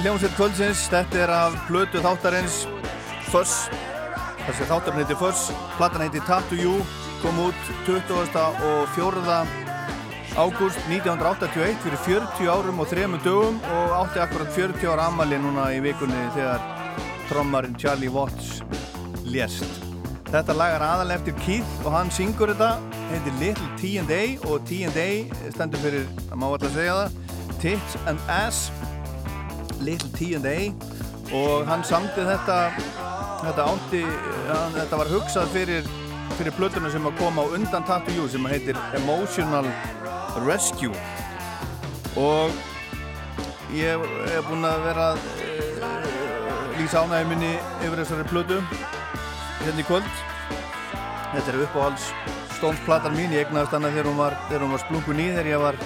Er 0.00 0.06
hljómsveit 0.06 0.32
kvöldsins, 0.32 0.82
þetta 0.88 1.18
er 1.20 1.30
af 1.34 1.56
blötu 1.66 2.00
þáttarins 2.00 2.62
Fuss 3.28 3.66
Þessi 4.46 4.68
þáttarinn 4.70 5.02
heiti 5.02 5.16
Fuss, 5.20 5.50
platan 5.76 6.04
heiti 6.06 6.22
Tattoo 6.24 6.56
You 6.56 6.78
kom 7.20 7.40
út 7.42 7.68
20. 7.84 8.14
og 8.16 8.94
4. 8.94 9.40
ágúst 10.40 10.80
1981 10.88 11.76
fyrir 11.84 12.00
40 12.06 12.48
árum 12.48 12.80
og 12.80 12.88
3 12.88 13.20
dögum 13.26 13.60
og 13.60 13.92
átti 13.98 14.22
akkurat 14.24 14.52
40 14.56 14.88
ára 14.88 15.10
ammali 15.10 15.36
núna 15.42 15.68
í 15.76 15.82
vikunni 15.84 16.22
þegar 16.32 16.64
trommarinn 17.28 17.76
Charlie 17.76 18.08
Watts 18.08 18.62
lést. 19.28 19.68
Þetta 20.30 20.56
lag 20.56 20.78
er 20.78 20.86
aðalega 20.86 21.20
eftir 21.20 21.36
Keith 21.44 21.84
og 21.84 21.92
hann 21.98 22.14
syngur 22.14 22.54
þetta, 22.54 22.78
heitir 23.10 23.36
Little 23.42 23.68
T&A 23.76 24.22
og 24.48 24.64
T&A 24.64 25.10
stendur 25.50 25.84
fyrir, 25.84 26.08
það 26.30 26.40
má 26.40 26.48
alltaf 26.54 26.78
segja 26.78 27.02
það, 27.02 27.18
Tits 27.60 28.00
and 28.06 28.30
Ass 28.30 28.70
Little 29.80 30.10
T&A 30.16 30.70
og 31.36 31.68
hann 31.68 31.84
samtið 31.86 32.32
þetta 32.34 32.58
þetta 33.40 33.66
átti, 33.72 34.00
hann, 34.50 34.74
þetta 34.76 34.98
var 35.00 35.10
hugsað 35.14 35.52
fyrir, 35.54 35.86
fyrir 36.36 36.56
plötuna 36.56 36.90
sem 36.92 37.06
að 37.08 37.16
koma 37.20 37.44
á 37.46 37.52
undan 37.56 37.86
Tattoo 37.88 38.16
You 38.16 38.28
sem 38.28 38.48
heitir 38.50 38.78
Emotional 38.98 39.68
Rescue. 40.44 40.96
Og 42.20 42.52
ég 43.74 44.02
hef 44.32 44.50
búin 44.50 44.66
að 44.66 44.84
vera 44.88 45.06
uh, 45.14 46.66
lýsa 46.76 47.04
ánægum 47.04 47.32
minni 47.34 47.54
yfir 47.80 48.02
þessari 48.02 48.28
plötu 48.32 48.60
hérna 49.62 49.80
í 49.80 49.88
kvöld. 49.88 50.12
Þetta 51.30 51.52
er 51.52 51.64
uppáhalds 51.64 52.12
Stones-platan 52.58 53.14
mín, 53.16 53.32
ég 53.32 53.46
egnaðist 53.46 53.72
hana 53.72 53.88
þegar 53.94 54.10
hún 54.10 54.18
var, 54.20 54.34
var 54.50 54.82
splungun 54.82 55.22
í 55.22 55.30
þegar 55.30 55.46
ég 55.48 55.62
var 55.62 55.78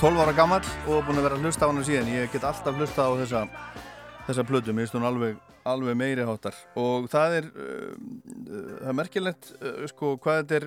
12 0.00 0.20
ára 0.20 0.32
gammal 0.36 0.62
og 0.90 1.04
búin 1.06 1.20
að 1.20 1.26
vera 1.28 1.36
að 1.38 1.44
hlusta 1.46 1.66
á 1.66 1.70
hana 1.70 1.82
síðan. 1.86 2.08
Ég 2.10 2.32
get 2.32 2.44
alltaf 2.44 2.76
hlusta 2.76 3.04
á 3.06 3.10
þessa 3.20 3.42
þessa 4.26 4.44
plötu, 4.48 4.72
mér 4.72 4.86
finnst 4.86 4.96
hún 4.96 5.06
alveg, 5.06 5.36
alveg 5.68 5.98
meiri 5.98 6.24
hátar 6.24 6.56
og 6.80 7.10
það 7.12 7.36
er 7.38 7.50
uh, 7.50 7.92
það 8.80 8.88
er 8.90 8.96
merkilegt 9.00 9.50
uh, 9.58 9.84
sko 9.90 10.14
hvað 10.22 10.40
þetta 10.40 10.58
er 10.58 10.66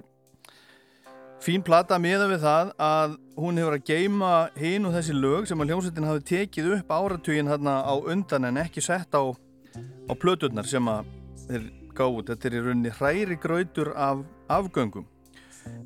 fín 1.43 1.65
plata 1.65 1.97
miða 2.01 2.29
við 2.31 2.45
það 2.45 2.71
að 2.81 3.17
hún 3.37 3.61
hefur 3.61 3.77
að 3.77 3.87
geima 3.89 4.31
hinn 4.57 4.87
og 4.89 4.95
þessi 4.97 5.17
lög 5.17 5.49
sem 5.49 5.61
að 5.61 5.73
hljómsveitin 5.73 6.09
hafi 6.09 6.25
tekið 6.31 6.71
upp 6.79 6.93
áratugin 6.99 7.51
hérna 7.51 7.79
á 7.85 7.93
undan 7.97 8.49
en 8.49 8.61
ekki 8.61 8.83
sett 8.85 9.17
á, 9.17 9.23
á 9.25 10.13
plöturnar 10.17 10.69
sem 10.69 10.89
að 10.89 11.09
þeir 11.47 11.67
gáð, 11.97 12.23
þetta 12.29 12.49
er 12.49 12.57
í 12.57 12.63
rauninni 12.65 12.93
hræri 12.93 13.37
grautur 13.41 13.93
af 13.97 14.21
afgöngum. 14.53 15.05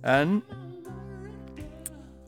En 0.03 0.41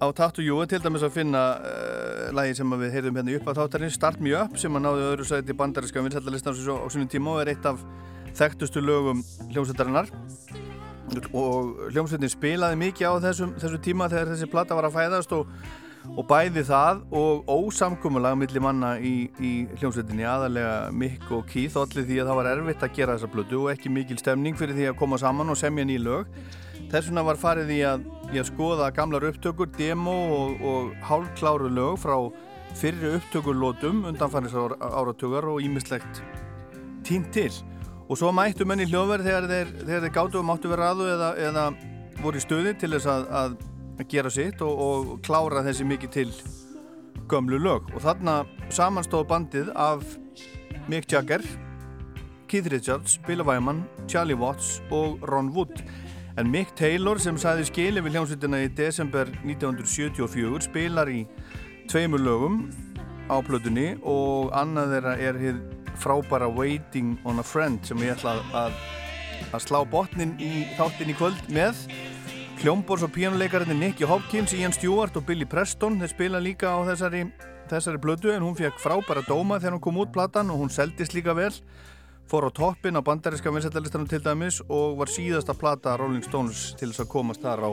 á 0.04 0.12
Tattoo 0.16 0.44
You 0.44 0.64
til 0.68 0.82
dæmis 0.84 1.04
að 1.06 1.16
finna 1.16 1.42
uh, 1.64 2.32
lagi 2.36 2.56
sem 2.58 2.76
við 2.80 2.96
heyrðum 2.98 3.20
hérna 3.20 3.36
upp 3.38 3.48
á 3.48 3.58
þáttarins 3.62 3.96
Start 3.96 4.20
Me 4.24 4.34
Up 4.36 4.58
sem 4.60 4.76
að 4.76 4.84
náðu 4.86 5.06
öðru 5.12 5.28
sæti 5.30 5.56
bandariska 5.56 6.04
vinsætlarlistan 6.04 6.58
á 6.58 6.88
svonum 6.92 7.12
tíma 7.12 7.36
og 7.36 7.44
er 7.44 7.54
eitt 7.54 7.68
af 7.70 7.80
þekktustu 8.38 8.84
lögum 8.84 9.24
hljómsveitarinnar. 9.54 10.10
Og 11.32 11.88
hljómsveitin 11.94 12.32
spilaði 12.32 12.80
mikið 12.82 13.08
á 13.08 13.14
þessum, 13.28 13.56
þessum 13.62 13.82
tíma 13.86 14.10
þegar 14.12 14.34
þessi 14.34 14.50
platta 14.50 14.78
var 14.78 14.88
að 14.90 14.98
fæðast 14.98 15.36
og, 15.38 15.52
og 16.16 16.26
bæði 16.28 16.64
það 16.68 17.04
og 17.20 17.54
ósamkumulag 17.54 18.36
millir 18.40 18.64
manna 18.66 18.96
í, 18.98 19.30
í 19.38 19.54
hljómsveitinni 19.78 20.26
aðalega 20.28 20.76
Mick 20.96 21.30
og 21.32 21.46
Keith 21.52 21.78
allir 21.80 22.08
því 22.10 22.20
að 22.24 22.32
það 22.32 22.40
var 22.42 22.52
erfitt 22.56 22.88
að 22.88 22.98
gera 22.98 23.18
þessa 23.18 23.32
blödu 23.36 23.62
og 23.62 23.72
ekki 23.76 23.94
mikil 23.94 24.20
stemning 24.20 24.58
fyrir 24.60 24.80
því 24.80 24.90
að 24.92 25.00
koma 25.04 25.22
saman 25.22 25.54
og 25.54 25.60
semja 25.60 25.86
ný 25.88 26.00
lög. 26.02 26.28
Þess 26.94 27.10
vegna 27.10 27.24
var 27.26 27.40
farið 27.42 27.72
í 27.74 27.80
að, 27.90 28.04
í 28.34 28.42
að 28.42 28.50
skoða 28.52 28.90
gamlar 28.96 29.26
upptökur, 29.30 29.70
demo 29.78 30.14
og, 30.38 30.64
og 30.66 30.94
hálfkláru 31.08 31.70
lög 31.74 32.00
frá 32.02 32.18
fyrri 32.78 33.14
upptökurlótum 33.18 34.04
undanfæris 34.10 34.56
áratugar 34.56 35.48
og 35.52 35.62
ímislegt 35.62 36.24
tínt 37.06 37.32
til. 37.34 37.52
Og 38.10 38.18
svo 38.20 38.32
mættu 38.36 38.66
menni 38.68 38.88
hljóðverð 38.90 39.28
þegar 39.30 39.50
þeir, 39.52 39.76
þeir 39.88 40.10
gáttu 40.14 40.42
og 40.42 40.48
máttu 40.48 40.72
vera 40.72 40.92
aðu 40.92 41.08
eða, 41.14 41.30
eða 41.50 41.68
voru 42.22 42.40
í 42.40 42.44
stöði 42.44 42.74
til 42.80 42.92
þess 42.96 43.10
að, 43.10 43.30
að 43.40 43.56
gera 44.12 44.32
sitt 44.34 44.62
og, 44.66 44.84
og 44.88 45.14
klára 45.26 45.64
þessi 45.66 45.88
mikið 45.88 46.14
til 46.18 46.28
gömlu 47.32 47.60
lög. 47.62 47.90
Og 47.94 48.04
þarna 48.04 48.42
samanstóð 48.74 49.28
bandið 49.30 49.72
af 49.80 50.04
Mick 50.92 51.12
Jagger, 51.12 51.44
Keith 52.48 52.70
Richards, 52.70 53.18
Bill 53.28 53.44
Wyman, 53.46 53.84
Charlie 54.08 54.38
Watts 54.38 54.82
og 54.92 55.22
Ron 55.30 55.54
Wood. 55.56 55.80
En 56.34 56.50
Mick 56.50 56.72
Taylor 56.74 57.20
sem 57.22 57.36
sæði 57.38 57.68
skili 57.68 58.02
við 58.02 58.16
hljómsveitina 58.16 58.64
í 58.66 58.70
desember 58.74 59.30
1974 59.44 60.64
spilar 60.66 61.12
í 61.12 61.20
tveimur 61.92 62.24
lögum 62.26 62.56
á 63.30 63.38
plötunni 63.46 63.92
og 64.02 64.50
annað 64.58 64.96
þeirra 64.96 65.14
er 65.28 65.38
hér 65.44 65.60
frábæra 66.02 66.50
Waiting 66.50 67.20
on 67.30 67.38
a 67.38 67.46
Friend 67.46 67.86
sem 67.86 68.02
ég 68.02 68.16
ætla 68.16 68.40
að, 68.64 68.74
að 69.54 69.66
slá 69.68 69.80
botnin 69.86 70.34
í 70.42 70.66
þáttin 70.74 71.14
í 71.14 71.18
kvöld 71.22 71.54
með. 71.54 71.86
Hljómbors 72.64 73.06
og 73.06 73.14
píjónuleikarinn 73.14 73.78
Nicky 73.78 74.10
Hopkins, 74.10 74.58
Ian 74.58 74.74
Stewart 74.74 75.14
og 75.20 75.28
Billy 75.30 75.46
Preston 75.46 76.02
þeir 76.02 76.16
spila 76.16 76.42
líka 76.42 76.74
á 76.74 76.82
þessari, 76.90 77.28
þessari 77.70 78.02
plötu 78.02 78.34
en 78.34 78.42
hún 78.42 78.58
fekk 78.58 78.82
frábæra 78.82 79.22
dóma 79.30 79.62
þegar 79.62 79.78
hún 79.78 79.86
kom 79.86 80.02
út 80.02 80.16
platan 80.16 80.50
og 80.50 80.66
hún 80.66 80.74
seldist 80.74 81.14
líka 81.14 81.38
vel 81.38 81.54
fór 82.30 82.48
á 82.48 82.52
toppin 82.54 82.98
á 82.98 83.02
bandaríska 83.04 83.52
vinsættalistanum 83.54 84.08
til 84.10 84.24
dæmis 84.24 84.62
og 84.70 84.98
var 85.00 85.12
síðasta 85.12 85.56
plata 85.58 85.98
Rolling 85.98 86.24
Stones 86.26 86.74
til 86.80 86.92
þess 86.92 87.04
að 87.06 87.12
komast 87.12 87.44
þar 87.44 87.66
á, 87.68 87.72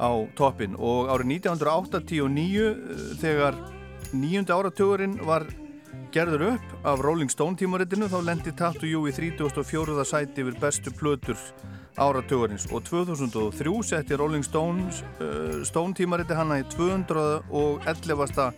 á 0.00 0.10
toppin 0.38 0.76
og 0.78 1.10
árið 1.12 1.36
1989 1.38 2.62
eh, 2.68 3.02
þegar 3.22 3.58
nýjunda 4.12 4.56
áratugurinn 4.56 5.18
var 5.26 5.46
gerður 6.12 6.42
upp 6.54 6.86
af 6.86 7.00
Rolling 7.04 7.30
Stone 7.32 7.56
tímaritinu 7.56 8.08
þá 8.12 8.18
lendi 8.24 8.52
Tattoo 8.56 8.88
You 8.88 9.06
í 9.08 9.12
34. 9.16 10.04
sæti 10.04 10.44
yfir 10.44 10.58
bestu 10.60 10.92
plötur 10.92 11.38
áratugurins 12.00 12.66
og 12.72 12.84
2003 12.88 13.72
setti 13.84 14.16
Rolling 14.16 14.44
Stones, 14.44 15.02
uh, 15.20 15.62
Stone 15.64 15.94
tímariti 15.96 16.36
hana 16.36 16.60
í 16.60 16.66
211 16.72 18.52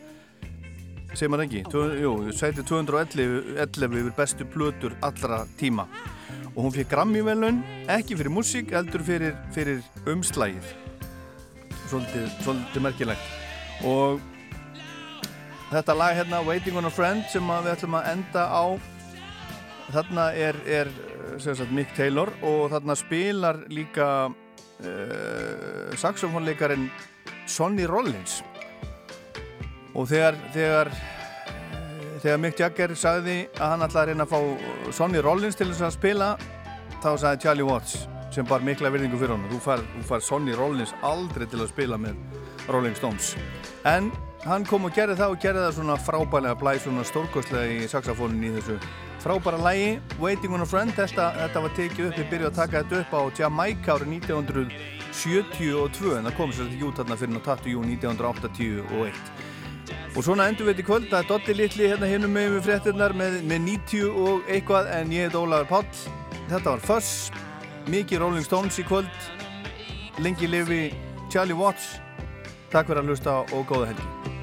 segir 1.14 1.30
maður 1.32 1.46
ekki, 1.46 1.62
jú, 2.02 2.12
sæti 2.34 2.64
211 2.66 3.98
yfir 4.00 4.14
bestu 4.16 4.46
plötur 4.50 4.94
allra 5.04 5.44
tíma. 5.60 5.86
Og 6.54 6.66
hún 6.66 6.74
fyrir 6.74 6.88
Grammy-velun 6.90 7.62
ekki 7.90 8.16
fyrir 8.18 8.32
músík, 8.34 8.72
eldur 8.76 9.02
fyrir, 9.06 9.34
fyrir 9.54 9.82
umslægið 10.10 10.72
svolítið, 11.90 12.28
svolítið 12.44 12.84
merkilegt. 12.84 13.32
Og 13.86 14.20
þetta 15.72 15.96
lag 15.98 16.16
hérna 16.18 16.42
Waiting 16.46 16.78
on 16.78 16.88
a 16.88 16.92
Friend 16.92 17.26
sem 17.32 17.50
við 17.50 17.72
ætlum 17.74 17.98
að 17.98 18.10
enda 18.14 18.46
á 18.50 18.64
þarna 19.94 20.30
er, 20.38 20.58
er 20.66 20.90
sagt, 21.38 21.70
Mick 21.74 21.92
Taylor 21.98 22.32
og 22.42 22.70
þarna 22.72 22.96
spilar 22.98 23.60
líka 23.72 24.08
uh, 24.30 25.94
saxofónleikarin 26.00 26.88
Sonny 27.46 27.86
Rollins 27.86 28.40
og 29.94 30.08
þegar 30.10 30.38
þegar, 30.54 30.90
þegar 32.22 32.42
Mick 32.42 32.60
Jagger 32.60 32.96
sagði 32.98 33.38
að 33.58 33.70
hann 33.74 33.86
ætlaði 33.86 34.02
að 34.02 34.10
reyna 34.10 34.26
að 34.26 34.34
fá 34.34 34.92
Sonny 34.98 35.22
Rollins 35.22 35.58
til 35.58 35.70
þess 35.70 35.86
að 35.88 35.96
spila 35.98 36.32
þá 37.04 37.10
sagði 37.14 37.42
Charlie 37.46 37.68
Watts 37.68 38.04
sem 38.34 38.46
bar 38.48 38.64
mikla 38.66 38.90
virðingu 38.90 39.18
fyrir 39.20 39.36
hann 39.36 39.46
þú 39.52 39.60
far, 39.62 39.82
far 40.08 40.22
Sonny 40.24 40.56
Rollins 40.58 40.94
aldrei 41.06 41.46
til 41.46 41.62
að 41.62 41.70
spila 41.70 41.98
með 42.00 42.18
Rolling 42.72 42.96
Stones. 42.98 43.34
En 43.86 44.10
hann 44.48 44.66
kom 44.66 44.88
og 44.88 44.94
gerði 44.96 45.18
það 45.20 45.36
og 45.36 45.42
gerði 45.42 45.64
það 45.66 45.76
svona 45.78 45.98
frábælega 46.00 46.58
blæ 46.58 46.72
svona 46.82 47.04
stórkostlega 47.06 47.76
í 47.76 47.88
saxofónin 47.92 48.48
í 48.48 48.52
þessu 48.56 48.78
frábæra 49.22 49.60
lægi 49.62 49.94
Waiting 50.20 50.56
on 50.56 50.64
a 50.64 50.68
Friend. 50.68 50.92
Þetta, 50.96 51.30
þetta 51.38 51.64
var 51.64 51.78
tekið 51.78 52.10
upp, 52.10 52.18
ég 52.18 52.30
byrjuði 52.32 52.50
að 52.50 52.60
taka 52.60 52.82
þetta 52.82 53.00
upp 53.04 53.12
á 53.14 53.20
Jamaica 53.38 53.96
árið 53.96 54.14
1972 54.18 56.14
en 56.18 56.28
það 56.28 56.38
kom 56.40 56.52
sér 56.52 56.70
ekki 56.70 56.88
út 56.88 57.02
þarna 57.02 57.20
fyrir 57.22 57.40
að 57.40 57.48
tattu 57.52 57.76
jú 57.76 57.84
1981 57.86 59.43
Og 60.14 60.22
svona 60.24 60.46
endur 60.48 60.68
við 60.68 60.76
þetta 60.76 60.84
í 60.84 60.88
kvöld, 60.88 61.08
það 61.10 61.18
er 61.20 61.30
Dotti 61.30 61.56
Littli 61.58 61.88
hérna 61.90 62.10
hérna 62.10 62.30
með 62.30 62.52
með 62.54 62.66
fréttinnar 62.68 63.14
með, 63.18 63.40
með 63.50 63.64
90 63.66 64.20
og 64.24 64.52
eitthvað 64.52 64.90
en 64.94 65.14
ég 65.14 65.28
heit 65.28 65.38
Ólaður 65.38 65.70
Páll. 65.72 66.04
Þetta 66.52 66.64
var 66.68 66.84
Fuss, 66.84 67.30
mikið 67.90 68.22
Rolling 68.22 68.46
Stones 68.46 68.78
í 68.80 68.86
kvöld, 68.86 69.30
lengi 70.22 70.50
lifi 70.50 70.84
Charlie 71.32 71.58
Watts. 71.58 71.96
Takk 72.70 72.90
fyrir 72.90 73.02
að 73.02 73.12
hlusta 73.12 73.40
og 73.54 73.66
góða 73.70 73.92
helgi. 73.92 74.34